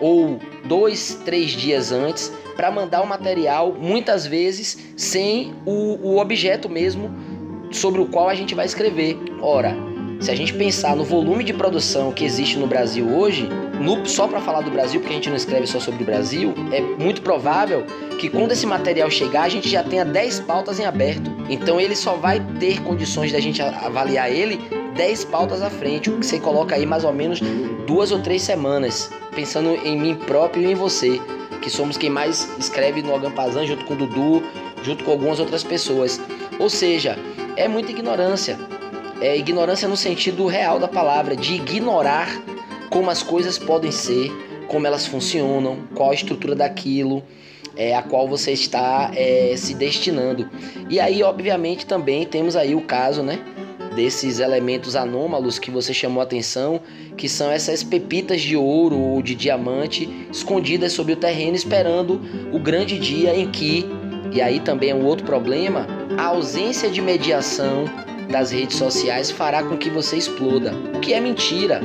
ou 0.00 0.38
dois, 0.64 1.20
três 1.24 1.50
dias 1.50 1.90
antes 1.92 2.32
para 2.56 2.70
mandar 2.70 3.02
o 3.02 3.06
material, 3.06 3.72
muitas 3.72 4.26
vezes 4.26 4.92
sem 4.96 5.54
o, 5.64 5.98
o 6.02 6.18
objeto 6.18 6.68
mesmo 6.68 7.10
sobre 7.70 8.00
o 8.00 8.06
qual 8.06 8.28
a 8.28 8.34
gente 8.34 8.54
vai 8.54 8.66
escrever. 8.66 9.16
Ora, 9.40 9.76
se 10.20 10.30
a 10.30 10.34
gente 10.34 10.52
pensar 10.52 10.96
no 10.96 11.04
volume 11.04 11.44
de 11.44 11.52
produção 11.52 12.12
que 12.12 12.24
existe 12.24 12.58
no 12.58 12.66
Brasil 12.66 13.08
hoje, 13.08 13.48
no, 13.80 14.04
só 14.06 14.26
para 14.26 14.40
falar 14.40 14.62
do 14.62 14.70
Brasil, 14.70 15.00
porque 15.00 15.12
a 15.12 15.16
gente 15.16 15.28
não 15.28 15.36
escreve 15.36 15.66
só 15.66 15.78
sobre 15.78 16.02
o 16.02 16.06
Brasil, 16.06 16.54
é 16.72 16.80
muito 16.80 17.22
provável 17.22 17.84
que 18.18 18.28
quando 18.28 18.52
esse 18.52 18.66
material 18.66 19.08
chegar, 19.10 19.42
a 19.42 19.48
gente 19.48 19.68
já 19.68 19.82
tenha 19.82 20.04
10 20.04 20.40
pautas 20.40 20.80
em 20.80 20.84
aberto. 20.84 21.30
Então 21.48 21.80
ele 21.80 21.94
só 21.94 22.14
vai 22.14 22.40
ter 22.58 22.82
condições 22.82 23.30
da 23.32 23.38
gente 23.38 23.62
avaliar 23.62 24.30
ele 24.30 24.60
10 24.96 25.24
pautas 25.26 25.62
à 25.62 25.70
frente, 25.70 26.10
o 26.10 26.18
que 26.18 26.26
você 26.26 26.40
coloca 26.40 26.74
aí 26.74 26.84
mais 26.84 27.04
ou 27.04 27.12
menos 27.12 27.40
duas 27.86 28.10
ou 28.10 28.18
três 28.18 28.42
semanas, 28.42 29.10
pensando 29.34 29.70
em 29.86 29.98
mim 29.98 30.16
próprio 30.16 30.64
e 30.64 30.72
em 30.72 30.74
você, 30.74 31.20
que 31.62 31.70
somos 31.70 31.96
quem 31.96 32.10
mais 32.10 32.48
escreve 32.58 33.02
no 33.02 33.14
Agampazan 33.14 33.64
junto 33.64 33.84
com 33.84 33.94
o 33.94 33.96
Dudu, 33.96 34.42
junto 34.82 35.04
com 35.04 35.12
algumas 35.12 35.38
outras 35.38 35.62
pessoas. 35.62 36.20
Ou 36.58 36.68
seja, 36.68 37.16
é 37.56 37.68
muita 37.68 37.92
ignorância. 37.92 38.58
É 39.20 39.36
ignorância 39.36 39.88
no 39.88 39.96
sentido 39.96 40.46
real 40.46 40.78
da 40.78 40.86
palavra, 40.86 41.34
de 41.34 41.54
ignorar 41.54 42.28
como 42.88 43.10
as 43.10 43.22
coisas 43.22 43.58
podem 43.58 43.90
ser, 43.90 44.30
como 44.68 44.86
elas 44.86 45.06
funcionam, 45.06 45.78
qual 45.94 46.10
a 46.10 46.14
estrutura 46.14 46.54
daquilo, 46.54 47.22
é, 47.76 47.94
a 47.96 48.02
qual 48.02 48.28
você 48.28 48.52
está 48.52 49.10
é, 49.14 49.54
se 49.56 49.74
destinando. 49.74 50.48
E 50.88 51.00
aí, 51.00 51.22
obviamente, 51.22 51.84
também 51.84 52.24
temos 52.26 52.54
aí 52.54 52.74
o 52.74 52.80
caso, 52.82 53.22
né? 53.22 53.40
desses 53.98 54.38
elementos 54.38 54.94
anômalos 54.94 55.58
que 55.58 55.72
você 55.72 55.92
chamou 55.92 56.20
a 56.20 56.22
atenção, 56.22 56.80
que 57.16 57.28
são 57.28 57.50
essas 57.50 57.82
pepitas 57.82 58.40
de 58.40 58.56
ouro 58.56 58.96
ou 58.96 59.20
de 59.20 59.34
diamante 59.34 60.08
escondidas 60.30 60.92
sob 60.92 61.14
o 61.14 61.16
terreno 61.16 61.56
esperando 61.56 62.20
o 62.52 62.60
grande 62.60 62.96
dia 62.96 63.34
em 63.34 63.50
que, 63.50 63.84
e 64.32 64.40
aí 64.40 64.60
também 64.60 64.90
é 64.90 64.94
um 64.94 65.04
outro 65.04 65.26
problema, 65.26 65.84
a 66.16 66.26
ausência 66.26 66.88
de 66.88 67.02
mediação 67.02 67.86
das 68.28 68.50
redes 68.50 68.76
sociais 68.76 69.30
fará 69.30 69.62
com 69.62 69.76
que 69.76 69.90
você 69.90 70.16
exploda, 70.16 70.72
o 70.94 71.00
que 71.00 71.14
é 71.14 71.20
mentira. 71.20 71.80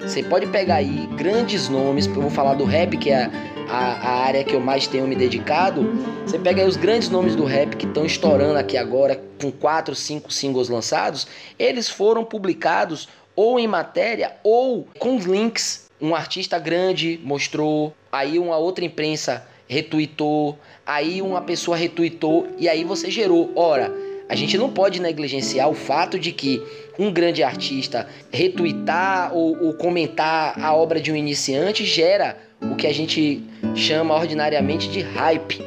Você 0.00 0.22
pode 0.22 0.46
pegar 0.46 0.76
aí 0.76 1.06
grandes 1.16 1.68
nomes, 1.68 2.06
eu 2.06 2.14
vou 2.14 2.30
falar 2.30 2.54
do 2.54 2.64
rap, 2.64 2.96
que 2.96 3.10
é 3.10 3.30
a, 3.68 3.76
a, 3.76 4.24
área 4.24 4.44
que 4.44 4.54
eu 4.54 4.60
mais 4.60 4.86
tenho 4.86 5.06
me 5.06 5.14
dedicado. 5.14 5.82
Você 6.26 6.38
pega 6.38 6.62
aí 6.62 6.68
os 6.68 6.76
grandes 6.76 7.08
nomes 7.08 7.34
do 7.34 7.44
rap 7.44 7.76
que 7.76 7.86
estão 7.86 8.04
estourando 8.04 8.58
aqui 8.58 8.76
agora, 8.76 9.20
com 9.40 9.50
4, 9.50 9.94
5 9.94 10.32
singles 10.32 10.68
lançados, 10.68 11.26
eles 11.58 11.88
foram 11.88 12.24
publicados 12.24 13.08
ou 13.34 13.58
em 13.58 13.66
matéria 13.66 14.36
ou 14.42 14.86
com 14.98 15.18
links. 15.18 15.84
Um 16.00 16.14
artista 16.14 16.58
grande 16.58 17.18
mostrou, 17.22 17.94
aí 18.12 18.38
uma 18.38 18.58
outra 18.58 18.84
imprensa 18.84 19.46
retuitou, 19.66 20.58
aí 20.84 21.22
uma 21.22 21.40
pessoa 21.40 21.76
retuitou 21.76 22.46
e 22.58 22.68
aí 22.68 22.84
você 22.84 23.10
gerou. 23.10 23.52
Ora, 23.56 23.90
a 24.28 24.34
gente 24.34 24.56
não 24.56 24.70
pode 24.70 25.00
negligenciar 25.00 25.68
o 25.68 25.74
fato 25.74 26.18
de 26.18 26.32
que 26.32 26.62
um 26.98 27.12
grande 27.12 27.42
artista 27.42 28.08
retuitar 28.32 29.34
ou, 29.34 29.64
ou, 29.64 29.74
comentar 29.74 30.58
a 30.60 30.74
obra 30.74 31.00
de 31.00 31.12
um 31.12 31.16
iniciante 31.16 31.84
gera 31.84 32.36
o 32.60 32.74
que 32.74 32.86
a 32.86 32.94
gente 32.94 33.42
chama 33.74 34.14
ordinariamente 34.14 34.88
de 34.88 35.00
hype. 35.00 35.62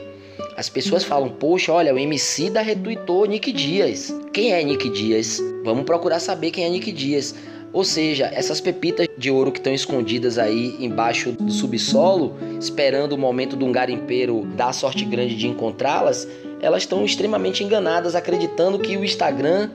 As 0.55 0.69
pessoas 0.69 1.03
falam, 1.03 1.29
poxa, 1.29 1.71
olha, 1.71 1.93
o 1.93 1.99
MC 1.99 2.49
da 2.49 2.61
retuitou 2.61 3.25
Nick 3.25 3.51
Dias. 3.51 4.11
Quem 4.33 4.53
é 4.53 4.63
Nick 4.63 4.89
Dias? 4.89 5.39
Vamos 5.63 5.83
procurar 5.83 6.19
saber 6.19 6.49
quem 6.49 6.65
é 6.65 6.69
Nick 6.69 6.91
Dias. 6.91 7.35
Ou 7.71 7.83
seja, 7.83 8.31
essas 8.33 8.59
pepitas 8.59 9.07
de 9.17 9.29
ouro 9.29 9.51
que 9.51 9.59
estão 9.59 9.73
escondidas 9.73 10.39
aí 10.39 10.75
embaixo 10.79 11.31
do 11.33 11.51
subsolo, 11.51 12.35
esperando 12.59 13.11
o 13.11 13.17
momento 13.19 13.55
de 13.55 13.63
um 13.63 13.71
garimpeiro 13.71 14.47
dar 14.55 14.73
sorte 14.73 15.05
grande 15.05 15.35
de 15.35 15.47
encontrá-las, 15.47 16.27
elas 16.61 16.83
estão 16.83 17.03
extremamente 17.03 17.63
enganadas, 17.63 18.15
acreditando 18.15 18.79
que 18.79 18.97
o 18.97 19.03
Instagram 19.03 19.69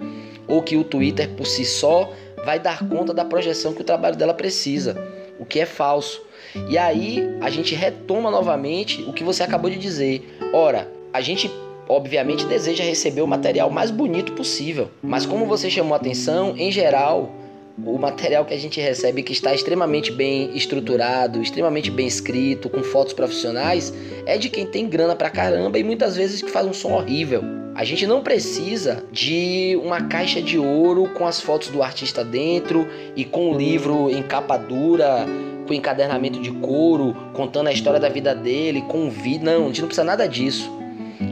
ou 0.49 0.63
que 0.63 0.77
o 0.77 0.85
Twitter 0.85 1.29
por 1.31 1.47
si 1.47 1.65
só 1.65 2.13
vai 2.45 2.59
dar 2.59 2.87
conta 2.89 3.15
da 3.15 3.25
projeção 3.25 3.73
que 3.73 3.83
o 3.83 3.85
trabalho 3.85 4.17
dela 4.17 4.35
precisa, 4.35 4.97
o 5.39 5.45
que 5.45 5.61
é 5.61 5.67
falso. 5.67 6.21
E 6.69 6.77
aí 6.77 7.37
a 7.41 7.49
gente 7.49 7.75
retoma 7.75 8.31
novamente 8.31 9.03
o 9.09 9.13
que 9.13 9.25
você 9.25 9.43
acabou 9.43 9.71
de 9.71 9.79
dizer. 9.79 10.37
Ora, 10.53 10.91
a 11.13 11.21
gente 11.21 11.51
obviamente 11.89 12.45
deseja 12.47 12.85
receber 12.85 13.23
o 13.23 13.27
material 13.27 13.71
mais 13.71 13.91
bonito 13.91 14.33
possível, 14.33 14.91
mas 15.03 15.27
como 15.27 15.47
você 15.47 15.71
chamou 15.71 15.95
a 15.95 15.97
atenção, 15.97 16.55
em 16.57 16.71
geral, 16.71 17.31
o 17.79 17.99
material 17.99 18.45
que 18.45 18.55
a 18.55 18.59
gente 18.59 18.81
recebe 18.81 19.23
que 19.23 19.33
está 19.33 19.55
extremamente 19.55 20.13
bem 20.13 20.55
estruturado, 20.57 21.41
extremamente 21.41 21.91
bem 21.91 22.07
escrito, 22.07 22.69
com 22.69 22.83
fotos 22.83 23.13
profissionais, 23.13 23.93
é 24.27 24.37
de 24.37 24.49
quem 24.49 24.67
tem 24.67 24.89
grana 24.89 25.17
pra 25.17 25.31
caramba 25.31 25.79
e 25.79 25.85
muitas 25.85 26.17
vezes 26.17 26.43
que 26.43 26.51
faz 26.51 26.67
um 26.67 26.73
som 26.73 26.93
horrível. 26.93 27.43
A 27.75 27.85
gente 27.85 28.07
não 28.07 28.23
precisa 28.23 29.03
de 29.11 29.79
uma 29.83 30.03
caixa 30.03 30.43
de 30.43 30.59
ouro 30.59 31.09
com 31.15 31.27
as 31.27 31.41
fotos 31.41 31.69
do 31.69 31.83
artista 31.83 32.23
dentro 32.23 32.87
e 33.17 33.25
com 33.25 33.51
o 33.51 33.57
livro 33.57 34.11
em 34.11 34.23
capa 34.23 34.59
dura, 34.59 35.27
com 35.67 35.73
encadernamento 35.73 36.39
de 36.41 36.51
couro, 36.51 37.17
contando 37.33 37.69
a 37.69 37.73
história 37.73 37.99
da 37.99 38.11
vida 38.11 38.35
dele, 38.35 38.83
com 38.83 39.09
vídeo. 39.09 39.45
Não, 39.47 39.65
a 39.65 39.67
gente 39.69 39.81
não 39.81 39.89
precisa 39.89 40.05
nada 40.05 40.29
disso. 40.29 40.82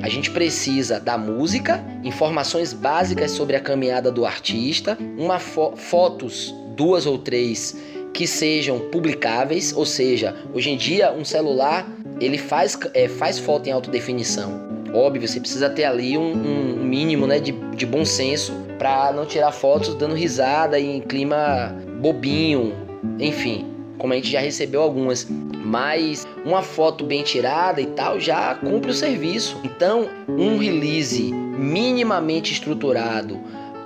A 0.03 0.09
gente 0.09 0.31
precisa 0.31 0.99
da 0.99 1.19
música, 1.19 1.85
informações 2.05 2.73
básicas 2.73 3.31
sobre 3.31 3.57
a 3.57 3.61
caminhada 3.61 4.11
do 4.11 4.25
artista, 4.25 4.97
uma 5.19 5.39
fo 5.39 5.77
fotos, 5.77 6.55
duas 6.77 7.07
ou 7.07 7.19
três, 7.19 7.77
que 8.13 8.27
sejam 8.27 8.79
publicáveis, 8.91 9.73
ou 9.77 9.87
seja, 9.87 10.35
hoje 10.53 10.71
em 10.71 10.77
dia 10.77 11.13
um 11.13 11.25
celular 11.25 11.87
ele 12.21 12.39
faz, 12.39 12.79
é, 12.95 13.09
faz 13.09 13.39
foto 13.39 13.69
em 13.69 13.73
alta 13.73 13.91
definição. 13.91 14.69
Óbvio, 14.93 15.27
você 15.27 15.39
precisa 15.39 15.71
ter 15.71 15.85
ali 15.85 16.19
um, 16.19 16.33
um 16.33 16.85
mínimo 16.85 17.27
né, 17.27 17.39
de, 17.39 17.53
de 17.53 17.87
bom 17.87 18.05
senso 18.05 18.53
para 18.79 19.13
não 19.13 19.25
tirar 19.25 19.53
fotos 19.53 19.95
dando 19.95 20.15
risada 20.15 20.79
em 20.81 21.01
clima 21.01 21.75
bobinho, 22.01 22.75
enfim, 23.19 23.67
como 23.99 24.13
a 24.13 24.17
gente 24.17 24.31
já 24.31 24.41
recebeu 24.41 24.83
algumas. 24.83 25.27
Mas 25.63 26.27
uma 26.45 26.63
foto 26.63 27.05
bem 27.05 27.23
tirada 27.23 27.81
e 27.81 27.87
tal 27.87 28.19
já 28.19 28.55
cumpre 28.55 28.91
o 28.91 28.95
serviço. 28.95 29.61
Então, 29.65 30.09
um 30.29 30.59
release 30.59 31.33
minimamente 31.33 32.53
estruturado, 32.53 33.39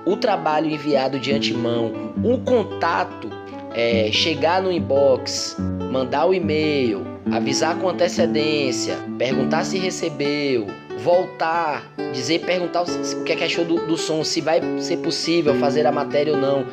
o 0.04 0.16
trabalho 0.16 0.70
enviado 0.70 1.18
de 1.18 1.32
antemão, 1.32 1.92
o 2.22 2.38
contato, 2.38 3.30
é, 3.74 4.10
chegar 4.12 4.62
no 4.62 4.70
inbox, 4.70 5.56
mandar 5.90 6.26
o 6.26 6.34
e-mail, 6.34 7.04
avisar 7.32 7.76
com 7.78 7.88
antecedência, 7.88 8.96
perguntar 9.18 9.64
se 9.64 9.78
recebeu, 9.78 10.66
voltar, 11.02 11.82
dizer, 12.12 12.40
perguntar 12.40 12.82
o 12.82 13.24
que, 13.24 13.32
é 13.32 13.36
que 13.36 13.44
achou 13.44 13.64
do, 13.64 13.86
do 13.86 13.96
som, 13.96 14.22
se 14.22 14.40
vai 14.40 14.60
ser 14.78 14.98
possível 14.98 15.54
fazer 15.56 15.86
a 15.86 15.92
matéria 15.92 16.32
ou 16.32 16.38
não. 16.40 16.64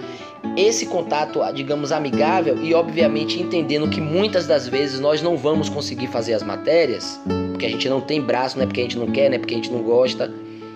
Esse 0.58 0.86
contato, 0.86 1.40
digamos, 1.54 1.92
amigável 1.92 2.62
e 2.62 2.74
obviamente 2.74 3.42
entendendo 3.42 3.90
que 3.90 4.02
muitas 4.02 4.48
das 4.48 4.68
vezes 4.68 5.00
nós 5.00 5.22
não 5.22 5.38
vamos 5.38 5.70
conseguir 5.70 6.08
fazer 6.08 6.34
as 6.34 6.44
matérias, 6.44 7.20
porque 7.52 7.66
a 7.66 7.70
gente 7.70 7.88
não 7.88 8.02
tem 8.02 8.22
braço, 8.22 8.58
não 8.58 8.64
é 8.64 8.68
porque 8.68 8.82
a 8.82 8.84
gente 8.84 8.98
não 8.98 9.08
quer, 9.08 9.30
não 9.30 9.36
é 9.36 9.40
porque 9.40 9.54
a 9.54 9.58
gente 9.58 9.72
não 9.72 9.82
gosta, 9.82 10.32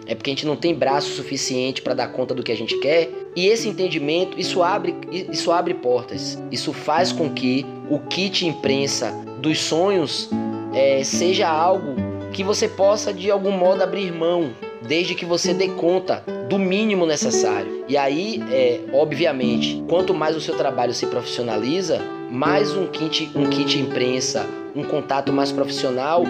é 0.07 0.13
porque 0.13 0.29
a 0.29 0.33
gente 0.33 0.45
não 0.45 0.55
tem 0.55 0.73
braço 0.73 1.09
suficiente 1.09 1.81
para 1.81 1.93
dar 1.93 2.07
conta 2.09 2.33
do 2.33 2.43
que 2.43 2.51
a 2.51 2.57
gente 2.57 2.77
quer. 2.79 3.09
E 3.35 3.47
esse 3.47 3.67
entendimento, 3.67 4.39
isso 4.39 4.61
abre, 4.61 4.95
isso 5.11 5.51
abre 5.51 5.73
portas. 5.73 6.41
Isso 6.51 6.71
faz 6.71 7.11
com 7.11 7.29
que 7.29 7.65
o 7.89 7.99
kit 7.99 8.45
imprensa 8.45 9.11
dos 9.39 9.59
sonhos 9.59 10.29
é, 10.73 11.03
seja 11.03 11.49
algo 11.49 11.95
que 12.31 12.43
você 12.43 12.67
possa 12.67 13.13
de 13.13 13.31
algum 13.31 13.51
modo 13.51 13.81
abrir 13.81 14.11
mão, 14.11 14.51
desde 14.87 15.15
que 15.15 15.25
você 15.25 15.53
dê 15.53 15.69
conta 15.69 16.23
do 16.49 16.57
mínimo 16.57 17.05
necessário. 17.05 17.83
E 17.87 17.97
aí, 17.97 18.43
é, 18.51 18.81
obviamente, 18.93 19.83
quanto 19.87 20.13
mais 20.13 20.35
o 20.35 20.41
seu 20.41 20.55
trabalho 20.55 20.93
se 20.93 21.05
profissionaliza, 21.07 21.99
mais 22.31 22.75
um 22.75 22.87
kit, 22.87 23.31
um 23.35 23.49
kit 23.49 23.79
imprensa, 23.79 24.45
um 24.75 24.83
contato 24.83 25.31
mais 25.31 25.51
profissional 25.51 26.23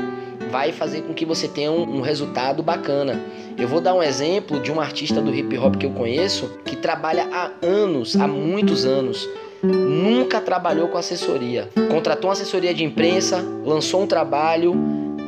vai 0.51 0.71
fazer 0.71 1.01
com 1.01 1.13
que 1.13 1.25
você 1.25 1.47
tenha 1.47 1.71
um, 1.71 1.97
um, 1.97 2.01
resultado 2.01 2.61
bacana. 2.61 3.19
Eu 3.57 3.67
vou 3.67 3.81
dar 3.81 3.93
um 3.93 4.03
exemplo 4.03 4.59
de 4.59 4.71
um 4.71 4.79
artista 4.79 5.21
do 5.21 5.33
hip 5.33 5.57
hop 5.57 5.75
que 5.75 5.85
eu 5.85 5.91
conheço 5.91 6.59
que 6.63 6.75
trabalha 6.75 7.27
há 7.31 7.51
anos, 7.65 8.15
há 8.15 8.27
muitos 8.27 8.85
anos. 8.85 9.27
Nunca 9.63 10.39
trabalhou 10.39 10.87
com 10.89 10.97
assessoria. 10.97 11.69
Contratou 11.89 12.29
uma 12.29 12.33
assessoria 12.33 12.73
de 12.73 12.83
imprensa, 12.83 13.43
lançou 13.65 14.03
um 14.03 14.07
trabalho, 14.07 14.75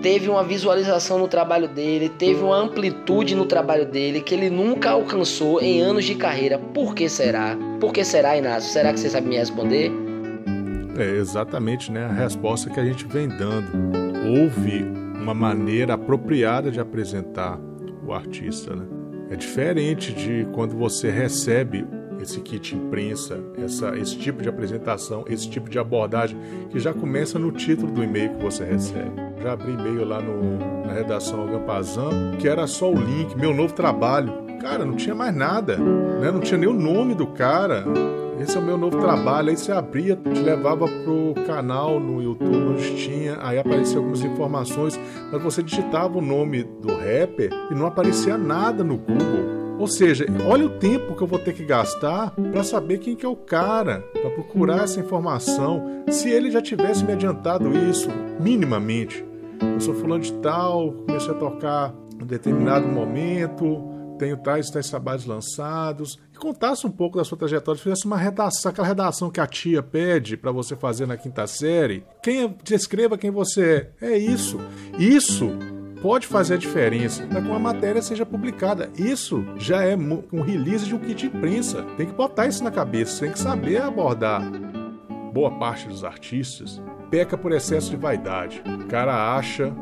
teve 0.02 0.30
uma 0.30 0.44
visualização 0.44 1.18
no 1.18 1.28
trabalho 1.28 1.68
dele, 1.68 2.10
teve 2.10 2.42
uma 2.42 2.58
amplitude 2.58 3.36
no 3.36 3.46
trabalho 3.46 3.86
dele 3.86 4.22
que 4.22 4.34
ele 4.34 4.50
nunca 4.50 4.92
alcançou 4.92 5.62
em 5.62 5.82
anos 5.82 6.06
de 6.06 6.16
carreira. 6.16 6.58
Por 6.58 6.94
que 6.94 7.10
será? 7.10 7.58
Por 7.80 7.92
que 7.92 8.04
será, 8.04 8.38
Inácio? 8.38 8.72
Será 8.72 8.94
que 8.94 9.00
você 9.00 9.10
sabe 9.10 9.28
me 9.28 9.38
responder? 9.38 9.92
É 10.98 11.18
exatamente 11.18 11.92
né, 11.92 12.06
a 12.06 12.12
resposta 12.12 12.70
que 12.70 12.80
a 12.80 12.86
gente 12.86 13.06
vem 13.06 13.28
dando. 13.28 13.68
Houve 14.26 14.84
uma 15.22 15.34
maneira 15.34 15.94
apropriada 15.94 16.72
de 16.72 16.80
apresentar 16.80 17.60
o 18.06 18.14
artista. 18.14 18.76
Né? 18.76 18.86
É 19.30 19.36
diferente 19.36 20.14
de 20.14 20.48
quando 20.54 20.76
você 20.76 21.12
recebe 21.12 21.86
esse 22.22 22.40
kit 22.42 22.76
imprensa, 22.76 23.40
essa, 23.64 23.96
esse 23.98 24.18
tipo 24.18 24.42
de 24.42 24.50
apresentação, 24.50 25.24
esse 25.28 25.48
tipo 25.50 25.70
de 25.70 25.78
abordagem 25.78 26.38
que 26.70 26.80
já 26.80 26.94
começa 26.94 27.38
no 27.38 27.52
título 27.52 27.92
do 27.92 28.04
e-mail 28.04 28.36
que 28.36 28.44
você 28.44 28.64
recebe. 28.64 29.27
Já 29.48 29.54
abri 29.54 29.76
e-mail 29.76 30.04
lá 30.04 30.22
no, 30.22 30.86
na 30.86 30.92
redação 30.92 31.48
Gampazan, 31.48 32.36
que 32.38 32.50
era 32.50 32.68
só 32.68 32.92
o 32.92 32.94
link, 32.94 33.34
meu 33.38 33.54
novo 33.54 33.74
trabalho. 33.74 34.34
Cara, 34.60 34.84
não 34.84 34.98
tinha 34.98 35.16
mais 35.16 35.34
nada, 35.34 35.78
né? 35.78 36.30
não 36.34 36.42
tinha 36.42 36.58
nem 36.58 36.68
o 36.68 36.74
nome 36.74 37.16
do 37.16 37.28
cara. 37.28 37.86
Esse 38.42 38.58
é 38.58 38.60
o 38.60 38.62
meu 38.62 38.78
novo 38.78 39.00
trabalho. 39.00 39.48
Aí 39.48 39.56
você 39.56 39.72
abria, 39.72 40.18
te 40.18 40.42
levava 40.42 40.86
pro 40.86 41.34
canal 41.46 41.98
no 41.98 42.22
YouTube 42.22 42.58
onde 42.58 42.98
tinha, 42.98 43.38
aí 43.40 43.58
apareciam 43.58 44.00
algumas 44.00 44.22
informações, 44.22 45.00
mas 45.32 45.42
você 45.42 45.64
digitava 45.64 46.18
o 46.18 46.22
nome 46.22 46.64
do 46.64 46.90
rapper 46.90 47.50
e 47.72 47.74
não 47.74 47.86
aparecia 47.86 48.38
nada 48.38 48.84
no 48.84 48.98
Google. 48.98 49.58
Ou 49.80 49.88
seja, 49.88 50.26
olha 50.46 50.66
o 50.66 50.78
tempo 50.78 51.16
que 51.16 51.22
eu 51.22 51.28
vou 51.28 51.40
ter 51.40 51.54
que 51.54 51.64
gastar 51.64 52.32
para 52.32 52.64
saber 52.64 52.98
quem 52.98 53.16
que 53.16 53.26
é 53.26 53.30
o 53.30 53.36
cara, 53.36 54.04
para 54.12 54.30
procurar 54.32 54.84
essa 54.84 55.00
informação. 55.00 56.04
Se 56.10 56.30
ele 56.30 56.50
já 56.50 56.62
tivesse 56.62 57.06
me 57.06 57.14
adiantado 57.14 57.72
isso 57.90 58.10
minimamente, 58.40 59.27
eu 59.62 59.80
sou 59.80 59.94
fulano 59.94 60.24
de 60.24 60.34
tal, 60.34 60.94
comecei 61.06 61.32
a 61.32 61.36
tocar 61.36 61.94
em 62.20 62.26
determinado 62.26 62.88
momento, 62.88 63.84
tenho 64.18 64.38
tais 64.38 64.70
tais 64.70 64.90
trabalhos 64.90 65.26
lançados, 65.26 66.20
e 66.34 66.38
contasse 66.38 66.86
um 66.86 66.92
pouco 66.92 67.18
da 67.18 67.24
sua 67.24 67.38
trajetória, 67.38 67.82
fizesse 67.82 68.06
uma 68.06 68.18
redação, 68.18 68.72
aquela 68.72 68.88
redação 68.88 69.30
que 69.30 69.40
a 69.40 69.48
tia 69.48 69.82
pede 69.84 70.36
para 70.36 70.52
você 70.52 70.76
fazer 70.76 71.06
na 71.06 71.18
quinta 71.18 71.46
série. 71.48 72.04
Quem 72.22 72.44
é, 72.44 72.54
descreva 72.64 73.18
quem 73.18 73.32
você 73.32 73.92
é. 74.02 74.14
É 74.14 74.18
isso. 74.18 74.60
Isso 74.98 75.52
pode 76.02 76.28
fazer 76.28 76.56
a 76.56 76.58
diferença 76.58 77.26
para 77.28 77.42
que 77.42 77.48
uma 77.48 77.60
matéria 77.60 78.02
seja 78.02 78.26
publicada. 78.26 78.90
Isso 78.98 79.46
já 79.58 79.84
é 79.84 79.96
um 79.96 80.42
release 80.42 80.86
de 80.86 80.96
um 80.96 81.00
kit 81.00 81.16
de 81.16 81.26
imprensa. 81.28 81.84
Tem 81.96 82.08
que 82.08 82.14
botar 82.14 82.48
isso 82.48 82.64
na 82.64 82.72
cabeça, 82.72 83.22
tem 83.22 83.32
que 83.32 83.40
saber 83.40 83.82
abordar. 83.82 84.44
Boa 85.34 85.52
parte 85.52 85.88
dos 85.88 86.04
artistas 86.04 86.82
peca 87.10 87.38
por 87.38 87.52
excesso 87.52 87.90
de 87.90 87.98
vaidade. 87.98 88.62
O 88.66 88.88
cara 88.88 89.36
acha 89.36 89.74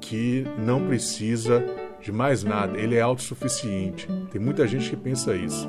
que 0.00 0.44
não 0.58 0.86
precisa 0.86 1.64
de 2.00 2.10
mais 2.10 2.42
nada, 2.42 2.78
ele 2.78 2.96
é 2.96 3.00
autossuficiente. 3.00 4.08
Tem 4.30 4.40
muita 4.40 4.66
gente 4.66 4.88
que 4.88 4.96
pensa 4.96 5.36
isso. 5.36 5.68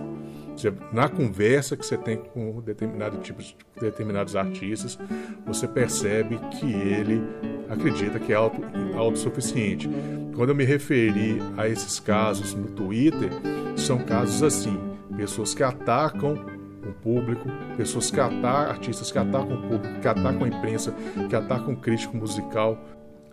Na 0.93 1.09
conversa 1.09 1.75
que 1.75 1.83
você 1.85 1.97
tem 1.97 2.17
com 2.17 2.61
determinado 2.61 3.17
tipos, 3.17 3.55
determinados 3.79 4.35
artistas, 4.35 4.97
você 5.45 5.67
percebe 5.67 6.37
que 6.51 6.71
ele 6.71 7.21
acredita 7.67 8.19
que 8.19 8.31
é 8.31 8.35
auto, 8.35 8.61
autossuficiente. 8.95 9.89
Quando 10.35 10.49
eu 10.49 10.55
me 10.55 10.63
referi 10.63 11.39
a 11.57 11.67
esses 11.67 11.99
casos 11.99 12.53
no 12.53 12.67
Twitter, 12.67 13.29
são 13.75 13.97
casos 13.99 14.43
assim: 14.43 14.77
pessoas 15.17 15.55
que 15.55 15.63
atacam 15.63 16.60
o 16.85 16.91
público, 16.93 17.47
pessoas 17.77 18.09
que 18.09 18.19
atacam, 18.19 18.71
artistas 18.71 19.11
que 19.11 19.17
atacam 19.17 19.55
o 19.55 19.61
público, 19.61 19.99
que 20.01 20.07
atacam 20.07 20.43
a 20.43 20.47
imprensa, 20.47 20.93
que 21.29 21.35
atacam 21.35 21.73
o 21.73 21.77
crítico 21.77 22.15
musical, 22.17 22.77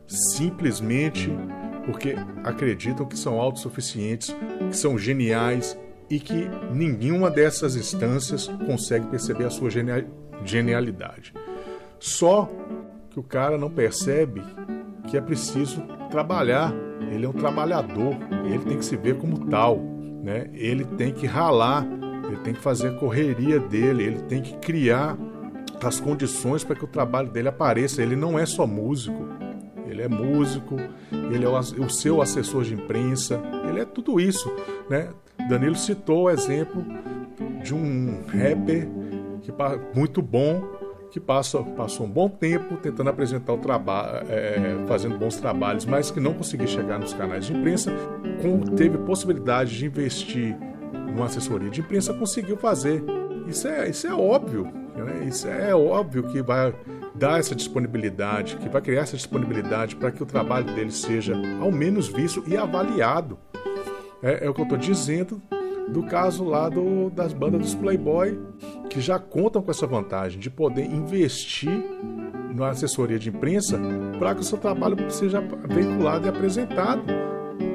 simplesmente 0.06 1.30
porque 1.86 2.16
acreditam 2.44 3.06
que 3.06 3.18
são 3.18 3.40
autossuficientes, 3.40 4.36
que 4.68 4.76
são 4.76 4.98
geniais 4.98 5.78
e 6.10 6.20
que 6.20 6.48
nenhuma 6.72 7.30
dessas 7.30 7.76
instâncias 7.76 8.48
consegue 8.66 9.06
perceber 9.06 9.44
a 9.44 9.50
sua 9.50 9.70
genialidade. 10.44 11.32
Só 11.98 12.48
que 13.10 13.18
o 13.18 13.22
cara 13.22 13.58
não 13.58 13.70
percebe 13.70 14.42
que 15.08 15.16
é 15.16 15.20
preciso 15.20 15.82
trabalhar. 16.10 16.74
Ele 17.10 17.24
é 17.24 17.28
um 17.28 17.32
trabalhador, 17.32 18.16
ele 18.44 18.58
tem 18.60 18.78
que 18.78 18.84
se 18.84 18.96
ver 18.96 19.16
como 19.16 19.46
tal, 19.46 19.78
né? 20.22 20.50
Ele 20.52 20.84
tem 20.84 21.12
que 21.12 21.26
ralar, 21.26 21.86
ele 22.28 22.36
tem 22.38 22.54
que 22.54 22.60
fazer 22.60 22.88
a 22.88 22.92
correria 22.92 23.58
dele, 23.58 24.04
ele 24.04 24.18
tem 24.20 24.42
que 24.42 24.54
criar 24.58 25.16
as 25.82 25.98
condições 25.98 26.62
para 26.62 26.76
que 26.76 26.84
o 26.84 26.88
trabalho 26.88 27.30
dele 27.30 27.48
apareça. 27.48 28.02
Ele 28.02 28.14
não 28.14 28.38
é 28.38 28.44
só 28.44 28.66
músico, 28.66 29.26
ele 29.86 30.02
é 30.02 30.08
músico, 30.08 30.76
ele 31.32 31.44
é 31.44 31.48
o 31.48 31.88
seu 31.88 32.20
assessor 32.20 32.64
de 32.64 32.74
imprensa, 32.74 33.40
ele 33.68 33.80
é 33.80 33.84
tudo 33.84 34.20
isso, 34.20 34.52
né? 34.88 35.08
Danilo 35.48 35.76
citou 35.76 36.24
o 36.24 36.30
exemplo 36.30 36.84
de 37.62 37.74
um 37.74 38.20
rapper 38.26 38.88
que 39.40 39.52
muito 39.94 40.20
bom 40.20 40.78
que 41.10 41.18
passa, 41.18 41.62
passou 41.62 42.06
um 42.06 42.10
bom 42.10 42.28
tempo 42.28 42.76
tentando 42.76 43.08
apresentar 43.08 43.54
o 43.54 43.58
trabalho, 43.58 44.26
é, 44.28 44.84
fazendo 44.86 45.16
bons 45.16 45.36
trabalhos, 45.36 45.86
mas 45.86 46.10
que 46.10 46.20
não 46.20 46.34
conseguia 46.34 46.66
chegar 46.66 46.98
nos 46.98 47.14
canais 47.14 47.46
de 47.46 47.54
imprensa, 47.54 47.90
com, 48.42 48.60
teve 48.74 48.98
possibilidade 48.98 49.78
de 49.78 49.86
investir 49.86 50.54
numa 51.08 51.26
assessoria 51.26 51.70
de 51.70 51.80
imprensa, 51.80 52.14
conseguiu 52.14 52.56
fazer. 52.56 53.02
Isso 53.46 53.66
é, 53.66 53.88
isso 53.88 54.06
é 54.06 54.14
óbvio, 54.14 54.64
né? 54.94 55.24
isso 55.26 55.48
é 55.48 55.74
óbvio 55.74 56.24
que 56.24 56.42
vai 56.42 56.74
dar 57.14 57.40
essa 57.40 57.54
disponibilidade, 57.54 58.56
que 58.56 58.68
vai 58.68 58.80
criar 58.80 59.02
essa 59.02 59.16
disponibilidade 59.16 59.96
para 59.96 60.10
que 60.10 60.22
o 60.22 60.26
trabalho 60.26 60.66
dele 60.74 60.92
seja 60.92 61.34
ao 61.60 61.72
menos 61.72 62.08
visto 62.08 62.44
e 62.46 62.56
avaliado. 62.56 63.38
É, 64.22 64.46
é 64.46 64.50
o 64.50 64.54
que 64.54 64.60
eu 64.60 64.64
estou 64.64 64.78
dizendo 64.78 65.40
do 65.88 66.02
caso 66.02 66.44
lá 66.44 66.68
do, 66.68 67.10
das 67.10 67.32
bandas 67.32 67.60
dos 67.60 67.74
Playboy, 67.74 68.38
que 68.90 69.00
já 69.00 69.18
contam 69.18 69.62
com 69.62 69.70
essa 69.70 69.86
vantagem 69.86 70.38
de 70.38 70.50
poder 70.50 70.84
investir 70.84 71.82
na 72.54 72.68
assessoria 72.70 73.18
de 73.18 73.30
imprensa 73.30 73.78
para 74.18 74.34
que 74.34 74.40
o 74.40 74.44
seu 74.44 74.58
trabalho 74.58 74.96
seja 75.10 75.40
veiculado 75.68 76.26
e 76.26 76.28
apresentado. 76.28 77.02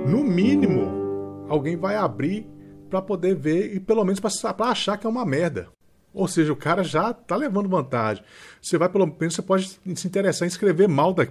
No 0.07 0.23
mínimo, 0.23 1.45
alguém 1.49 1.75
vai 1.75 1.95
abrir 1.95 2.47
para 2.93 3.01
poder 3.01 3.33
ver 3.33 3.75
e 3.75 3.79
pelo 3.79 4.03
menos 4.03 4.19
para 4.19 4.69
achar 4.69 4.97
que 4.97 5.07
é 5.07 5.09
uma 5.09 5.25
merda. 5.25 5.67
Ou 6.13 6.27
seja, 6.27 6.53
o 6.53 6.55
cara 6.55 6.83
já 6.83 7.09
está 7.09 7.35
levando 7.35 7.67
vantagem. 7.67 8.23
Você 8.61 8.77
vai, 8.77 8.87
pelo 8.87 9.07
menos, 9.07 9.33
você 9.33 9.41
pode 9.41 9.79
se 9.95 10.07
interessar 10.07 10.45
em 10.45 10.49
escrever 10.49 10.87
mal 10.87 11.11
da, 11.11 11.25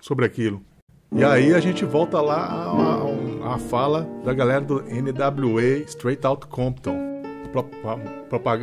sobre 0.00 0.24
aquilo. 0.24 0.62
E 1.10 1.24
aí 1.24 1.52
a 1.54 1.58
gente 1.58 1.84
volta 1.84 2.20
lá 2.20 2.72
à, 3.44 3.58
fala 3.58 4.08
da 4.24 4.32
galera 4.32 4.60
do 4.60 4.80
NWA 4.82 5.82
Straight 5.88 6.24
Out 6.24 6.46
Compton. 6.46 6.96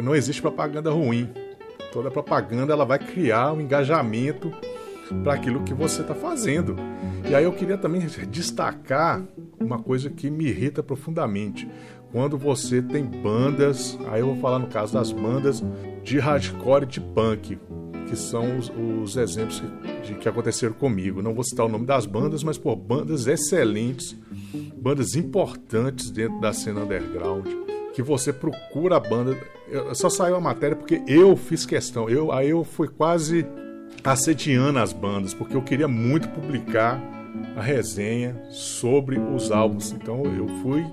Não 0.02 0.16
existe 0.16 0.42
propaganda 0.42 0.92
ruim. 0.92 1.30
Toda 1.92 2.10
propaganda 2.10 2.72
ela 2.72 2.86
vai 2.86 3.00
criar 3.00 3.52
um 3.52 3.60
engajamento 3.60 4.50
para 5.26 5.34
aquilo 5.34 5.64
que 5.64 5.74
você 5.74 6.02
está 6.02 6.16
fazendo. 6.16 6.78
E 7.30 7.36
aí 7.36 7.44
eu 7.44 7.52
queria 7.52 7.78
também 7.78 8.00
destacar 8.30 9.22
uma 9.60 9.80
coisa 9.80 10.10
que 10.10 10.30
me 10.30 10.46
irrita 10.46 10.82
profundamente 10.82 11.70
quando 12.14 12.38
você 12.38 12.80
tem 12.80 13.04
bandas, 13.04 13.98
aí 14.08 14.22
eu 14.22 14.28
vou 14.28 14.38
falar 14.38 14.60
no 14.60 14.68
caso 14.68 14.94
das 14.94 15.12
bandas 15.12 15.64
de 16.04 16.20
hardcore 16.20 16.84
e 16.84 16.86
de 16.86 17.02
punk, 17.02 17.58
que 18.08 18.16
são 18.16 18.60
os, 18.60 18.72
os 18.78 19.18
exemplos 19.18 19.60
que, 19.60 20.08
de, 20.08 20.16
que 20.20 20.30
aconteceram 20.30 20.74
comigo. 20.74 21.24
Não 21.24 21.34
vou 21.34 21.44
citar 21.44 21.66
o 21.66 21.70
nome 21.70 21.88
das 21.88 22.06
bandas, 22.06 22.44
mas 22.44 22.56
por 22.56 22.76
bandas 22.76 23.26
excelentes, 23.26 24.16
bandas 24.78 25.16
importantes 25.16 26.12
dentro 26.12 26.40
da 26.40 26.54
cena 26.54 26.82
underground, 26.82 27.48
que 27.96 28.04
você 28.04 28.32
procura 28.32 28.98
a 28.98 29.00
banda. 29.00 29.36
Eu, 29.68 29.96
só 29.96 30.08
saiu 30.08 30.36
a 30.36 30.40
matéria 30.40 30.76
porque 30.76 31.02
eu 31.08 31.36
fiz 31.36 31.66
questão. 31.66 32.08
Eu, 32.08 32.32
aí 32.32 32.52
eu 32.52 32.64
fui 32.64 32.90
quase 32.90 33.44
assediando 34.04 34.78
as 34.78 34.94
bandas, 34.94 35.34
porque 35.34 35.56
eu 35.56 35.64
queria 35.64 35.88
muito 35.88 36.30
publicar 36.30 37.02
a 37.56 37.62
resenha 37.62 38.40
sobre 38.52 39.18
os 39.18 39.52
álbuns. 39.52 39.92
Então 39.92 40.24
eu 40.26 40.48
fui 40.62 40.86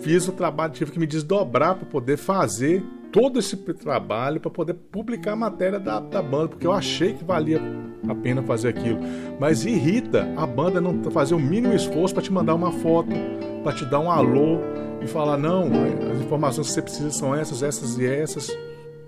fiz 0.00 0.28
o 0.28 0.32
trabalho, 0.32 0.72
tive 0.72 0.92
que 0.92 0.98
me 0.98 1.06
desdobrar 1.06 1.74
para 1.74 1.86
poder 1.86 2.16
fazer 2.16 2.82
todo 3.12 3.38
esse 3.38 3.56
trabalho 3.56 4.40
para 4.40 4.50
poder 4.50 4.74
publicar 4.74 5.32
a 5.32 5.36
matéria 5.36 5.78
da, 5.78 5.98
da 5.98 6.22
banda, 6.22 6.48
porque 6.48 6.66
eu 6.66 6.72
achei 6.72 7.14
que 7.14 7.24
valia 7.24 7.60
a 8.06 8.14
pena 8.14 8.42
fazer 8.42 8.68
aquilo. 8.68 8.98
Mas 9.40 9.64
irrita 9.64 10.28
a 10.36 10.46
banda 10.46 10.80
não 10.80 11.02
fazer 11.10 11.34
o 11.34 11.38
mínimo 11.38 11.74
esforço 11.74 12.14
para 12.14 12.22
te 12.22 12.32
mandar 12.32 12.54
uma 12.54 12.70
foto, 12.70 13.10
para 13.62 13.72
te 13.72 13.84
dar 13.84 14.00
um 14.00 14.10
alô 14.10 14.58
e 15.02 15.06
falar: 15.06 15.38
não, 15.38 15.70
as 16.12 16.20
informações 16.20 16.68
que 16.68 16.74
você 16.74 16.82
precisa 16.82 17.10
são 17.10 17.34
essas, 17.34 17.62
essas 17.62 17.98
e 17.98 18.06
essas. 18.06 18.56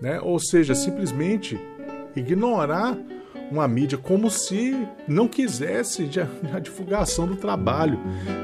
Né? 0.00 0.18
Ou 0.20 0.38
seja, 0.38 0.74
simplesmente 0.74 1.60
ignorar 2.16 2.96
uma 3.50 3.66
mídia 3.66 3.98
como 3.98 4.30
se 4.30 4.86
não 5.08 5.26
quisesse 5.26 6.08
a 6.54 6.58
divulgação 6.60 7.26
do 7.26 7.36
trabalho. 7.36 7.98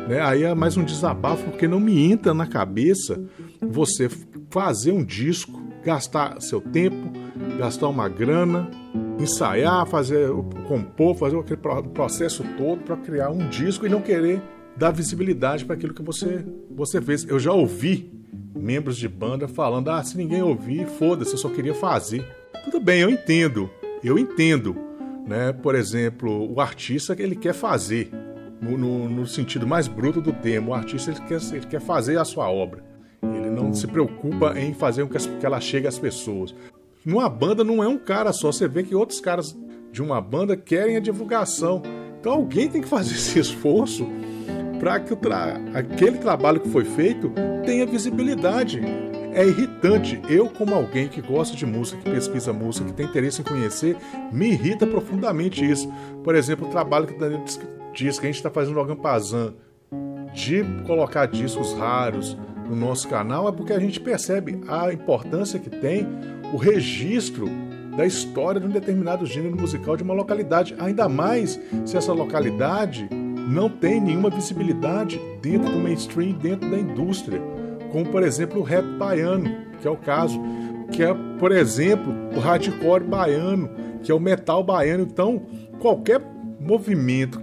Né? 0.09 0.21
Aí 0.21 0.43
é 0.43 0.55
mais 0.55 0.77
um 0.77 0.85
desabafo, 0.85 1.45
porque 1.45 1.69
não 1.69 1.79
me 1.79 2.11
entra 2.11 2.35
na 2.35 2.47
cabeça 2.47 3.23
você 3.61 4.11
fazer 4.51 4.93
um 4.93 5.05
disco, 5.05 5.63
gastar 5.85 6.41
seu 6.41 6.61
tempo, 6.61 7.13
gastar 7.59 7.89
uma 7.89 8.09
grana, 8.09 8.69
ensaiar, 9.19 9.87
fazer, 9.87 10.29
compor, 10.67 11.15
fazer 11.17 11.39
aquele 11.39 11.61
processo 11.95 12.45
todo 12.57 12.83
para 12.83 12.97
criar 12.97 13.31
um 13.31 13.49
disco 13.49 13.87
e 13.87 13.89
não 13.89 14.01
querer 14.01 14.43
dar 14.77 14.91
visibilidade 14.91 15.65
para 15.65 15.75
aquilo 15.77 15.95
que 15.95 16.03
você, 16.03 16.45
você 16.71 17.01
fez. 17.01 17.25
Eu 17.25 17.39
já 17.39 17.53
ouvi 17.53 18.11
membros 18.55 18.97
de 18.97 19.09
banda 19.09 19.47
falando: 19.47 19.89
ah, 19.91 20.03
se 20.03 20.17
ninguém 20.17 20.43
ouvir, 20.43 20.87
foda-se, 20.87 21.33
eu 21.33 21.39
só 21.39 21.49
queria 21.49 21.75
fazer. 21.75 22.27
Tudo 22.65 22.81
bem, 22.81 23.01
eu 23.01 23.11
entendo, 23.11 23.71
eu 24.03 24.19
entendo 24.19 24.77
né? 25.27 25.53
Por 25.53 25.75
exemplo, 25.75 26.53
o 26.53 26.61
artista 26.61 27.15
ele 27.19 27.35
quer 27.35 27.53
fazer, 27.53 28.11
no, 28.61 28.79
no, 28.79 29.09
no 29.09 29.27
sentido 29.27 29.67
mais 29.67 29.89
bruto 29.89 30.21
do 30.21 30.33
termo, 30.33 30.71
o 30.71 30.75
artista 30.75 31.11
ele 31.11 31.21
quer, 31.21 31.41
ele 31.53 31.67
quer 31.67 31.81
fazer 31.81 32.19
a 32.19 32.25
sua 32.25 32.49
obra. 32.49 32.85
Ele 33.23 33.51
não 33.51 33.73
se 33.73 33.87
preocupa 33.87 34.59
em 34.59 34.73
fazer 34.73 35.05
com 35.05 35.11
que, 35.11 35.29
que 35.29 35.47
ela 35.47 35.61
chegue 35.61 35.87
às 35.87 35.99
pessoas. 35.99 36.55
Numa 37.05 37.29
banda 37.29 37.65
não 37.65 37.83
é 37.83 37.89
um 37.89 37.99
cara 37.99 38.33
só, 38.33 38.53
você 38.53 38.69
vê 38.69 38.83
que 38.83 38.95
outros 38.95 39.21
caras 39.21 39.57
de 39.91 40.03
uma 40.03 40.21
banda 40.21 40.57
querem 40.57 40.97
a 40.97 41.01
divulgação. 41.01 41.83
Então 42.21 42.33
alguém 42.33 42.69
tem 42.69 42.81
que 42.81 42.89
fazer 42.89 43.15
esse 43.15 43.39
esforço 43.41 44.07
para 44.79 45.01
que 45.01 45.17
tra 45.17 45.59
aquele 45.75 46.19
trabalho 46.19 46.61
que 46.61 46.69
foi 46.69 46.85
feito 46.85 47.33
tenha 47.65 47.87
visibilidade 47.87 48.81
é 49.37 49.47
irritante. 49.47 50.19
Eu, 50.31 50.49
como 50.49 50.75
alguém 50.75 51.09
que 51.09 51.21
gosta 51.21 51.55
de 51.55 51.67
música, 51.67 52.01
que 52.03 52.11
pesquisa 52.11 52.55
música, 52.55 52.87
que 52.87 52.95
tem 52.95 53.07
interesse 53.07 53.43
em 53.43 53.45
conhecer, 53.45 53.95
me 54.33 54.49
irrita 54.49 54.87
profundamente 54.87 55.63
isso. 55.63 55.93
Por 56.25 56.35
exemplo, 56.35 56.67
o 56.67 56.71
trabalho 56.71 57.07
que 57.07 57.13
o 57.13 57.19
Danilo 57.19 57.45
diz 57.93 58.19
que 58.19 58.25
a 58.25 58.29
gente 58.29 58.37
está 58.37 58.51
fazendo 58.51 58.75
no 58.75 58.81
Agampazan 58.81 59.55
de 60.33 60.65
colocar 60.87 61.27
discos 61.27 61.75
raros 61.75 62.37
no 62.67 62.75
nosso 62.75 63.09
canal 63.09 63.47
é 63.47 63.53
porque 63.53 63.75
a 63.75 63.79
gente 63.79 64.01
percebe 64.01 64.59
a 64.67 64.91
importância 64.91 65.59
que 65.59 65.69
tem 65.69 66.09
o 66.53 66.57
registro 66.57 67.47
da 67.95 68.07
história 68.07 68.61
de 68.61 68.67
um 68.67 68.71
determinado 68.71 69.27
gênero 69.27 69.57
musical 69.57 69.97
de 69.97 70.03
uma 70.03 70.15
localidade, 70.15 70.75
ainda 70.79 71.09
mais 71.09 71.61
se 71.85 71.97
essa 71.97 72.13
localidade 72.13 73.09
não 73.49 73.69
tem 73.69 74.01
nenhuma 74.01 74.31
visibilidade 74.31 75.21
dentro 75.41 75.71
do 75.71 75.79
mainstream, 75.79 76.33
dentro 76.33 76.69
da 76.69 76.79
indústria 76.79 77.41
como 77.91 78.07
por 78.07 78.23
exemplo 78.23 78.61
o 78.61 78.63
rap 78.63 78.85
baiano, 78.99 79.51
que 79.81 79.87
é 79.87 79.91
o 79.91 79.97
caso, 79.97 80.41
que 80.91 81.03
é, 81.03 81.15
por 81.39 81.53
exemplo, 81.53 82.13
o 82.35 82.41
hardcore 82.41 83.05
baiano, 83.05 83.71
que 84.03 84.11
é 84.11 84.15
o 84.15 84.21
metal 84.21 84.63
baiano. 84.63 85.03
Então, 85.03 85.43
qualquer 85.81 86.21
movimento 86.61 87.41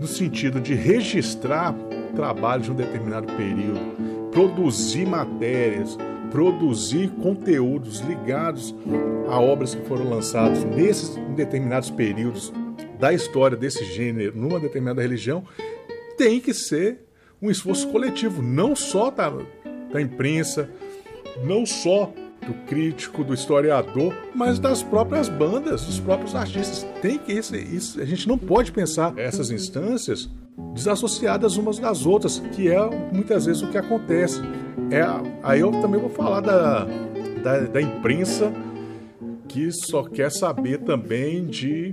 no 0.00 0.06
sentido 0.06 0.60
de 0.60 0.74
registrar 0.74 1.74
trabalho 2.14 2.62
de 2.62 2.70
um 2.70 2.74
determinado 2.74 3.32
período, 3.34 3.80
produzir 4.30 5.06
matérias, 5.06 5.98
produzir 6.30 7.10
conteúdos 7.22 8.00
ligados 8.00 8.74
a 9.28 9.40
obras 9.40 9.74
que 9.74 9.86
foram 9.86 10.08
lançadas 10.08 10.64
nesses 10.64 11.16
determinados 11.36 11.90
períodos 11.90 12.52
da 12.98 13.12
história 13.12 13.56
desse 13.56 13.84
gênero 13.84 14.36
numa 14.36 14.58
determinada 14.58 15.02
religião, 15.02 15.44
tem 16.16 16.40
que 16.40 16.54
ser 16.54 17.04
um 17.40 17.50
esforço 17.50 17.88
coletivo, 17.88 18.42
não 18.42 18.74
só 18.74 19.10
da, 19.10 19.32
da 19.94 20.02
imprensa, 20.02 20.68
não 21.44 21.64
só 21.64 22.12
do 22.44 22.52
crítico, 22.66 23.22
do 23.22 23.32
historiador, 23.32 24.12
mas 24.34 24.58
das 24.58 24.82
próprias 24.82 25.28
bandas, 25.28 25.84
dos 25.84 26.00
próprios 26.00 26.34
artistas. 26.34 26.84
Tem 27.00 27.16
que 27.16 27.32
isso, 27.32 27.54
isso 27.54 28.00
a 28.00 28.04
gente 28.04 28.26
não 28.28 28.36
pode 28.36 28.72
pensar 28.72 29.16
essas 29.16 29.52
instâncias 29.52 30.28
desassociadas 30.74 31.56
umas 31.56 31.78
das 31.78 32.04
outras, 32.04 32.40
que 32.52 32.68
é 32.68 32.78
muitas 33.12 33.46
vezes 33.46 33.62
o 33.62 33.68
que 33.68 33.78
acontece. 33.78 34.42
É, 34.90 35.04
aí 35.44 35.60
eu 35.60 35.70
também 35.70 36.00
vou 36.00 36.10
falar 36.10 36.40
da, 36.40 36.86
da, 37.42 37.60
da 37.60 37.80
imprensa 37.80 38.52
que 39.48 39.70
só 39.70 40.02
quer 40.02 40.30
saber 40.30 40.78
também 40.78 41.46
de 41.46 41.92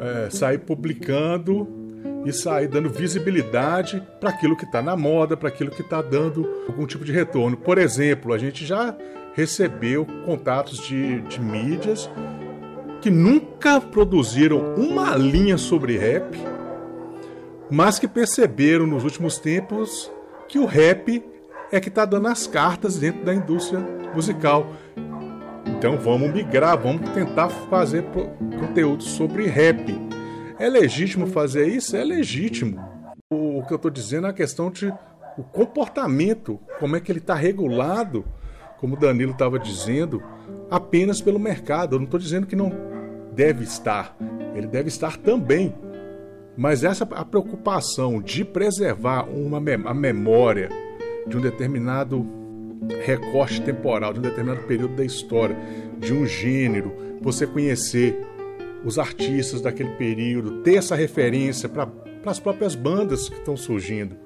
é, 0.00 0.30
sair 0.30 0.58
publicando 0.58 1.83
e 2.24 2.32
sair 2.32 2.68
dando 2.68 2.88
visibilidade 2.88 4.02
para 4.20 4.30
aquilo 4.30 4.56
que 4.56 4.64
está 4.64 4.80
na 4.80 4.96
moda, 4.96 5.36
para 5.36 5.48
aquilo 5.48 5.70
que 5.70 5.82
está 5.82 6.00
dando 6.00 6.48
algum 6.66 6.86
tipo 6.86 7.04
de 7.04 7.12
retorno. 7.12 7.56
Por 7.56 7.78
exemplo, 7.78 8.32
a 8.32 8.38
gente 8.38 8.64
já 8.64 8.96
recebeu 9.34 10.06
contatos 10.24 10.78
de, 10.78 11.20
de 11.22 11.40
mídias 11.40 12.08
que 13.00 13.10
nunca 13.10 13.80
produziram 13.80 14.74
uma 14.76 15.14
linha 15.16 15.58
sobre 15.58 15.98
rap, 15.98 16.38
mas 17.70 17.98
que 17.98 18.08
perceberam 18.08 18.86
nos 18.86 19.04
últimos 19.04 19.38
tempos 19.38 20.10
que 20.48 20.58
o 20.58 20.64
rap 20.64 21.22
é 21.70 21.80
que 21.80 21.88
está 21.88 22.04
dando 22.04 22.28
as 22.28 22.46
cartas 22.46 22.96
dentro 22.96 23.24
da 23.24 23.34
indústria 23.34 23.80
musical. 24.14 24.72
Então 25.66 25.98
vamos 25.98 26.32
migrar, 26.32 26.78
vamos 26.78 27.10
tentar 27.10 27.48
fazer 27.48 28.04
conteúdo 28.58 29.02
sobre 29.02 29.46
rap. 29.46 30.13
É 30.58 30.68
legítimo 30.68 31.26
fazer 31.26 31.68
isso? 31.68 31.96
É 31.96 32.04
legítimo. 32.04 32.82
O, 33.30 33.62
que 33.66 33.72
eu 33.72 33.76
estou 33.76 33.90
dizendo 33.90 34.26
é 34.26 34.30
a 34.30 34.34
questão 34.34 34.70
de 34.70 34.92
o 35.36 35.42
comportamento, 35.42 36.60
como 36.78 36.94
é 36.94 37.00
que 37.00 37.10
ele 37.10 37.18
está 37.18 37.34
regulado 37.34 38.24
como 38.84 38.96
o 38.96 38.98
Danilo 38.98 39.32
estava 39.32 39.58
dizendo, 39.58 40.22
apenas 40.70 41.18
pelo 41.18 41.38
mercado. 41.38 41.94
Eu 41.94 42.00
não 42.00 42.04
estou 42.04 42.20
dizendo 42.20 42.46
que 42.46 42.54
não 42.54 42.70
deve 43.32 43.64
estar, 43.64 44.14
ele 44.54 44.66
deve 44.66 44.88
estar 44.88 45.16
também. 45.16 45.74
Mas 46.54 46.84
essa 46.84 47.08
a 47.12 47.24
preocupação 47.24 48.20
de 48.20 48.44
preservar 48.44 49.22
uma 49.22 49.56
a 49.86 49.94
memória 49.94 50.68
de 51.26 51.34
um 51.34 51.40
determinado 51.40 52.26
recorte 53.02 53.62
temporal, 53.62 54.12
de 54.12 54.18
um 54.18 54.22
determinado 54.22 54.66
período 54.66 54.94
da 54.96 55.04
história, 55.04 55.56
de 55.98 56.12
um 56.12 56.26
gênero, 56.26 56.92
você 57.22 57.46
conhecer 57.46 58.20
os 58.84 58.98
artistas 58.98 59.60
daquele 59.60 59.90
período, 59.90 60.62
ter 60.62 60.76
essa 60.76 60.94
referência 60.94 61.68
para 61.68 61.88
as 62.26 62.38
próprias 62.38 62.74
bandas 62.74 63.28
que 63.28 63.36
estão 63.36 63.56
surgindo. 63.56 64.16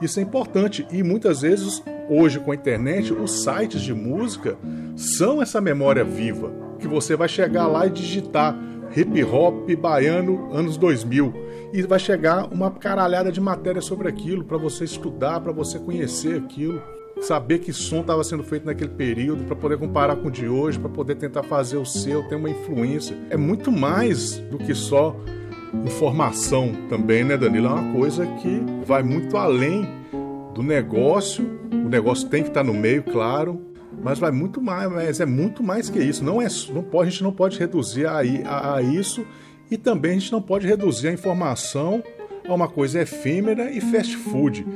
Isso 0.00 0.20
é 0.20 0.22
importante 0.22 0.86
e 0.92 1.02
muitas 1.02 1.42
vezes 1.42 1.82
hoje 2.08 2.38
com 2.38 2.52
a 2.52 2.54
internet 2.54 3.12
os 3.12 3.42
sites 3.42 3.80
de 3.82 3.92
música 3.92 4.56
são 4.96 5.42
essa 5.42 5.60
memória 5.60 6.04
viva 6.04 6.52
que 6.78 6.86
você 6.86 7.16
vai 7.16 7.28
chegar 7.28 7.66
lá 7.66 7.86
e 7.86 7.90
digitar 7.90 8.56
hip 8.96 9.24
hop 9.24 9.68
baiano 9.76 10.52
anos 10.52 10.76
2000 10.76 11.34
e 11.72 11.82
vai 11.82 11.98
chegar 11.98 12.46
uma 12.52 12.70
caralhada 12.70 13.30
de 13.30 13.40
matéria 13.40 13.82
sobre 13.82 14.08
aquilo 14.08 14.44
para 14.44 14.56
você 14.56 14.84
estudar, 14.84 15.40
para 15.40 15.52
você 15.52 15.78
conhecer 15.78 16.38
aquilo, 16.38 16.80
saber 17.20 17.58
que 17.58 17.72
som 17.72 18.00
estava 18.00 18.22
sendo 18.24 18.42
feito 18.42 18.66
naquele 18.66 18.90
período, 18.90 19.44
para 19.44 19.56
poder 19.56 19.78
comparar 19.78 20.16
com 20.16 20.28
o 20.28 20.30
de 20.30 20.48
hoje, 20.48 20.78
para 20.78 20.88
poder 20.88 21.16
tentar 21.16 21.42
fazer 21.42 21.76
o 21.76 21.84
seu, 21.84 22.22
ter 22.28 22.36
uma 22.36 22.50
influência. 22.50 23.16
É 23.30 23.36
muito 23.36 23.70
mais 23.72 24.38
do 24.50 24.58
que 24.58 24.74
só 24.74 25.16
informação 25.84 26.72
também, 26.88 27.24
né, 27.24 27.36
Danilo? 27.36 27.66
É 27.66 27.70
uma 27.70 27.92
coisa 27.92 28.26
que 28.26 28.62
vai 28.84 29.02
muito 29.02 29.36
além 29.36 29.88
do 30.54 30.62
negócio. 30.62 31.58
O 31.72 31.88
negócio 31.88 32.28
tem 32.28 32.42
que 32.42 32.48
estar 32.48 32.64
no 32.64 32.74
meio, 32.74 33.02
claro, 33.02 33.60
mas 34.02 34.18
vai 34.18 34.30
muito 34.30 34.60
mais, 34.60 34.90
mas 34.90 35.20
é 35.20 35.26
muito 35.26 35.62
mais 35.62 35.90
que 35.90 35.98
isso. 35.98 36.24
Não 36.24 36.40
é, 36.40 36.46
não 36.72 36.82
pode, 36.82 37.08
a 37.08 37.10
gente 37.10 37.22
não 37.22 37.32
pode 37.32 37.58
reduzir 37.58 38.06
a, 38.06 38.20
a, 38.46 38.76
a 38.76 38.82
isso 38.82 39.26
e 39.70 39.76
também 39.76 40.12
a 40.12 40.14
gente 40.14 40.32
não 40.32 40.40
pode 40.40 40.66
reduzir 40.66 41.08
a 41.08 41.12
informação 41.12 42.02
a 42.48 42.54
uma 42.54 42.68
coisa 42.68 43.02
efêmera 43.02 43.70
e 43.70 43.80
fast 43.80 44.16
food. 44.16 44.66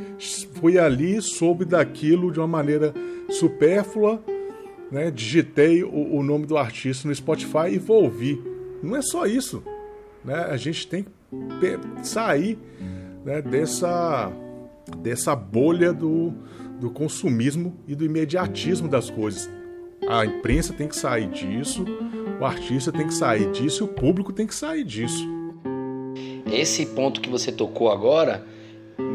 Fui 0.54 0.78
ali, 0.78 1.20
soube 1.20 1.64
daquilo 1.64 2.30
de 2.30 2.38
uma 2.38 2.46
maneira 2.46 2.92
supérflua, 3.30 4.22
né? 4.90 5.10
digitei 5.10 5.82
o, 5.82 6.16
o 6.16 6.22
nome 6.22 6.46
do 6.46 6.56
artista 6.56 7.08
no 7.08 7.14
Spotify 7.14 7.70
e 7.72 7.78
vou 7.78 8.04
ouvir. 8.04 8.40
Não 8.82 8.94
é 8.96 9.02
só 9.02 9.26
isso. 9.26 9.62
Né? 10.24 10.34
A 10.34 10.56
gente 10.56 10.86
tem 10.86 11.04
que 11.04 12.06
sair 12.06 12.58
né, 13.24 13.40
dessa, 13.40 14.30
dessa 14.98 15.34
bolha 15.34 15.92
do, 15.92 16.32
do 16.78 16.90
consumismo 16.90 17.76
e 17.88 17.94
do 17.94 18.04
imediatismo 18.04 18.88
das 18.88 19.08
coisas. 19.08 19.50
A 20.08 20.26
imprensa 20.26 20.72
tem 20.72 20.88
que 20.88 20.96
sair 20.96 21.28
disso, 21.28 21.84
o 22.40 22.44
artista 22.44 22.90
tem 22.90 23.06
que 23.06 23.14
sair 23.14 23.52
disso 23.52 23.84
o 23.84 23.88
público 23.88 24.32
tem 24.32 24.46
que 24.46 24.54
sair 24.54 24.84
disso. 24.84 25.41
Esse 26.52 26.84
ponto 26.84 27.22
que 27.22 27.30
você 27.30 27.50
tocou 27.50 27.90
agora, 27.90 28.44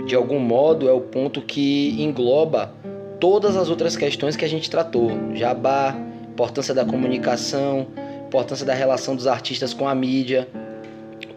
de 0.08 0.16
algum 0.16 0.40
modo, 0.40 0.90
é 0.90 0.92
o 0.92 1.02
ponto 1.02 1.40
que 1.40 1.96
engloba 2.02 2.74
todas 3.20 3.56
as 3.56 3.70
outras 3.70 3.96
questões 3.96 4.36
que 4.36 4.44
a 4.44 4.50
gente 4.50 4.72
tratou: 4.72 5.12
jabá, 5.36 5.96
importância 6.28 6.74
da 6.74 6.84
comunicação, 6.84 7.88
importância 8.26 8.66
da 8.66 8.74
relação 8.74 9.16
dos 9.16 9.28
artistas 9.28 9.72
com 9.72 9.88
a 9.88 9.94
mídia, 9.94 10.48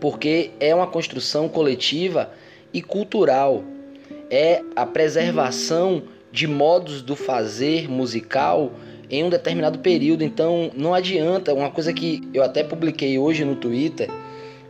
porque 0.01 0.53
é 0.59 0.75
uma 0.75 0.87
construção 0.87 1.51
coletiva 1.51 2.31
e 2.73 2.81
cultural. 2.81 3.63
É 4.31 4.63
a 4.75 4.87
preservação 4.87 6.05
de 6.33 6.47
modos 6.47 7.03
do 7.03 7.15
fazer 7.15 7.91
musical 7.91 8.73
em 9.11 9.23
um 9.23 9.29
determinado 9.29 9.81
período. 9.81 10.23
Então 10.23 10.71
não 10.75 10.95
adianta, 10.95 11.53
uma 11.53 11.71
coisa 11.71 11.93
que 11.93 12.23
eu 12.33 12.43
até 12.43 12.65
publiquei 12.65 13.19
hoje 13.19 13.45
no 13.45 13.57
Twitter, 13.57 14.09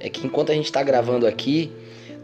é 0.01 0.09
que 0.09 0.26
enquanto 0.26 0.51
a 0.51 0.55
gente 0.55 0.64
está 0.64 0.82
gravando 0.82 1.26
aqui, 1.26 1.70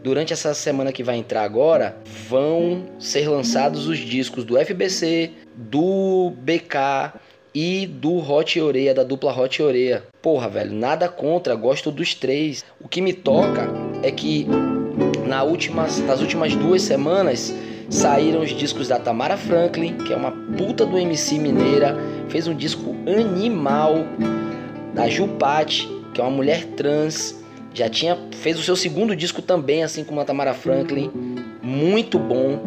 durante 0.03 0.33
essa 0.33 0.53
semana 0.53 0.91
que 0.91 1.03
vai 1.03 1.17
entrar 1.17 1.43
agora, 1.43 1.97
vão 2.27 2.85
ser 2.99 3.29
lançados 3.29 3.87
os 3.87 3.99
discos 3.99 4.43
do 4.43 4.57
FBC, 4.57 5.31
do 5.55 6.33
BK 6.39 7.13
e 7.53 7.87
do 7.87 8.17
Hot 8.17 8.59
Oreia, 8.59 8.93
da 8.93 9.03
dupla 9.03 9.37
Hot 9.37 9.61
Oreia. 9.61 10.03
Porra, 10.21 10.49
velho, 10.49 10.73
nada 10.73 11.07
contra, 11.07 11.55
gosto 11.55 11.91
dos 11.91 12.13
três. 12.13 12.65
O 12.81 12.87
que 12.87 13.01
me 13.01 13.13
toca 13.13 13.69
é 14.03 14.11
que 14.11 14.47
na 15.27 15.43
últimas, 15.43 15.99
nas 15.99 16.19
últimas 16.21 16.55
duas 16.55 16.81
semanas 16.81 17.53
saíram 17.89 18.41
os 18.41 18.49
discos 18.49 18.87
da 18.87 18.99
Tamara 18.99 19.37
Franklin, 19.37 19.97
que 19.97 20.11
é 20.11 20.15
uma 20.15 20.31
puta 20.31 20.85
do 20.85 20.97
MC 20.97 21.39
mineira, 21.39 21.95
fez 22.29 22.47
um 22.47 22.55
disco 22.55 22.95
animal, 23.07 24.05
da 24.93 25.07
Jupati, 25.07 25.87
que 26.13 26.19
é 26.19 26.23
uma 26.23 26.31
mulher 26.31 26.65
trans, 26.75 27.35
já 27.77 27.87
tinha 27.87 28.17
fez 28.41 28.57
o 28.57 28.63
seu 28.63 28.75
segundo 28.75 29.15
disco 29.15 29.39
também, 29.39 29.83
assim 29.83 30.03
como 30.03 30.19
a 30.19 30.25
Tamara 30.25 30.53
Franklin, 30.53 31.11
muito 31.61 32.17
bom, 32.17 32.59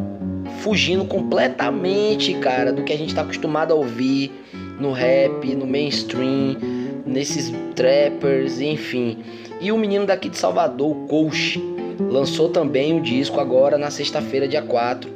fugindo 0.61 1.05
completamente, 1.05 2.33
cara, 2.35 2.73
do 2.73 2.85
que 2.85 2.93
a 2.93 2.97
gente 2.97 3.09
está 3.09 3.23
acostumado 3.23 3.73
a 3.73 3.75
ouvir 3.75 4.31
no 4.79 4.93
rap, 4.93 5.53
no 5.57 5.67
mainstream, 5.67 6.57
nesses 7.05 7.53
trappers, 7.75 8.61
enfim. 8.61 9.19
E 9.61 9.73
o 9.73 9.77
menino 9.77 10.07
daqui 10.07 10.29
de 10.29 10.39
Salvador, 10.39 10.93
o 10.93 11.07
Coach, 11.09 11.61
lançou 11.99 12.49
também 12.49 12.97
o 12.97 13.03
disco 13.03 13.41
agora 13.41 13.77
na 13.77 13.91
sexta-feira, 13.91 14.47
dia 14.47 14.63
4. 14.63 15.11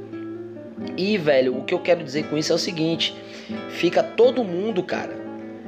E, 0.96 1.16
velho, 1.16 1.56
o 1.56 1.62
que 1.62 1.72
eu 1.72 1.78
quero 1.78 2.02
dizer 2.02 2.24
com 2.24 2.36
isso 2.36 2.50
é 2.50 2.56
o 2.56 2.58
seguinte: 2.58 3.14
fica 3.68 4.02
todo 4.02 4.42
mundo, 4.42 4.82
cara, 4.82 5.23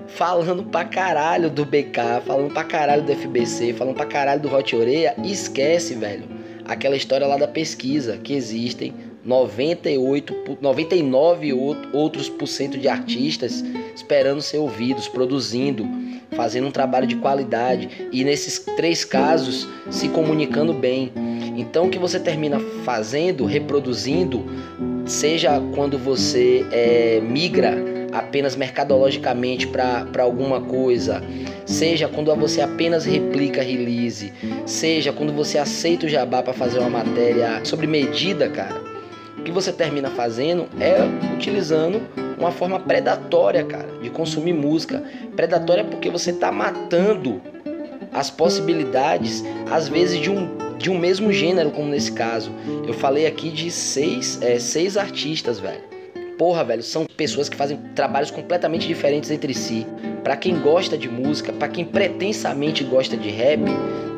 falando 0.09 0.65
pra 0.65 0.85
caralho 0.85 1.51
do 1.51 1.65
BK, 1.65 2.23
falando 2.25 2.53
pra 2.53 2.65
caralho 2.65 3.03
do 3.03 3.15
FBC, 3.15 3.73
falando 3.73 3.95
pra 3.95 4.07
caralho 4.07 4.41
do 4.41 4.55
Hot 4.55 4.75
Oreia, 4.75 5.15
esquece, 5.25 5.95
velho, 5.95 6.25
aquela 6.65 6.97
história 6.97 7.27
lá 7.27 7.37
da 7.37 7.49
pesquisa 7.49 8.17
que 8.17 8.33
existem 8.35 8.95
98, 9.25 10.59
99 10.61 11.53
outros 11.93 12.29
por 12.29 12.47
cento 12.47 12.79
de 12.79 12.87
artistas 12.87 13.65
esperando 13.95 14.41
ser 14.41 14.59
ouvidos, 14.59 15.09
produzindo, 15.09 15.85
fazendo 16.37 16.69
um 16.69 16.71
trabalho 16.71 17.09
de 17.09 17.17
qualidade 17.17 18.09
e 18.13 18.23
nesses 18.23 18.61
três 18.77 19.05
casos 19.05 19.69
se 19.91 20.09
comunicando 20.09 20.73
bem. 20.73 21.13
Então 21.57 21.87
o 21.87 21.91
que 21.91 21.99
você 21.99 22.21
termina 22.21 22.61
fazendo, 22.85 23.45
reproduzindo, 23.45 24.45
seja 25.05 25.61
quando 25.75 25.99
você 25.99 26.65
é, 26.71 27.21
migra 27.21 27.96
apenas 28.19 28.57
mercadologicamente 28.57 29.67
para 29.67 30.23
alguma 30.23 30.61
coisa, 30.61 31.23
seja 31.65 32.09
quando 32.09 32.35
você 32.37 32.61
apenas 32.61 33.05
replica 33.05 33.63
release, 33.63 34.33
seja 34.65 35.13
quando 35.13 35.33
você 35.33 35.59
aceita 35.59 36.07
o 36.07 36.09
jabá 36.09 36.43
para 36.43 36.53
fazer 36.53 36.79
uma 36.79 36.91
matéria 36.91 37.65
sobre 37.65 37.87
medida, 37.87 38.49
cara, 38.49 38.81
o 39.39 39.43
que 39.43 39.53
você 39.53 39.73
termina 39.73 40.11
fazendo 40.11 40.67
é 40.81 40.97
utilizando 41.35 42.01
uma 42.39 42.51
forma 42.51 42.81
predatória, 42.81 43.65
cara, 43.65 43.89
de 44.03 44.11
consumir 44.11 44.53
música. 44.53 45.03
Predatória 45.35 45.85
porque 45.85 46.11
você 46.11 46.31
está 46.31 46.51
matando 46.53 47.41
as 48.13 48.31
possibilidades, 48.31 49.45
às 49.71 49.89
vezes, 49.89 50.21
de 50.21 50.31
um, 50.31 50.49
de 50.79 50.91
um 50.91 50.99
mesmo 50.99 51.33
gênero, 51.33 51.71
como 51.71 51.89
nesse 51.89 52.13
caso. 52.13 52.51
Eu 52.87 52.95
falei 52.95 53.27
aqui 53.27 53.51
de 53.51 53.71
seis, 53.71 54.41
é, 54.43 54.59
seis 54.59 54.97
artistas, 54.97 55.59
velho. 55.59 55.96
Porra, 56.39 56.65
velho, 56.65 56.83
são 56.83 57.07
pessoas 57.07 57.49
que 57.49 57.57
fazem 57.57 57.79
trabalhos 57.95 58.31
completamente 58.31 58.87
diferentes 58.87 59.31
entre 59.31 59.55
si. 59.55 59.87
Para 60.23 60.37
quem 60.37 60.61
gosta 60.61 60.97
de 60.99 61.09
música, 61.09 61.53
para 61.53 61.69
quem 61.69 61.85
pretensamente 61.85 62.85
gosta 62.85 63.17
de 63.17 63.31
rap, 63.31 63.63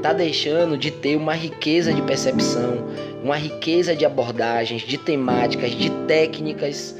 tá 0.03 0.13
deixando 0.13 0.77
de 0.77 0.91
ter 0.91 1.17
uma 1.17 1.35
riqueza 1.35 1.93
de 1.93 2.03
percepção, 2.03 2.89
uma 3.23 3.37
riqueza 3.37 3.95
de 3.95 4.05
abordagens, 4.05 4.83
de 4.83 4.99
temáticas, 4.99 5.71
de 5.71 5.91
técnicas, 6.07 6.97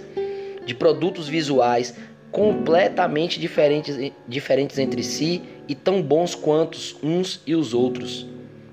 de 0.65 0.75
produtos 0.75 1.29
visuais 1.29 1.95
completamente 2.31 3.41
diferentes, 3.41 4.13
diferentes 4.27 4.79
entre 4.79 5.03
si 5.03 5.43
e 5.67 5.75
tão 5.75 6.03
bons 6.03 6.35
quanto 6.35 6.79
uns 7.03 7.41
e 7.47 7.55
os 7.55 7.75
outros 7.75 8.27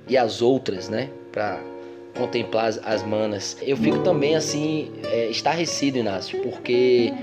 e 0.08 0.18
as 0.18 0.42
outras, 0.42 0.90
né? 0.90 1.10
Para 1.32 1.60
contemplar 2.16 2.66
as, 2.66 2.78
as, 2.84 3.04
manas. 3.04 3.58
Eu 3.62 3.78
fico 3.78 4.00
também 4.00 4.36
assim 4.36 4.92
é, 5.04 5.28
estarrecido, 5.28 5.98
Inácio, 5.98 6.42
porque 6.42 7.14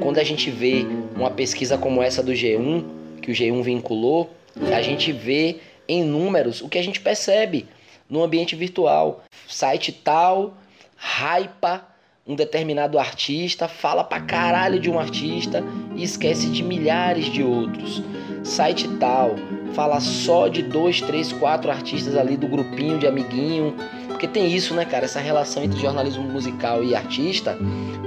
quando 0.00 0.18
a 0.18 0.24
gente 0.24 0.50
vê 0.50 0.86
uma 1.14 1.30
pesquisa 1.30 1.76
como 1.78 2.02
essa 2.02 2.22
do 2.22 2.32
G1, 2.32 2.84
que 3.22 3.30
o 3.30 3.34
G1 3.34 3.62
vinculou, 3.62 4.30
a 4.72 4.82
gente 4.82 5.12
vê 5.12 5.56
em 5.88 6.04
números 6.04 6.60
o 6.60 6.68
que 6.68 6.78
a 6.78 6.82
gente 6.82 7.00
percebe 7.00 7.66
no 8.08 8.22
ambiente 8.22 8.54
virtual. 8.54 9.24
Site 9.48 9.92
tal, 9.92 10.56
hypa 10.96 11.86
um 12.26 12.34
determinado 12.34 12.98
artista, 12.98 13.68
fala 13.68 14.02
pra 14.02 14.20
caralho 14.20 14.80
de 14.80 14.90
um 14.90 14.98
artista 14.98 15.62
e 15.94 16.02
esquece 16.02 16.48
de 16.48 16.62
milhares 16.62 17.26
de 17.26 17.42
outros. 17.42 18.02
Site 18.42 18.88
tal, 18.98 19.36
fala 19.74 20.00
só 20.00 20.48
de 20.48 20.62
dois, 20.62 21.00
três, 21.00 21.32
quatro 21.32 21.70
artistas 21.70 22.16
ali 22.16 22.36
do 22.36 22.48
grupinho 22.48 22.98
de 22.98 23.06
amiguinho. 23.06 23.76
Porque 24.16 24.26
tem 24.26 24.50
isso, 24.50 24.72
né, 24.72 24.86
cara? 24.86 25.04
Essa 25.04 25.20
relação 25.20 25.62
entre 25.62 25.78
jornalismo 25.78 26.22
musical 26.22 26.82
e 26.82 26.94
artista. 26.94 27.54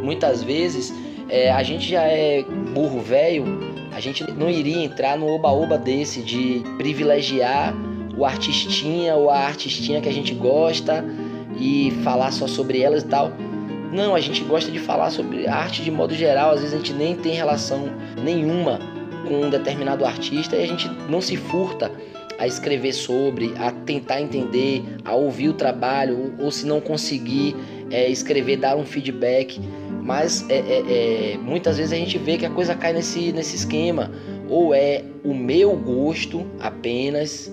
Muitas 0.02 0.42
vezes 0.42 0.92
é, 1.30 1.52
a 1.52 1.62
gente 1.62 1.88
já 1.88 2.02
é 2.02 2.44
burro 2.74 3.00
velho, 3.00 3.46
a 3.92 4.00
gente 4.00 4.24
não 4.32 4.50
iria 4.50 4.84
entrar 4.84 5.16
no 5.20 5.28
oba-oba 5.28 5.78
desse 5.78 6.24
de 6.24 6.64
privilegiar 6.80 7.76
o 8.18 8.26
artistinha 8.26 9.16
ou 9.16 9.30
a 9.30 9.38
artistinha 9.38 10.02
que 10.02 10.10
a 10.10 10.12
gente 10.12 10.34
gosta 10.34 11.06
e 11.60 11.92
falar 12.04 12.32
só 12.32 12.48
sobre 12.48 12.82
elas 12.82 13.04
e 13.04 13.06
tal. 13.06 13.32
Não, 13.94 14.16
a 14.16 14.20
gente 14.20 14.44
gosta 14.44 14.72
de 14.72 14.80
falar 14.80 15.12
sobre 15.12 15.48
arte 15.48 15.84
de 15.84 15.92
modo 15.92 16.16
geral, 16.16 16.54
às 16.56 16.62
vezes 16.62 16.74
a 16.74 16.78
gente 16.78 16.94
nem 16.94 17.16
tem 17.16 17.36
relação 17.36 17.88
nenhuma 18.24 18.80
com 19.28 19.44
um 19.44 19.50
determinado 19.52 20.04
artista 20.04 20.56
e 20.56 20.64
a 20.64 20.68
gente 20.68 20.90
não 21.08 21.22
se 21.22 21.38
furta 21.38 21.92
a 22.40 22.48
escrever 22.48 22.94
sobre, 22.94 23.54
a 23.58 23.70
tentar 23.70 24.22
entender, 24.22 24.82
a 25.04 25.14
ouvir 25.14 25.50
o 25.50 25.54
trabalho, 25.54 26.34
ou, 26.40 26.46
ou 26.46 26.52
se 26.52 26.66
não 26.66 26.80
conseguir 26.80 27.54
é, 27.92 28.10
escrever, 28.10 28.56
dar 28.58 28.78
um 28.78 28.86
feedback. 28.86 29.60
Mas 30.02 30.50
é, 30.50 30.58
é, 30.58 31.34
é, 31.34 31.38
muitas 31.38 31.78
vezes 31.78 31.92
a 31.92 31.98
gente 31.98 32.18
vê 32.18 32.38
que 32.38 32.46
a 32.46 32.50
coisa 32.50 32.74
cai 32.74 32.94
nesse, 32.94 33.34
nesse 33.34 33.58
esquema. 33.58 34.10
Ou 34.50 34.74
é 34.74 35.04
o 35.24 35.34
meu 35.34 35.76
gosto 35.76 36.48
apenas, 36.60 37.52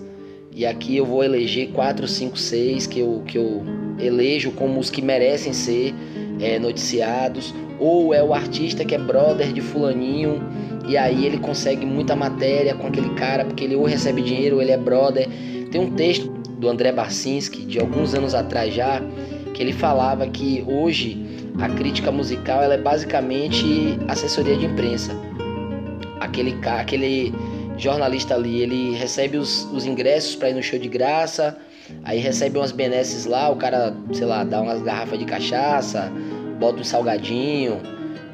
e 0.54 0.64
aqui 0.64 0.96
eu 0.96 1.04
vou 1.04 1.22
eleger 1.22 1.72
4, 1.72 2.06
5, 2.06 2.38
6 2.38 2.86
que 2.86 3.00
eu, 3.00 3.22
que 3.26 3.36
eu 3.36 3.62
elejo 3.98 4.52
como 4.52 4.78
os 4.78 4.88
que 4.88 5.02
merecem 5.02 5.52
ser 5.52 5.92
é, 6.40 6.58
noticiados, 6.58 7.52
ou 7.78 8.14
é 8.14 8.22
o 8.22 8.32
artista 8.32 8.84
que 8.84 8.94
é 8.94 8.98
brother 8.98 9.52
de 9.52 9.60
fulaninho 9.60 10.40
e 10.86 10.96
aí 10.96 11.26
ele 11.26 11.38
consegue 11.38 11.84
muita 11.84 12.14
matéria 12.14 12.74
com 12.74 12.86
aquele 12.86 13.10
cara 13.10 13.44
porque 13.44 13.64
ele 13.64 13.76
ou 13.76 13.84
recebe 13.84 14.22
dinheiro 14.22 14.56
ou 14.56 14.62
ele 14.62 14.72
é 14.72 14.76
brother. 14.76 15.28
Tem 15.70 15.80
um 15.80 15.90
texto 15.90 16.28
do 16.58 16.68
André 16.68 16.92
Barcinski 16.92 17.64
de 17.64 17.78
alguns 17.78 18.14
anos 18.14 18.34
atrás 18.34 18.72
já 18.72 19.00
que 19.52 19.62
ele 19.62 19.72
falava 19.72 20.26
que 20.26 20.64
hoje 20.66 21.50
a 21.58 21.68
crítica 21.68 22.12
musical 22.12 22.62
ela 22.62 22.74
é 22.74 22.78
basicamente 22.78 23.98
assessoria 24.08 24.56
de 24.56 24.66
imprensa. 24.66 25.12
Aquele 26.20 26.56
aquele 26.66 27.34
jornalista 27.76 28.34
ali, 28.34 28.62
ele 28.62 28.94
recebe 28.94 29.36
os, 29.36 29.64
os 29.72 29.84
ingressos 29.84 30.34
para 30.34 30.50
ir 30.50 30.54
no 30.54 30.62
show 30.62 30.78
de 30.78 30.88
graça, 30.88 31.58
Aí 32.04 32.18
recebe 32.18 32.58
umas 32.58 32.72
benesses 32.72 33.26
lá, 33.26 33.48
o 33.50 33.56
cara, 33.56 33.94
sei 34.12 34.26
lá, 34.26 34.44
dá 34.44 34.60
umas 34.60 34.82
garrafas 34.82 35.18
de 35.18 35.24
cachaça, 35.24 36.10
bota 36.58 36.80
um 36.80 36.84
salgadinho, 36.84 37.80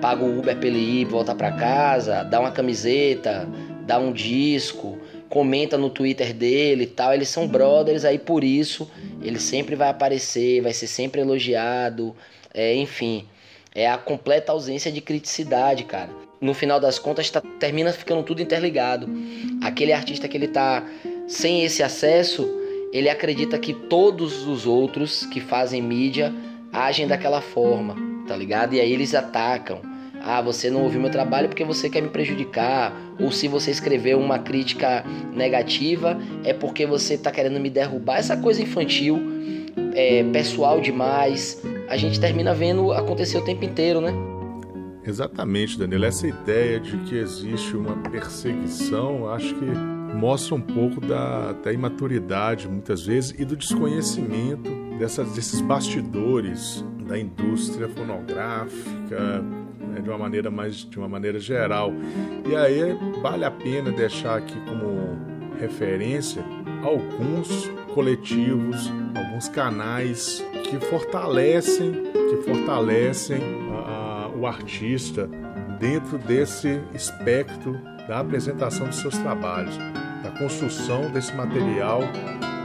paga 0.02 0.24
o 0.24 0.38
Uber 0.40 0.56
pra 0.56 0.66
ele 0.66 0.78
ir, 0.78 1.04
volta 1.04 1.32
pra 1.34 1.52
casa, 1.52 2.24
dá 2.24 2.40
uma 2.40 2.50
camiseta, 2.50 3.48
dá 3.86 3.98
um 3.98 4.12
disco, 4.12 4.98
comenta 5.28 5.78
no 5.78 5.88
Twitter 5.88 6.34
dele 6.34 6.82
e 6.82 6.86
tal. 6.88 7.14
Eles 7.14 7.28
são 7.28 7.46
brothers, 7.46 8.04
aí 8.04 8.18
por 8.18 8.42
isso 8.42 8.90
ele 9.22 9.38
sempre 9.38 9.76
vai 9.76 9.88
aparecer, 9.88 10.60
vai 10.60 10.72
ser 10.72 10.88
sempre 10.88 11.20
elogiado, 11.20 12.14
é, 12.52 12.74
enfim. 12.74 13.24
É 13.72 13.88
a 13.88 13.96
completa 13.96 14.50
ausência 14.52 14.90
de 14.90 15.00
criticidade, 15.00 15.84
cara. 15.84 16.10
No 16.40 16.52
final 16.52 16.80
das 16.80 16.98
contas, 16.98 17.30
tá, 17.30 17.40
termina 17.60 17.92
ficando 17.92 18.24
tudo 18.24 18.42
interligado. 18.42 19.08
Aquele 19.62 19.92
artista 19.92 20.26
que 20.26 20.36
ele 20.36 20.48
tá 20.48 20.84
sem 21.28 21.64
esse 21.64 21.82
acesso 21.82 22.58
ele 22.92 23.08
acredita 23.08 23.58
que 23.58 23.72
todos 23.72 24.46
os 24.46 24.66
outros 24.66 25.24
que 25.24 25.40
fazem 25.40 25.80
mídia 25.80 26.32
agem 26.70 27.06
daquela 27.06 27.40
forma, 27.40 27.96
tá 28.28 28.36
ligado? 28.36 28.74
E 28.74 28.80
aí 28.80 28.92
eles 28.92 29.14
atacam. 29.14 29.91
Ah, 30.24 30.40
você 30.40 30.70
não 30.70 30.82
ouviu 30.82 31.00
meu 31.00 31.10
trabalho 31.10 31.48
porque 31.48 31.64
você 31.64 31.90
quer 31.90 32.00
me 32.00 32.08
prejudicar. 32.08 32.96
Ou 33.18 33.32
se 33.32 33.48
você 33.48 33.70
escreveu 33.70 34.18
uma 34.20 34.38
crítica 34.38 35.04
negativa, 35.34 36.18
é 36.44 36.52
porque 36.52 36.86
você 36.86 37.18
tá 37.18 37.30
querendo 37.30 37.58
me 37.58 37.68
derrubar. 37.68 38.18
Essa 38.18 38.36
coisa 38.36 38.62
infantil, 38.62 39.20
é, 39.94 40.22
pessoal 40.32 40.80
demais, 40.80 41.62
a 41.88 41.96
gente 41.96 42.20
termina 42.20 42.54
vendo 42.54 42.92
acontecer 42.92 43.36
o 43.38 43.44
tempo 43.44 43.64
inteiro, 43.64 44.00
né? 44.00 44.12
Exatamente, 45.04 45.78
Danilo. 45.78 46.04
Essa 46.04 46.28
ideia 46.28 46.78
de 46.78 46.96
que 46.98 47.16
existe 47.16 47.76
uma 47.76 47.96
perseguição, 48.08 49.28
acho 49.28 49.54
que 49.56 49.64
mostra 50.14 50.54
um 50.54 50.60
pouco 50.60 51.00
da, 51.00 51.52
da 51.52 51.72
imaturidade, 51.72 52.68
muitas 52.68 53.04
vezes, 53.04 53.34
e 53.36 53.44
do 53.44 53.56
desconhecimento 53.56 54.70
dessas, 54.98 55.32
desses 55.32 55.60
bastidores 55.60 56.84
da 57.08 57.18
indústria 57.18 57.88
fonográfica, 57.88 59.44
né, 59.92 60.00
de 60.00 60.08
uma 60.08 60.18
maneira 60.18 60.50
mais 60.50 60.76
de 60.76 60.98
uma 60.98 61.08
maneira 61.08 61.38
geral. 61.38 61.92
E 62.48 62.56
aí 62.56 62.96
vale 63.20 63.44
a 63.44 63.50
pena 63.50 63.92
deixar 63.92 64.38
aqui 64.38 64.58
como 64.66 65.18
referência 65.60 66.42
alguns 66.82 67.70
coletivos, 67.94 68.90
alguns 69.14 69.48
canais 69.48 70.44
que 70.64 70.78
fortalecem, 70.86 71.92
que 72.12 72.36
fortalecem 72.44 73.40
a, 73.70 74.24
a, 74.24 74.28
o 74.28 74.46
artista 74.46 75.28
dentro 75.78 76.18
desse 76.18 76.80
espectro 76.94 77.78
da 78.08 78.20
apresentação 78.20 78.86
dos 78.86 78.96
seus 78.96 79.16
trabalhos, 79.18 79.76
da 80.22 80.30
construção 80.38 81.10
desse 81.10 81.34
material 81.34 82.00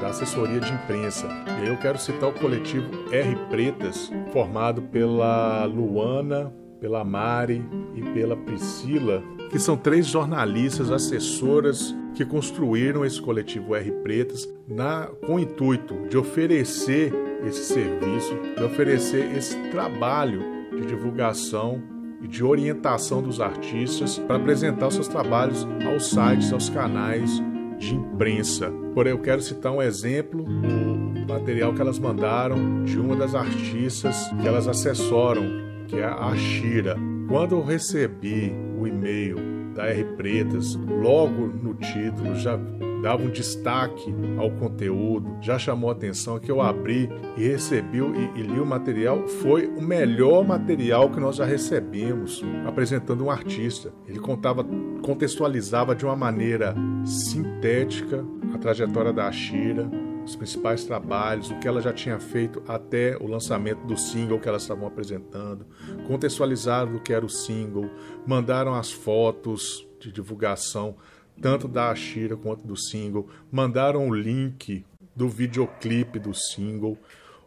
da 0.02 0.10
assessoria 0.10 0.60
de 0.60 0.72
imprensa. 0.72 1.28
E 1.48 1.62
aí 1.64 1.68
eu 1.68 1.78
quero 1.78 1.98
citar 1.98 2.30
o 2.30 2.34
coletivo 2.34 2.90
R 3.12 3.36
Pretas, 3.50 4.12
formado 4.32 4.82
pela 4.84 5.66
Luana, 5.66 6.54
pela 6.80 7.04
Mari 7.04 7.64
e 7.96 8.02
pela 8.14 8.36
Priscila, 8.36 9.24
que 9.50 9.60
são 9.60 9.76
três 9.76 10.08
jornalistas 10.08 10.92
assessoras 10.92 11.96
que 12.14 12.26
construíram 12.26 13.06
esse 13.06 13.22
coletivo 13.22 13.76
R 13.76 13.92
Pretas 14.04 14.48
na, 14.68 15.08
com 15.26 15.36
o 15.36 15.40
intuito 15.40 15.96
de 16.10 16.18
oferecer 16.18 17.14
esse 17.46 17.74
serviço, 17.74 18.36
de 18.56 18.64
oferecer 18.64 19.36
esse 19.36 19.56
trabalho 19.70 20.42
de 20.72 20.86
divulgação 20.86 21.82
e 22.22 22.28
de 22.28 22.44
orientação 22.44 23.22
dos 23.22 23.40
artistas 23.40 24.18
para 24.18 24.38
apresentar 24.38 24.92
seus 24.92 25.08
trabalhos 25.08 25.68
aos 25.86 26.10
sites, 26.10 26.52
aos 26.52 26.70
canais 26.70 27.42
de 27.78 27.96
imprensa. 27.96 28.72
Porém, 28.94 29.14
eu 29.14 29.20
quero 29.20 29.42
citar 29.42 29.72
um 29.72 29.82
exemplo, 29.82 30.44
o 30.44 31.32
material 31.32 31.74
que 31.74 31.82
elas 31.82 32.00
mandaram 32.00 32.84
de 32.84 33.00
uma 33.00 33.16
das 33.16 33.36
artistas 33.36 34.30
que 34.42 34.48
elas 34.48 34.68
assessoram, 34.68 35.67
que 35.88 35.98
é 35.98 36.06
a 36.06 36.36
Shira. 36.36 36.96
Quando 37.28 37.56
eu 37.56 37.64
recebi 37.64 38.54
o 38.80 38.86
e-mail 38.86 39.38
da 39.74 39.88
R 39.88 40.04
Pretas, 40.16 40.76
logo 40.76 41.48
no 41.48 41.74
título 41.74 42.36
já 42.36 42.60
dava 43.02 43.24
um 43.24 43.30
destaque 43.30 44.14
ao 44.38 44.50
conteúdo, 44.52 45.38
já 45.40 45.60
chamou 45.60 45.90
a 45.90 45.94
atenção 45.94 46.40
que 46.40 46.52
eu 46.52 46.62
abri 46.62 47.10
e 47.38 47.48
recebi 47.48 48.00
e, 48.00 48.40
e 48.40 48.42
li 48.42 48.60
o 48.60 48.66
material. 48.66 49.28
Foi 49.28 49.68
o 49.68 49.82
melhor 49.82 50.46
material 50.46 51.10
que 51.10 51.20
nós 51.20 51.36
já 51.36 51.46
recebemos 51.46 52.44
apresentando 52.66 53.24
um 53.24 53.32
artista. 53.32 53.94
Ele 54.08 54.20
contava, 54.20 54.66
contextualizava 55.04 55.96
de 55.96 56.06
uma 56.06 56.16
maneira 56.16 56.76
sintética 57.06 58.26
a 58.54 58.58
trajetória 58.58 59.14
da 59.14 59.28
Ashira, 59.28 59.90
os 60.28 60.36
principais 60.36 60.84
trabalhos, 60.84 61.50
o 61.50 61.58
que 61.58 61.68
ela 61.68 61.82
já 61.82 61.94
tinha 61.94 62.20
feito 62.20 62.62
até 62.68 63.16
o 63.18 63.28
lançamento 63.28 63.86
do 63.88 63.98
single 63.98 64.40
que 64.40 64.48
elas 64.48 64.64
estavam 64.64 64.86
apresentando, 64.86 65.66
contextualizaram 66.06 66.96
o 66.96 67.00
que 67.00 67.14
era 67.14 67.26
o 67.26 67.30
single, 67.30 67.90
mandaram 68.26 68.76
as 68.76 68.92
fotos 68.92 69.88
de 70.00 70.12
divulgação 70.12 70.96
tanto 71.42 71.68
da 71.68 71.92
Ashira 71.92 72.36
quanto 72.36 72.66
do 72.68 72.76
single, 72.76 73.30
mandaram 73.52 74.10
o 74.10 74.14
link 74.14 74.84
do 75.16 75.30
videoclipe 75.30 76.20
do 76.20 76.34
single, 76.34 76.98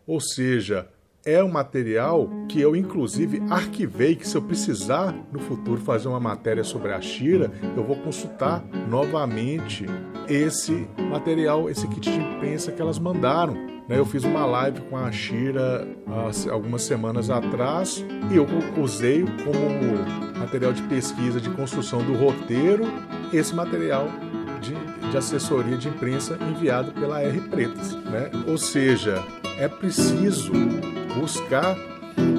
ou 0.07 0.21
seja, 0.21 0.89
é 1.25 1.43
um 1.43 1.49
material 1.49 2.29
que 2.49 2.61
eu 2.61 2.75
inclusive 2.75 3.43
arquivei 3.51 4.17
que 4.17 4.27
se 4.27 4.37
eu 4.37 4.43
precisar 4.43 5.15
no 5.33 5.39
futuro 5.41 5.81
fazer 5.81 6.09
uma 6.09 6.21
matéria 6.21 6.65
sobre 6.65 6.93
a 6.93 7.01
Shira, 7.01 7.51
eu 7.77 7.85
vou 7.85 7.97
consultar 7.97 8.65
novamente 8.89 9.87
esse 10.29 10.89
material, 11.11 11.69
esse 11.69 11.87
kit 11.89 12.11
de 12.11 12.19
imprensa 12.19 12.73
que 12.73 12.81
elas 12.81 12.99
mandaram. 12.99 13.55
Né? 13.87 13.99
Eu 13.99 14.07
fiz 14.07 14.25
uma 14.25 14.47
live 14.47 14.81
com 14.83 14.97
a 14.97 15.11
Shira 15.11 15.87
algumas 16.51 16.83
semanas 16.83 17.29
atrás 17.29 18.05
e 18.31 18.37
eu 18.37 18.47
usei 18.81 19.25
como 19.45 20.39
material 20.39 20.73
de 20.73 20.83
pesquisa 20.85 21.41
de 21.41 21.51
construção 21.51 22.03
do 22.03 22.15
roteiro 22.15 22.85
esse 23.33 23.55
material 23.55 24.09
de, 24.61 24.75
de 25.11 25.17
assessoria 25.17 25.77
de 25.77 25.89
imprensa 25.89 26.39
enviado 26.41 26.93
pela 26.93 27.21
R 27.21 27.41
Pretas. 27.43 27.95
Né? 27.95 28.31
Ou 28.47 28.57
seja, 28.57 29.23
é 29.59 29.69
preciso 29.69 30.53
buscar 31.15 31.77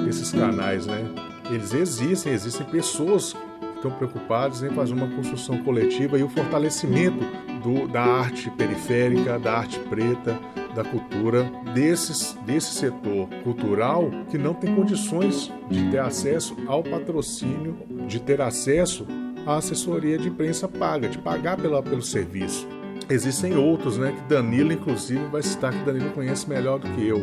esses 0.08 0.32
canais, 0.32 0.86
né? 0.86 1.04
Eles 1.50 1.74
existem, 1.74 2.32
existem 2.32 2.66
pessoas 2.66 3.32
que 3.32 3.76
estão 3.76 3.90
preocupadas 3.90 4.62
em 4.62 4.70
fazer 4.70 4.94
uma 4.94 5.08
construção 5.08 5.62
coletiva 5.62 6.18
e 6.18 6.22
o 6.22 6.28
fortalecimento 6.28 7.18
do, 7.62 7.86
da 7.88 8.02
arte 8.02 8.50
periférica, 8.50 9.38
da 9.38 9.58
arte 9.58 9.78
preta, 9.80 10.38
da 10.74 10.82
cultura, 10.82 11.50
desses, 11.74 12.36
desse 12.46 12.74
setor 12.74 13.28
cultural 13.44 14.10
que 14.30 14.38
não 14.38 14.54
tem 14.54 14.74
condições 14.74 15.52
de 15.70 15.90
ter 15.90 15.98
acesso 15.98 16.56
ao 16.66 16.82
patrocínio, 16.82 17.76
de 18.06 18.20
ter 18.20 18.40
acesso 18.40 19.06
à 19.46 19.56
assessoria 19.56 20.18
de 20.18 20.28
imprensa 20.28 20.68
paga, 20.68 21.08
de 21.08 21.18
pagar 21.18 21.56
pela, 21.56 21.82
pelo 21.82 22.02
serviço. 22.02 22.66
Existem 23.08 23.56
outros, 23.56 23.98
né? 23.98 24.12
Que 24.12 24.34
Danilo, 24.34 24.72
inclusive, 24.72 25.24
vai 25.26 25.42
citar 25.42 25.72
que 25.72 25.84
Danilo 25.84 26.10
conhece 26.10 26.48
melhor 26.48 26.78
do 26.78 26.88
que 26.90 27.06
eu 27.06 27.18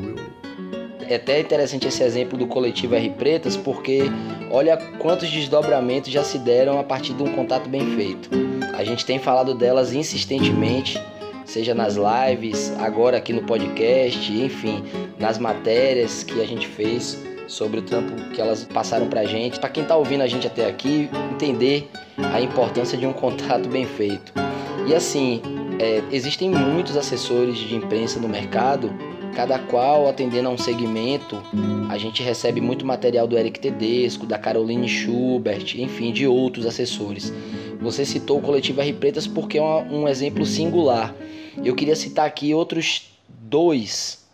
é 1.10 1.16
até 1.16 1.40
interessante 1.40 1.88
esse 1.88 2.04
exemplo 2.04 2.38
do 2.38 2.46
coletivo 2.46 2.94
R 2.94 3.10
Pretas, 3.10 3.58
porque 3.58 4.04
olha 4.52 4.78
quantos 5.00 5.30
desdobramentos 5.30 6.12
já 6.12 6.24
se 6.24 6.38
deram 6.38 6.80
a 6.80 6.84
partir 6.84 7.14
de 7.14 7.24
um 7.24 7.34
contato 7.34 7.68
bem 7.68 7.96
feito. 7.96 8.30
A 8.76 8.84
gente 8.84 9.04
tem 9.04 9.18
falado 9.18 9.56
delas 9.56 9.92
insistentemente, 9.92 11.02
seja 11.46 11.74
nas 11.74 11.96
lives, 11.96 12.72
agora 12.78 13.18
aqui 13.18 13.34
no 13.34 13.42
podcast, 13.42 14.32
enfim, 14.32 14.84
nas 15.18 15.40
matérias 15.40 16.24
que 16.24 16.40
a 16.40 16.46
gente 16.46 16.68
fez 16.68 17.18
sobre 17.50 17.80
o 17.80 17.82
trampo 17.82 18.16
que 18.32 18.39
elas 18.39 18.64
passaram 18.64 19.08
pra 19.08 19.26
gente. 19.26 19.60
Para 19.60 19.70
quem 19.70 19.84
tá 19.84 19.97
ouvindo 19.97 20.22
a 20.22 20.28
gente 20.28 20.47
até 20.47 20.68
aqui, 20.68 21.10
entender 21.34 21.89
a 22.18 22.39
importância 22.39 22.97
de 22.97 23.06
um 23.06 23.12
contato 23.14 23.68
bem 23.68 23.86
feito. 23.86 24.32
E 24.88 24.93
assim, 24.93 25.41
é, 25.80 26.02
existem 26.12 26.50
muitos 26.50 26.95
assessores 26.95 27.58
de 27.58 27.76
imprensa 27.76 28.20
no 28.20 28.30
mercado 28.30 28.89
cada 29.39 29.58
qual 29.58 30.10
atendendo 30.10 30.50
a 30.50 30.52
um 30.52 30.58
segmento. 30.58 31.41
A 31.89 31.97
gente 31.97 32.22
recebe 32.22 32.60
muito 32.60 32.86
material 32.86 33.26
do 33.26 33.38
Eric 33.38 33.60
Tedesco, 33.60 34.26
da 34.26 34.38
Caroline 34.38 34.88
Schubert, 34.88 35.76
enfim, 35.78 36.12
de 36.12 36.28
outros 36.28 36.66
assessores. 36.66 37.32
Você 37.80 38.06
citou 38.06 38.39
o 38.39 38.41
coletivo 38.41 38.82
R 38.82 38.91
Pretas 38.93 39.28
porque 39.28 39.58
é 39.58 39.62
um 39.62 40.08
exemplo 40.08 40.45
singular. 40.45 41.16
Eu 41.64 41.74
queria 41.74 41.95
citar 41.95 42.26
aqui 42.26 42.54
outros 42.54 43.14
dois, 43.30 44.26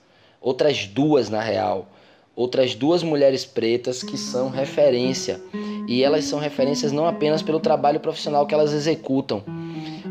outras 0.41 0.88
duas 0.88 1.30
na 1.30 1.41
real, 1.41 1.88
outras 2.36 2.76
duas 2.76 3.02
mulheres 3.02 3.46
pretas 3.46 4.04
que 4.04 4.18
são 4.18 4.50
referência. 4.50 5.40
E 5.88 6.04
elas 6.04 6.26
são 6.26 6.40
referências 6.40 6.92
não 6.92 7.06
apenas 7.06 7.42
pelo 7.42 7.60
trabalho 7.60 8.00
profissional 8.00 8.46
que 8.46 8.54
elas 8.54 8.74
executam, 8.74 9.44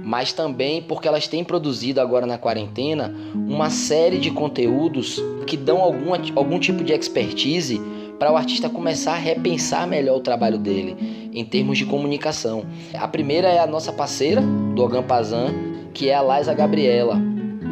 mas 0.03 0.33
também 0.33 0.83
porque 0.83 1.09
elas 1.09 1.27
têm 1.27 1.43
produzido 1.43 2.01
agora 2.01 2.27
na 2.27 2.39
quarentena 2.39 3.15
uma 3.35 3.71
série 3.71 4.19
de 4.19 4.31
conteúdos 4.31 5.23
que 5.47 5.57
dão 5.57 5.81
algum, 5.81 6.13
algum 6.37 6.59
tipo 6.59 6.85
de 6.85 6.93
expertise 6.93 7.81
para 8.19 8.33
o 8.33 8.37
artista 8.37 8.71
começar 8.71 9.15
a 9.15 9.19
repensar 9.19 9.87
melhor 9.87 10.17
o 10.17 10.21
trabalho 10.21 10.59
dele 10.59 11.31
em 11.33 11.45
termos 11.45 11.77
de 11.77 11.85
comunicação. 11.85 12.65
A 12.95 13.09
primeira 13.09 13.49
é 13.49 13.59
a 13.59 13.67
nossa 13.67 13.93
parceira 13.93 14.41
do 14.41 14.83
Ogampazan, 14.83 15.53
que 15.93 16.09
é 16.09 16.15
a 16.15 16.23
Laisa 16.23 16.55
Gabriela, 16.55 17.21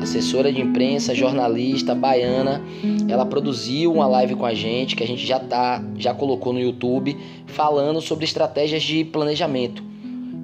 assessora 0.03 0.53
de 0.53 0.61
imprensa, 0.61 1.15
jornalista 1.15 1.95
baiana. 1.95 2.63
Ela 3.09 3.25
produziu 3.25 3.93
uma 3.93 4.07
live 4.07 4.35
com 4.35 4.47
a 4.47 4.55
gente 4.55 4.95
que 4.95 5.03
a 5.03 5.07
gente 5.07 5.27
já 5.27 5.39
tá, 5.39 5.83
já 5.97 6.15
colocou 6.15 6.53
no 6.53 6.61
YouTube, 6.61 7.17
falando 7.47 8.01
sobre 8.01 8.25
estratégias 8.25 8.83
de 8.83 9.05
planejamento 9.05 9.93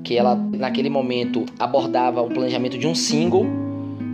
que 0.08 0.16
ela 0.16 0.34
naquele 0.34 0.88
momento 0.88 1.44
abordava 1.58 2.22
o 2.22 2.30
planejamento 2.30 2.78
de 2.78 2.86
um 2.86 2.94
single, 2.94 3.44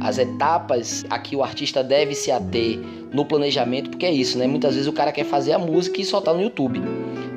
as 0.00 0.18
etapas 0.18 1.04
a 1.08 1.20
que 1.20 1.36
o 1.36 1.42
artista 1.42 1.84
deve 1.84 2.16
se 2.16 2.32
ater 2.32 2.80
no 3.12 3.24
planejamento, 3.24 3.90
porque 3.90 4.04
é 4.04 4.10
isso, 4.10 4.36
né? 4.36 4.44
Muitas 4.48 4.74
vezes 4.74 4.88
o 4.88 4.92
cara 4.92 5.12
quer 5.12 5.24
fazer 5.24 5.52
a 5.52 5.58
música 5.58 6.00
e 6.00 6.04
soltar 6.04 6.34
no 6.34 6.42
YouTube. 6.42 6.82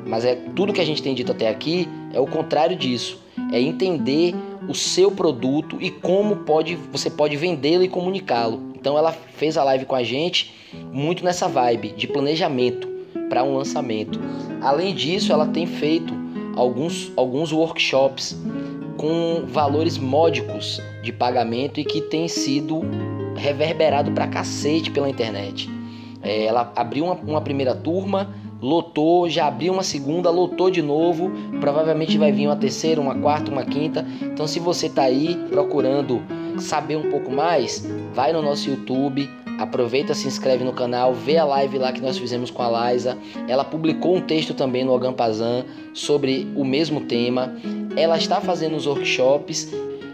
Mas 0.04 0.24
é 0.24 0.34
tudo 0.56 0.72
que 0.72 0.80
a 0.80 0.84
gente 0.84 1.00
tem 1.00 1.14
dito 1.14 1.30
até 1.30 1.48
aqui 1.48 1.88
é 2.12 2.18
o 2.18 2.26
contrário 2.26 2.76
disso. 2.76 3.22
É 3.52 3.60
entender 3.60 4.34
o 4.68 4.74
seu 4.74 5.10
produto 5.10 5.78
e 5.80 5.90
como 5.90 6.36
pode 6.36 6.76
você 6.92 7.08
pode 7.10 7.36
vendê-lo 7.36 7.82
e 7.82 7.88
comunicá-lo. 7.88 8.60
Então 8.74 8.96
ela 8.96 9.12
fez 9.12 9.56
a 9.56 9.64
live 9.64 9.86
com 9.86 9.94
a 9.94 10.02
gente 10.02 10.54
muito 10.92 11.24
nessa 11.24 11.48
vibe 11.48 11.88
de 11.96 12.06
planejamento 12.06 12.86
para 13.28 13.42
um 13.42 13.56
lançamento. 13.56 14.20
Além 14.60 14.94
disso, 14.94 15.32
ela 15.32 15.46
tem 15.46 15.66
feito 15.66 16.14
alguns, 16.54 17.10
alguns 17.16 17.52
workshops 17.52 18.36
com 18.96 19.44
valores 19.46 19.96
módicos 19.96 20.80
de 21.02 21.12
pagamento 21.12 21.80
e 21.80 21.84
que 21.84 22.00
tem 22.00 22.28
sido 22.28 22.82
reverberado 23.36 24.10
pra 24.12 24.26
cacete 24.26 24.90
pela 24.90 25.08
internet. 25.08 25.70
É, 26.20 26.44
ela 26.44 26.72
abriu 26.74 27.04
uma, 27.04 27.14
uma 27.14 27.40
primeira 27.40 27.74
turma, 27.74 28.34
lotou, 28.60 29.28
já 29.28 29.46
abriu 29.46 29.72
uma 29.72 29.82
segunda, 29.82 30.30
lotou 30.30 30.70
de 30.70 30.82
novo, 30.82 31.30
provavelmente 31.60 32.18
vai 32.18 32.32
vir 32.32 32.46
uma 32.46 32.56
terceira, 32.56 33.00
uma 33.00 33.14
quarta, 33.14 33.50
uma 33.50 33.64
quinta. 33.64 34.06
Então, 34.22 34.46
se 34.46 34.58
você 34.58 34.86
está 34.86 35.02
aí 35.02 35.36
procurando 35.48 36.22
saber 36.58 36.96
um 36.96 37.10
pouco 37.10 37.30
mais, 37.30 37.86
vai 38.12 38.32
no 38.32 38.42
nosso 38.42 38.68
YouTube, 38.68 39.28
Aproveita, 39.58 40.14
se 40.14 40.28
inscreve 40.28 40.62
no 40.62 40.72
canal, 40.72 41.12
vê 41.12 41.36
a 41.36 41.44
live 41.44 41.78
lá 41.78 41.90
que 41.90 42.00
nós 42.00 42.16
fizemos 42.16 42.48
com 42.48 42.62
a 42.62 42.92
Liza. 42.92 43.18
Ela 43.48 43.64
publicou 43.64 44.14
um 44.14 44.20
texto 44.20 44.54
também 44.54 44.84
no 44.84 44.92
Ogampazan 44.92 45.64
sobre 45.92 46.46
o 46.54 46.64
mesmo 46.64 47.00
tema. 47.00 47.56
Ela 47.96 48.16
está 48.16 48.40
fazendo 48.40 48.76
os 48.76 48.86
workshops 48.86 49.68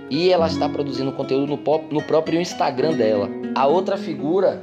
e 0.09 0.31
ela 0.31 0.47
está 0.47 0.67
produzindo 0.67 1.13
conteúdo 1.13 1.47
no, 1.47 1.59
no 1.91 2.03
próprio 2.03 2.41
Instagram 2.41 2.95
dela. 2.95 3.29
A 3.55 3.67
outra 3.67 3.99
figura, 3.99 4.63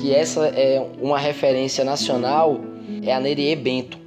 que 0.00 0.12
essa 0.12 0.48
é 0.48 0.84
uma 1.00 1.18
referência 1.18 1.84
nacional, 1.84 2.60
é 3.02 3.12
a 3.12 3.20
Nerie 3.20 3.54
Bento. 3.56 3.98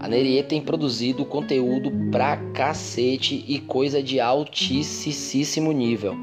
A 0.00 0.08
Nerie 0.08 0.42
tem 0.42 0.60
produzido 0.60 1.24
conteúdo 1.24 1.90
pra 2.10 2.36
cacete 2.54 3.44
e 3.48 3.58
coisa 3.58 4.02
de 4.02 4.20
altíssimo 4.20 5.72
nível. 5.72 6.16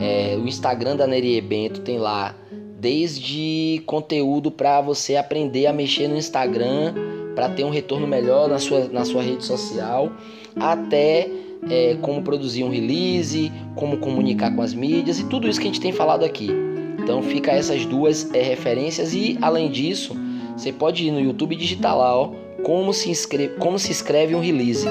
É, 0.00 0.36
o 0.36 0.46
Instagram 0.46 0.96
da 0.96 1.06
Nerie 1.06 1.40
Bento 1.40 1.80
tem 1.80 1.98
lá 1.98 2.34
desde 2.78 3.82
conteúdo 3.86 4.50
para 4.50 4.80
você 4.80 5.16
aprender 5.16 5.66
a 5.66 5.72
mexer 5.72 6.08
no 6.08 6.16
Instagram, 6.16 6.94
para 7.34 7.48
ter 7.50 7.64
um 7.64 7.70
retorno 7.70 8.06
melhor 8.06 8.48
na 8.48 8.58
sua, 8.58 8.88
na 8.88 9.04
sua 9.04 9.22
rede 9.22 9.44
social, 9.44 10.10
até 10.56 11.28
é, 11.68 11.96
como 12.00 12.22
produzir 12.22 12.64
um 12.64 12.70
release, 12.70 13.52
como 13.74 13.98
comunicar 13.98 14.54
com 14.54 14.62
as 14.62 14.72
mídias 14.72 15.18
e 15.18 15.24
tudo 15.24 15.48
isso 15.48 15.60
que 15.60 15.66
a 15.66 15.70
gente 15.70 15.80
tem 15.80 15.92
falado 15.92 16.24
aqui. 16.24 16.50
Então 16.98 17.22
fica 17.22 17.52
essas 17.52 17.84
duas 17.84 18.32
é, 18.34 18.42
referências 18.42 19.14
e 19.14 19.36
além 19.40 19.70
disso, 19.70 20.16
você 20.60 20.72
pode 20.72 21.06
ir 21.06 21.10
no 21.10 21.18
YouTube 21.18 21.54
e 21.54 21.56
digitar 21.56 21.96
lá, 21.96 22.14
ó, 22.14 22.32
como 22.62 22.92
se, 22.92 23.10
como 23.58 23.78
se 23.78 23.90
escreve 23.90 24.34
um 24.34 24.40
release. 24.40 24.86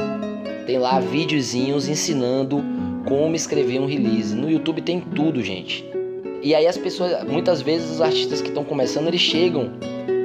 Tem 0.65 0.79
lá 0.79 0.99
videozinhos 0.99 1.87
ensinando 1.87 2.63
como 3.07 3.35
escrever 3.35 3.79
um 3.79 3.85
release. 3.85 4.35
No 4.35 4.49
YouTube 4.49 4.81
tem 4.81 4.99
tudo, 4.99 5.43
gente. 5.43 5.85
E 6.41 6.55
aí 6.55 6.65
as 6.65 6.75
pessoas, 6.75 7.23
muitas 7.23 7.61
vezes 7.61 7.91
os 7.91 8.01
artistas 8.01 8.41
que 8.41 8.47
estão 8.47 8.63
começando, 8.63 9.09
eles 9.09 9.21
chegam 9.21 9.73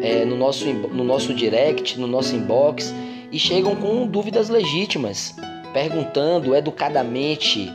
é, 0.03 0.25
no, 0.25 0.35
nosso, 0.35 0.67
no 0.67 1.05
nosso 1.05 1.35
direct, 1.35 2.01
no 2.01 2.07
nosso 2.07 2.35
inbox 2.35 2.95
e 3.31 3.39
chegam 3.39 3.77
com 3.77 4.07
dúvidas 4.07 4.49
legítimas. 4.49 5.35
perguntando 5.75 6.55
educadamente 6.55 7.71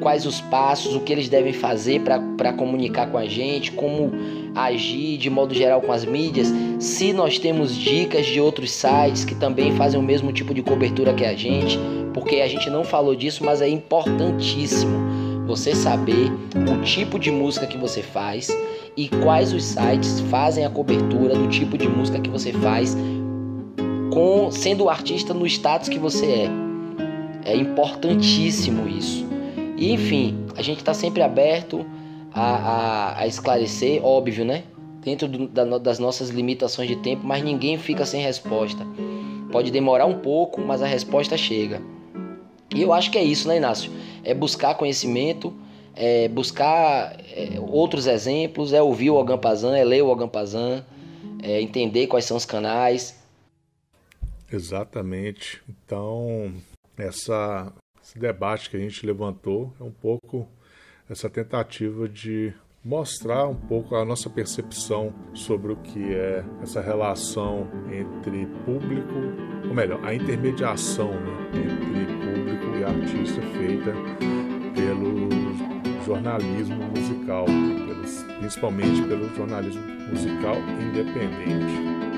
quais 0.00 0.26
os 0.26 0.40
passos, 0.40 0.94
o 0.94 1.00
que 1.00 1.12
eles 1.12 1.28
devem 1.28 1.52
fazer 1.52 2.00
para 2.00 2.52
comunicar 2.52 3.06
com 3.10 3.18
a 3.18 3.26
gente, 3.26 3.70
como 3.72 4.10
agir 4.54 5.16
de 5.18 5.30
modo 5.30 5.54
geral 5.54 5.80
com 5.80 5.92
as 5.92 6.04
mídias, 6.04 6.52
se 6.78 7.12
nós 7.12 7.38
temos 7.38 7.76
dicas 7.76 8.26
de 8.26 8.40
outros 8.40 8.72
sites 8.72 9.24
que 9.24 9.34
também 9.34 9.72
fazem 9.76 10.00
o 10.00 10.02
mesmo 10.02 10.32
tipo 10.32 10.52
de 10.52 10.62
cobertura 10.62 11.14
que 11.14 11.24
a 11.24 11.34
gente, 11.34 11.78
porque 12.12 12.36
a 12.36 12.48
gente 12.48 12.68
não 12.68 12.82
falou 12.82 13.14
disso, 13.14 13.44
mas 13.44 13.60
é 13.62 13.68
importantíssimo 13.68 14.98
você 15.46 15.74
saber 15.74 16.30
o 16.54 16.82
tipo 16.82 17.18
de 17.18 17.30
música 17.30 17.66
que 17.66 17.76
você 17.76 18.02
faz 18.02 18.48
e 18.96 19.08
quais 19.08 19.52
os 19.52 19.64
sites 19.64 20.20
fazem 20.30 20.64
a 20.64 20.70
cobertura 20.70 21.34
do 21.34 21.48
tipo 21.48 21.76
de 21.76 21.88
música 21.88 22.20
que 22.20 22.30
você 22.30 22.52
faz 22.52 22.96
com 24.12 24.50
sendo 24.50 24.84
o 24.84 24.90
artista 24.90 25.32
no 25.32 25.46
status 25.46 25.88
que 25.88 25.98
você 25.98 26.26
é. 26.26 26.50
É 27.44 27.56
importantíssimo 27.56 28.88
isso. 28.88 29.29
E 29.80 29.90
enfim, 29.92 30.46
a 30.56 30.62
gente 30.62 30.80
está 30.80 30.92
sempre 30.92 31.22
aberto 31.22 31.86
a, 32.34 32.42
a, 32.42 33.20
a, 33.20 33.26
esclarecer, 33.26 34.04
óbvio, 34.04 34.44
né? 34.44 34.64
Dentro 35.02 35.26
do, 35.26 35.48
da, 35.48 35.78
das 35.78 35.98
nossas 35.98 36.28
limitações 36.28 36.86
de 36.86 36.96
tempo, 36.96 37.26
mas 37.26 37.42
ninguém 37.42 37.78
fica 37.78 38.04
sem 38.04 38.20
resposta. 38.20 38.86
Pode 39.50 39.70
demorar 39.70 40.04
um 40.04 40.18
pouco, 40.18 40.60
mas 40.60 40.82
a 40.82 40.86
resposta 40.86 41.34
chega. 41.34 41.80
E 42.74 42.82
eu 42.82 42.92
acho 42.92 43.10
que 43.10 43.16
é 43.16 43.24
isso, 43.24 43.48
né, 43.48 43.56
Inácio? 43.56 43.90
É 44.22 44.34
buscar 44.34 44.74
conhecimento, 44.74 45.50
é 45.96 46.28
buscar 46.28 47.16
é, 47.32 47.58
outros 47.58 48.06
exemplos, 48.06 48.74
é 48.74 48.82
ouvir 48.82 49.08
o 49.08 49.16
Ogampazan, 49.16 49.78
é 49.78 49.82
ler 49.82 50.02
o 50.02 50.08
Ogampazan, 50.08 50.84
é 51.42 51.58
entender 51.62 52.06
quais 52.06 52.26
são 52.26 52.36
os 52.36 52.44
canais. 52.44 53.18
Exatamente. 54.52 55.62
Então, 55.66 56.52
essa, 56.98 57.72
esse 58.10 58.18
debate 58.18 58.68
que 58.68 58.76
a 58.76 58.80
gente 58.80 59.06
levantou 59.06 59.72
é 59.80 59.84
um 59.84 59.92
pouco 59.92 60.48
essa 61.08 61.30
tentativa 61.30 62.08
de 62.08 62.52
mostrar 62.84 63.46
um 63.46 63.54
pouco 63.54 63.94
a 63.94 64.04
nossa 64.04 64.28
percepção 64.28 65.14
sobre 65.32 65.70
o 65.72 65.76
que 65.76 66.12
é 66.12 66.44
essa 66.60 66.80
relação 66.80 67.68
entre 67.92 68.46
público, 68.64 69.14
ou 69.68 69.74
melhor, 69.74 70.04
a 70.04 70.12
intermediação 70.12 71.12
né, 71.12 71.50
entre 71.54 72.06
público 72.16 72.76
e 72.78 72.84
artista 72.84 73.40
feita 73.42 73.92
pelo 74.74 75.28
jornalismo 76.04 76.82
musical, 76.86 77.44
pelos, 77.44 78.24
principalmente 78.40 79.02
pelo 79.02 79.32
jornalismo 79.36 79.82
musical 80.10 80.56
independente. 80.80 82.10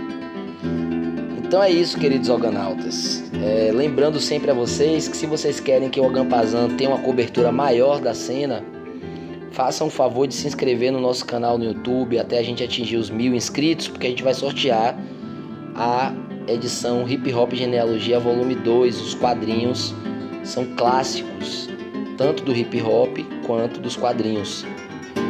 Então 1.53 1.63
é 1.63 1.71
isso, 1.71 1.99
queridos 1.99 2.31
organautas. 2.31 3.23
É, 3.35 3.71
lembrando 3.71 4.19
sempre 4.19 4.51
a 4.51 4.55
vocês 4.55 5.07
que 5.07 5.15
se 5.15 5.27
vocês 5.27 5.61
querem 5.61 5.91
que 5.91 6.01
o 6.01 6.05
Ogampazan 6.07 6.77
tenha 6.79 6.89
uma 6.89 7.01
cobertura 7.01 7.53
maior 7.53 8.01
da 8.01 8.15
cena, 8.15 8.65
façam 9.51 9.89
o 9.89 9.91
favor 9.91 10.27
de 10.27 10.33
se 10.33 10.47
inscrever 10.47 10.91
no 10.91 10.99
nosso 10.99 11.27
canal 11.27 11.59
no 11.59 11.65
YouTube 11.67 12.19
até 12.19 12.39
a 12.39 12.43
gente 12.43 12.65
atingir 12.65 12.97
os 12.97 13.11
mil 13.11 13.35
inscritos, 13.35 13.87
porque 13.87 14.07
a 14.07 14.09
gente 14.09 14.23
vai 14.23 14.33
sortear 14.33 14.99
a 15.75 16.15
edição 16.49 17.07
Hip 17.07 17.31
Hop 17.35 17.53
Genealogia 17.53 18.19
Volume 18.19 18.55
2. 18.55 18.99
Os 19.03 19.15
quadrinhos 19.15 19.95
são 20.43 20.65
clássicos, 20.75 21.69
tanto 22.17 22.45
do 22.45 22.57
hip 22.57 22.81
hop 22.81 23.19
quanto 23.47 23.79
dos 23.79 23.95
quadrinhos. 23.95 24.65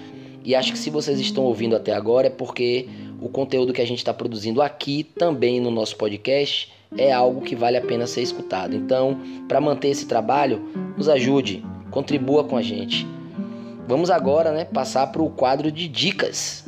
E 0.44 0.56
acho 0.56 0.72
que 0.72 0.80
se 0.80 0.90
vocês 0.90 1.20
estão 1.20 1.44
ouvindo 1.44 1.76
até 1.76 1.94
agora 1.94 2.28
é 2.28 2.30
porque 2.30 2.88
o 3.22 3.28
conteúdo 3.28 3.74
que 3.74 3.82
a 3.82 3.86
gente 3.86 3.98
está 3.98 4.14
produzindo 4.14 4.62
aqui 4.62 5.04
também 5.04 5.60
no 5.60 5.72
nosso 5.72 5.96
podcast 5.98 6.72
é 6.96 7.12
algo 7.12 7.42
que 7.42 7.56
vale 7.56 7.76
a 7.76 7.82
pena 7.82 8.08
ser 8.08 8.22
escutado. 8.22 8.76
Então, 8.76 9.20
para 9.48 9.60
manter 9.60 9.90
esse 9.90 10.06
trabalho, 10.06 10.62
nos 10.96 11.10
ajude, 11.10 11.64
contribua 11.92 12.44
com 12.44 12.56
a 12.56 12.62
gente. 12.62 13.06
Vamos 13.88 14.10
agora, 14.10 14.52
né, 14.52 14.66
passar 14.66 15.08
para 15.08 15.22
o 15.22 15.30
quadro 15.30 15.72
de 15.72 15.88
dicas. 15.88 16.66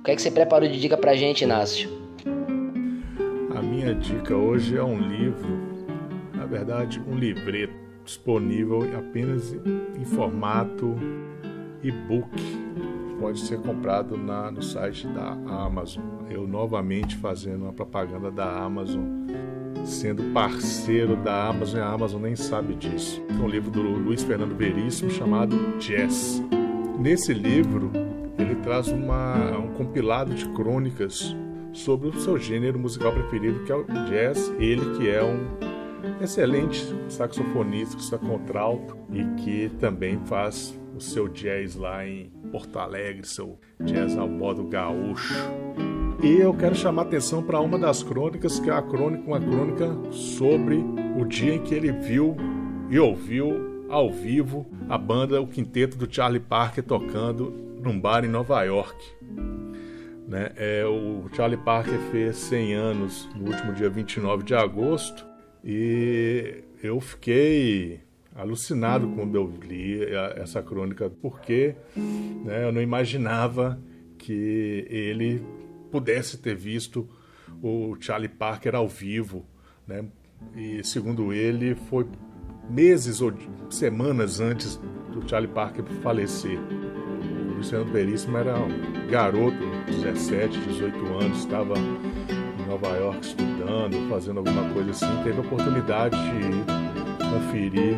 O 0.00 0.04
que 0.04 0.10
é 0.10 0.16
que 0.16 0.22
você 0.22 0.30
preparou 0.30 0.68
de 0.68 0.80
dica 0.80 0.96
para 0.96 1.12
a 1.12 1.16
gente, 1.16 1.44
Inácio? 1.44 2.01
Minha 3.82 3.96
dica 3.96 4.36
hoje 4.36 4.76
é 4.76 4.84
um 4.84 4.96
livro, 4.96 5.58
na 6.32 6.46
verdade, 6.46 7.02
um 7.04 7.16
livreto 7.16 7.74
disponível 8.04 8.78
apenas 8.96 9.52
em 9.98 10.04
formato 10.04 10.94
e-book 11.82 12.30
pode 13.18 13.40
ser 13.40 13.58
comprado 13.58 14.16
na, 14.16 14.52
no 14.52 14.62
site 14.62 15.08
da 15.08 15.32
Amazon. 15.32 16.04
Eu 16.30 16.46
novamente 16.46 17.16
fazendo 17.16 17.64
uma 17.64 17.72
propaganda 17.72 18.30
da 18.30 18.56
Amazon, 18.56 19.02
sendo 19.84 20.32
parceiro 20.32 21.16
da 21.16 21.48
Amazon, 21.48 21.80
a 21.80 21.92
Amazon 21.92 22.22
nem 22.22 22.36
sabe 22.36 22.76
disso. 22.76 23.20
É 23.28 23.42
um 23.42 23.48
livro 23.48 23.68
do 23.68 23.82
Luiz 23.82 24.22
Fernando 24.22 24.56
Veríssimo 24.56 25.10
chamado 25.10 25.56
Jazz. 25.80 26.40
Nesse 27.00 27.34
livro, 27.34 27.90
ele 28.38 28.54
traz 28.62 28.86
uma, 28.86 29.58
um 29.58 29.72
compilado 29.72 30.32
de 30.32 30.48
crônicas 30.50 31.34
sobre 31.72 32.08
o 32.08 32.20
seu 32.20 32.38
gênero 32.38 32.78
musical 32.78 33.12
preferido, 33.12 33.64
que 33.64 33.72
é 33.72 33.76
o 33.76 33.84
jazz. 33.84 34.52
Ele 34.58 34.96
que 34.96 35.08
é 35.08 35.22
um 35.22 36.22
excelente 36.22 36.84
saxofonista, 37.08 38.18
contralto 38.18 38.96
e 39.12 39.24
que 39.42 39.70
também 39.78 40.18
faz 40.24 40.78
o 40.94 41.00
seu 41.00 41.28
jazz 41.28 41.74
lá 41.74 42.06
em 42.06 42.30
Porto 42.50 42.78
Alegre, 42.78 43.26
seu 43.26 43.58
jazz 43.80 44.16
ao 44.16 44.28
modo 44.28 44.64
gaúcho. 44.64 45.34
E 46.22 46.40
eu 46.40 46.54
quero 46.54 46.74
chamar 46.74 47.02
atenção 47.02 47.42
para 47.42 47.60
uma 47.60 47.78
das 47.78 48.02
crônicas, 48.02 48.60
que 48.60 48.70
é 48.70 48.72
a 48.72 48.82
crônica, 48.82 49.24
uma 49.26 49.40
crônica 49.40 50.12
sobre 50.12 50.76
o 51.18 51.24
dia 51.24 51.54
em 51.54 51.62
que 51.62 51.74
ele 51.74 51.90
viu 51.90 52.36
e 52.88 52.98
ouviu 52.98 53.86
ao 53.88 54.10
vivo 54.10 54.66
a 54.88 54.96
banda, 54.96 55.40
o 55.40 55.46
quinteto 55.46 55.96
do 55.96 56.12
Charlie 56.12 56.40
Parker 56.40 56.84
tocando 56.84 57.52
num 57.82 57.98
bar 57.98 58.24
em 58.24 58.28
Nova 58.28 58.62
York. 58.62 59.61
Né? 60.32 60.50
É, 60.56 60.86
o 60.86 61.28
Charlie 61.34 61.58
Parker 61.58 61.98
fez 62.10 62.38
100 62.38 62.72
anos 62.72 63.28
no 63.36 63.50
último 63.50 63.74
dia 63.74 63.90
29 63.90 64.42
de 64.42 64.54
agosto 64.54 65.26
e 65.62 66.64
eu 66.82 66.98
fiquei 67.02 68.00
alucinado 68.34 69.06
quando 69.08 69.34
eu 69.34 69.52
li 69.62 70.02
essa 70.36 70.62
crônica, 70.62 71.10
porque 71.20 71.74
né, 71.94 72.64
eu 72.64 72.72
não 72.72 72.80
imaginava 72.80 73.78
que 74.16 74.86
ele 74.88 75.44
pudesse 75.90 76.38
ter 76.38 76.56
visto 76.56 77.06
o 77.62 77.94
Charlie 78.00 78.26
Parker 78.26 78.74
ao 78.74 78.88
vivo, 78.88 79.44
né? 79.86 80.02
E 80.56 80.82
segundo 80.82 81.30
ele, 81.30 81.74
foi 81.74 82.06
meses 82.70 83.20
ou 83.20 83.34
semanas 83.68 84.40
antes 84.40 84.80
do 85.12 85.28
Charlie 85.28 85.52
Parker 85.52 85.84
falecer. 86.02 86.58
O 87.62 87.64
Luciano 87.64 87.84
Veríssimo 87.84 88.36
era 88.38 88.58
um 88.58 89.08
garoto, 89.08 89.56
17, 89.86 90.58
18 90.58 91.06
anos, 91.20 91.38
estava 91.38 91.74
em 91.78 92.66
Nova 92.66 92.88
York 92.96 93.24
estudando, 93.24 94.08
fazendo 94.10 94.38
alguma 94.38 94.68
coisa 94.74 94.90
assim, 94.90 95.06
teve 95.22 95.38
a 95.38 95.42
oportunidade 95.42 96.16
de 96.16 97.24
conferir 97.24 97.94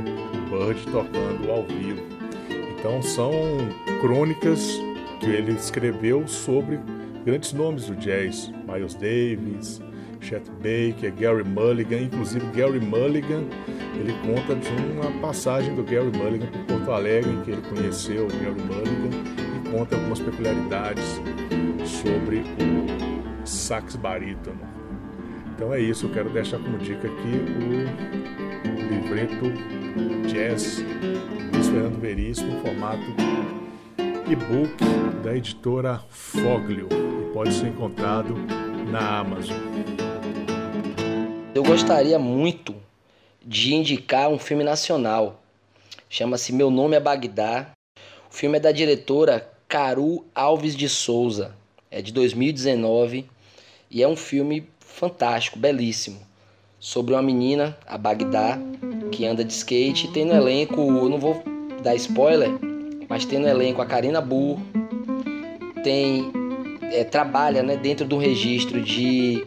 Bird 0.50 0.84
tocando 0.92 1.50
ao 1.50 1.62
vivo. 1.62 2.02
Então 2.78 3.00
são 3.00 3.32
crônicas 4.02 4.78
que 5.18 5.30
ele 5.30 5.52
escreveu 5.52 6.28
sobre 6.28 6.78
grandes 7.24 7.54
nomes 7.54 7.86
do 7.86 7.96
jazz, 7.96 8.52
Miles 8.70 8.94
Davis, 8.94 9.80
Chet 10.20 10.44
Baker, 10.58 11.10
Gary 11.14 11.42
Mulligan, 11.42 12.02
inclusive 12.02 12.44
Gary 12.54 12.80
Mulligan, 12.80 13.44
ele 13.98 14.12
conta 14.26 14.54
de 14.56 14.68
uma 14.92 15.10
passagem 15.22 15.74
do 15.74 15.82
Gary 15.82 16.12
Mulligan 16.14 16.48
por 16.48 16.64
Porto 16.64 16.92
Alegre, 16.92 17.30
em 17.30 17.40
que 17.40 17.50
ele 17.52 17.62
conheceu 17.62 18.26
o 18.26 18.28
Gary 18.28 18.60
Mulligan 18.60 19.43
conta 19.74 19.96
algumas 19.96 20.20
peculiaridades 20.20 21.20
sobre 21.84 22.44
o 23.42 23.44
sax 23.44 23.96
barítono. 23.96 24.60
Então 25.52 25.74
é 25.74 25.80
isso, 25.80 26.06
eu 26.06 26.12
quero 26.12 26.30
deixar 26.30 26.58
como 26.58 26.78
dica 26.78 27.08
aqui 27.08 27.32
o 27.58 28.94
livreto 28.94 29.52
Jazz, 30.28 30.78
Luiz 31.52 31.66
Fernando 31.66 32.00
Veríssimo, 32.00 32.60
formato 32.60 33.02
e-book 34.30 34.76
da 35.24 35.36
editora 35.36 36.00
Foglio 36.08 36.88
e 36.92 37.32
pode 37.32 37.52
ser 37.52 37.66
encontrado 37.66 38.36
na 38.92 39.18
Amazon. 39.18 39.56
Eu 41.52 41.64
gostaria 41.64 42.18
muito 42.18 42.76
de 43.44 43.74
indicar 43.74 44.28
um 44.28 44.38
filme 44.38 44.62
nacional. 44.62 45.42
Chama-se 46.08 46.52
Meu 46.52 46.70
Nome 46.70 46.94
é 46.94 47.00
Bagdá. 47.00 47.72
O 48.30 48.34
filme 48.34 48.56
é 48.58 48.60
da 48.60 48.72
diretora 48.72 49.53
Caru 49.68 50.24
Alves 50.34 50.76
de 50.76 50.88
Souza. 50.88 51.54
É 51.90 52.02
de 52.02 52.12
2019 52.12 53.26
e 53.90 54.02
é 54.02 54.08
um 54.08 54.16
filme 54.16 54.68
fantástico, 54.80 55.58
belíssimo. 55.58 56.18
Sobre 56.78 57.14
uma 57.14 57.22
menina, 57.22 57.76
a 57.86 57.96
Bagdá, 57.96 58.58
que 59.10 59.24
anda 59.24 59.44
de 59.44 59.52
skate. 59.52 60.08
Tem 60.08 60.24
no 60.24 60.34
elenco, 60.34 60.80
eu 60.80 61.08
não 61.08 61.18
vou 61.18 61.42
dar 61.82 61.94
spoiler, 61.94 62.50
mas 63.08 63.24
tem 63.24 63.38
no 63.38 63.48
elenco 63.48 63.80
a 63.80 63.86
Karina 63.86 64.20
Burr. 64.20 64.58
Tem. 65.82 66.32
É, 66.92 67.02
trabalha 67.02 67.62
né, 67.62 67.76
dentro 67.76 68.06
do 68.06 68.18
registro 68.18 68.80
de 68.80 69.44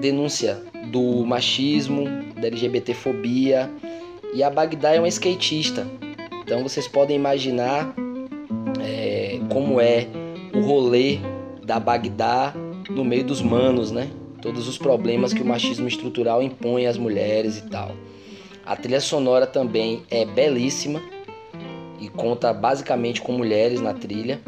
denúncia 0.00 0.60
do 0.90 1.24
machismo, 1.24 2.04
da 2.40 2.48
LGBTfobia. 2.48 3.70
E 4.32 4.42
a 4.42 4.50
Bagdá 4.50 4.94
é 4.94 4.98
uma 4.98 5.08
skatista. 5.08 5.86
Então 6.42 6.62
vocês 6.62 6.88
podem 6.88 7.16
imaginar 7.16 7.94
como 9.54 9.80
é 9.80 10.08
o 10.52 10.58
rolê 10.58 11.20
da 11.64 11.78
Bagdá 11.78 12.52
no 12.90 13.04
meio 13.04 13.22
dos 13.22 13.40
manos, 13.40 13.92
né? 13.92 14.10
Todos 14.42 14.66
os 14.66 14.76
problemas 14.76 15.32
que 15.32 15.42
o 15.42 15.46
machismo 15.46 15.86
estrutural 15.86 16.42
impõe 16.42 16.86
às 16.86 16.98
mulheres 16.98 17.58
e 17.58 17.70
tal. 17.70 17.92
A 18.66 18.74
trilha 18.74 19.00
sonora 19.00 19.46
também 19.46 20.02
é 20.10 20.24
belíssima 20.24 21.00
e 22.00 22.08
conta 22.08 22.52
basicamente 22.52 23.22
com 23.22 23.32
mulheres 23.32 23.80
na 23.80 23.94
trilha. 23.94 24.40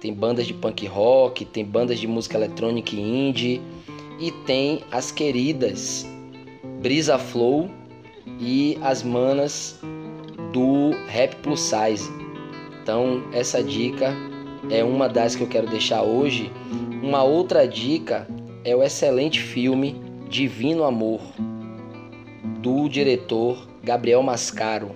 Tem 0.00 0.12
bandas 0.12 0.44
de 0.44 0.54
punk 0.54 0.86
rock, 0.86 1.44
tem 1.44 1.64
bandas 1.64 2.00
de 2.00 2.08
música 2.08 2.36
eletrônica 2.36 2.96
e 2.96 3.00
indie 3.00 3.62
e 4.18 4.32
tem 4.44 4.80
as 4.90 5.12
queridas 5.12 6.04
Brisa 6.82 7.16
Flow 7.16 7.70
e 8.40 8.76
as 8.82 9.04
manas 9.04 9.78
do 10.52 10.90
Rap 11.06 11.36
Plus 11.36 11.60
Size. 11.60 12.10
Então, 12.82 13.22
essa 13.32 13.62
dica 13.62 14.16
é 14.70 14.84
uma 14.84 15.08
das 15.08 15.34
que 15.34 15.42
eu 15.42 15.46
quero 15.46 15.66
deixar 15.66 16.02
hoje. 16.02 16.50
Uma 17.02 17.22
outra 17.22 17.66
dica 17.66 18.26
é 18.64 18.74
o 18.74 18.82
excelente 18.82 19.40
filme 19.40 20.00
Divino 20.28 20.84
Amor, 20.84 21.20
do 22.60 22.88
diretor 22.88 23.66
Gabriel 23.82 24.22
Mascaro, 24.22 24.90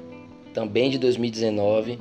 também 0.53 0.91
de 0.91 0.99
2019. 0.99 1.99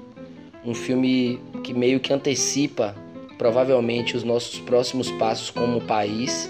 Um 0.65 0.73
filme 0.73 1.39
que 1.63 1.73
meio 1.73 1.99
que 1.99 2.13
antecipa 2.13 2.95
provavelmente 3.37 4.15
os 4.15 4.23
nossos 4.23 4.59
próximos 4.59 5.09
passos 5.11 5.49
como 5.49 5.81
país 5.81 6.49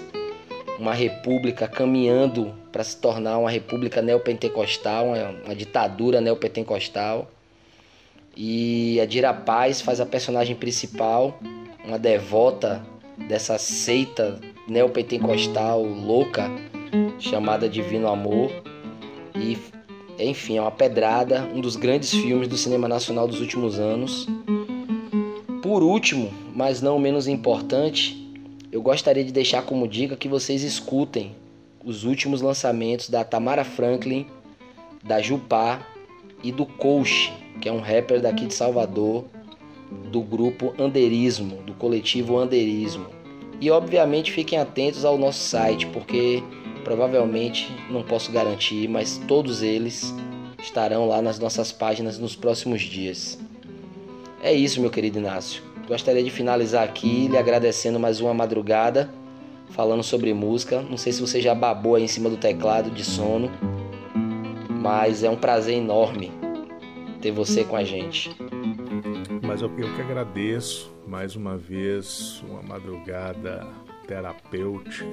uma 0.82 0.96
república 0.96 1.68
caminhando 1.68 2.56
para 2.72 2.84
se 2.84 2.98
tornar 2.98 3.38
uma 3.38 3.52
república 3.52 4.02
neopentecostal, 4.02 5.06
uma, 5.46 5.56
ditadura 5.56 6.20
neopentecostal. 6.20 7.30
E 8.36 9.00
a 9.00 9.06
Dira 9.06 9.34
Paz 9.34 9.82
faz 9.82 10.00
a 10.00 10.06
personagem 10.06 10.56
principal, 10.56 11.40
uma 11.86 12.00
devota 12.00 12.82
dessa 13.28 13.58
seita 13.58 14.40
neopentecostal 14.68 15.84
louca 15.84 16.50
chamada 17.20 17.68
Divino 17.70 18.08
Amor. 18.08 18.52
E 19.36 19.58
enfim, 20.20 20.58
é 20.58 20.62
uma 20.62 20.72
pedrada, 20.72 21.50
um 21.54 21.62
dos 21.62 21.76
grandes 21.76 22.12
filmes 22.12 22.48
do 22.48 22.58
cinema 22.58 22.88
nacional 22.88 23.28
dos 23.28 23.42
últimos 23.42 23.80
anos. 23.80 24.28
Por 25.62 25.84
último, 25.84 26.32
mas 26.54 26.82
não 26.82 27.00
menos 27.00 27.28
importante, 27.28 28.18
eu 28.72 28.82
gostaria 28.82 29.24
de 29.24 29.32
deixar 29.32 29.64
como 29.64 29.88
dica 29.88 30.16
que 30.16 30.28
vocês 30.28 30.64
escutem 30.64 31.36
os 31.84 32.04
últimos 32.04 32.42
lançamentos 32.42 33.10
da 33.10 33.24
Tamara 33.24 33.64
Franklin, 33.64 34.28
da 35.04 35.22
Jupá 35.22 35.86
e 36.44 36.52
do 36.52 36.66
Coach, 36.66 37.34
que 37.62 37.70
é 37.70 37.72
um 37.72 37.80
rapper 37.80 38.20
daqui 38.20 38.48
de 38.48 38.54
Salvador, 38.54 39.24
do 40.12 40.22
grupo 40.22 40.74
Anderismo, 40.80 41.58
do 41.64 41.74
coletivo 41.74 42.38
Anderismo. 42.38 43.06
E 43.62 43.70
obviamente 43.70 44.32
fiquem 44.32 44.58
atentos 44.58 45.06
ao 45.06 45.18
nosso 45.18 45.44
site, 45.44 45.86
porque 45.88 46.44
provavelmente 46.84 47.70
não 47.90 48.02
posso 48.02 48.32
garantir, 48.32 48.90
mas 48.90 49.22
todos 49.28 49.62
eles 49.62 50.14
estarão 50.60 51.08
lá 51.08 51.22
nas 51.22 51.38
nossas 51.38 51.72
páginas 51.72 52.18
nos 52.18 52.36
próximos 52.36 52.82
dias. 52.82 53.38
É 54.42 54.52
isso, 54.52 54.82
meu 54.82 54.90
querido 54.90 55.20
Inácio. 55.20 55.62
Gostaria 55.88 56.24
de 56.24 56.32
finalizar 56.32 56.84
aqui 56.84 57.28
lhe 57.28 57.38
agradecendo 57.38 58.00
mais 58.00 58.20
uma 58.20 58.34
madrugada, 58.34 59.14
falando 59.70 60.02
sobre 60.02 60.34
música. 60.34 60.82
Não 60.82 60.98
sei 60.98 61.14
se 61.14 61.22
você 61.22 61.40
já 61.40 61.54
babou 61.54 61.96
aí 61.96 62.04
em 62.04 62.08
cima 62.08 62.30
do 62.30 62.38
teclado 62.38 62.90
de 62.90 63.04
sono, 63.04 63.52
mas 64.70 65.24
é 65.24 65.30
um 65.30 65.36
prazer 65.36 65.78
enorme 65.78 66.41
ter 67.22 67.32
você 67.32 67.64
com 67.64 67.76
a 67.76 67.84
gente. 67.84 68.36
Mas 69.46 69.62
eu, 69.62 69.70
eu 69.78 69.96
que 69.96 70.02
agradeço 70.02 70.92
mais 71.08 71.36
uma 71.36 71.58
vez 71.58 72.44
uma 72.48 72.62
madrugada 72.62 73.68
terapêutica 74.08 75.06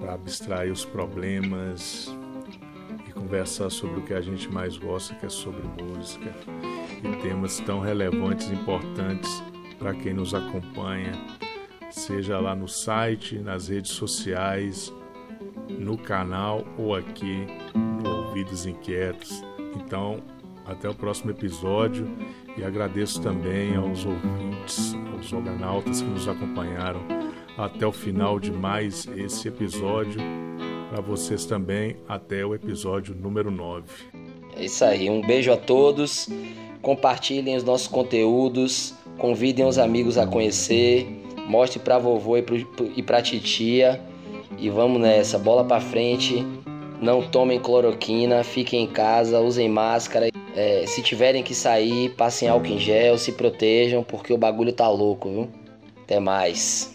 para 0.00 0.14
abstrair 0.14 0.72
os 0.72 0.84
problemas, 0.84 2.12
conversar 3.14 3.70
sobre 3.70 4.00
o 4.00 4.02
que 4.02 4.14
a 4.14 4.20
gente 4.20 4.48
mais 4.48 4.76
gosta, 4.76 5.14
que 5.14 5.26
é 5.26 5.28
sobre 5.28 5.62
música, 5.82 6.34
e 7.02 7.22
temas 7.22 7.60
tão 7.60 7.80
relevantes 7.80 8.48
e 8.48 8.54
importantes 8.54 9.42
para 9.78 9.94
quem 9.94 10.12
nos 10.12 10.34
acompanha, 10.34 11.12
seja 11.90 12.38
lá 12.40 12.54
no 12.54 12.68
site, 12.68 13.38
nas 13.38 13.68
redes 13.68 13.92
sociais, 13.92 14.92
no 15.68 15.96
canal 15.96 16.64
ou 16.76 16.94
aqui 16.94 17.46
no 17.74 18.26
Ouvidos 18.26 18.66
Inquietos. 18.66 19.42
Então, 19.76 20.20
até 20.66 20.88
o 20.88 20.94
próximo 20.94 21.30
episódio 21.30 22.08
e 22.56 22.64
agradeço 22.64 23.20
também 23.20 23.74
aos 23.76 24.04
ouvintes, 24.04 24.94
aos 25.12 25.32
organautas 25.32 26.02
que 26.02 26.08
nos 26.08 26.28
acompanharam 26.28 27.00
até 27.56 27.86
o 27.86 27.92
final 27.92 28.38
de 28.38 28.50
mais 28.50 29.06
esse 29.16 29.48
episódio 29.48 30.20
para 30.90 31.00
vocês 31.00 31.44
também 31.46 31.96
até 32.08 32.44
o 32.44 32.54
episódio 32.54 33.14
número 33.14 33.50
9. 33.50 33.84
É 34.56 34.64
isso 34.64 34.84
aí, 34.84 35.08
um 35.08 35.20
beijo 35.22 35.50
a 35.50 35.56
todos. 35.56 36.28
Compartilhem 36.82 37.56
os 37.56 37.64
nossos 37.64 37.88
conteúdos, 37.88 38.94
convidem 39.16 39.64
os 39.64 39.78
amigos 39.78 40.18
a 40.18 40.26
conhecer, 40.26 41.06
mostre 41.46 41.78
para 41.78 41.98
vovô 41.98 42.36
e 42.36 43.02
para 43.02 43.22
titia 43.22 44.00
e 44.58 44.68
vamos 44.68 45.00
nessa, 45.00 45.38
bola 45.38 45.64
para 45.64 45.80
frente. 45.80 46.44
Não 47.02 47.20
tomem 47.20 47.58
cloroquina, 47.58 48.44
fiquem 48.44 48.84
em 48.84 48.86
casa, 48.86 49.40
usem 49.40 49.68
máscara. 49.68 50.28
É, 50.54 50.86
se 50.86 51.02
tiverem 51.02 51.42
que 51.42 51.52
sair, 51.52 52.10
passem 52.10 52.48
álcool 52.48 52.68
em 52.68 52.78
gel, 52.78 53.18
se 53.18 53.32
protejam, 53.32 54.04
porque 54.04 54.32
o 54.32 54.38
bagulho 54.38 54.72
tá 54.72 54.88
louco, 54.88 55.28
viu? 55.28 55.48
Até 56.04 56.20
mais. 56.20 56.91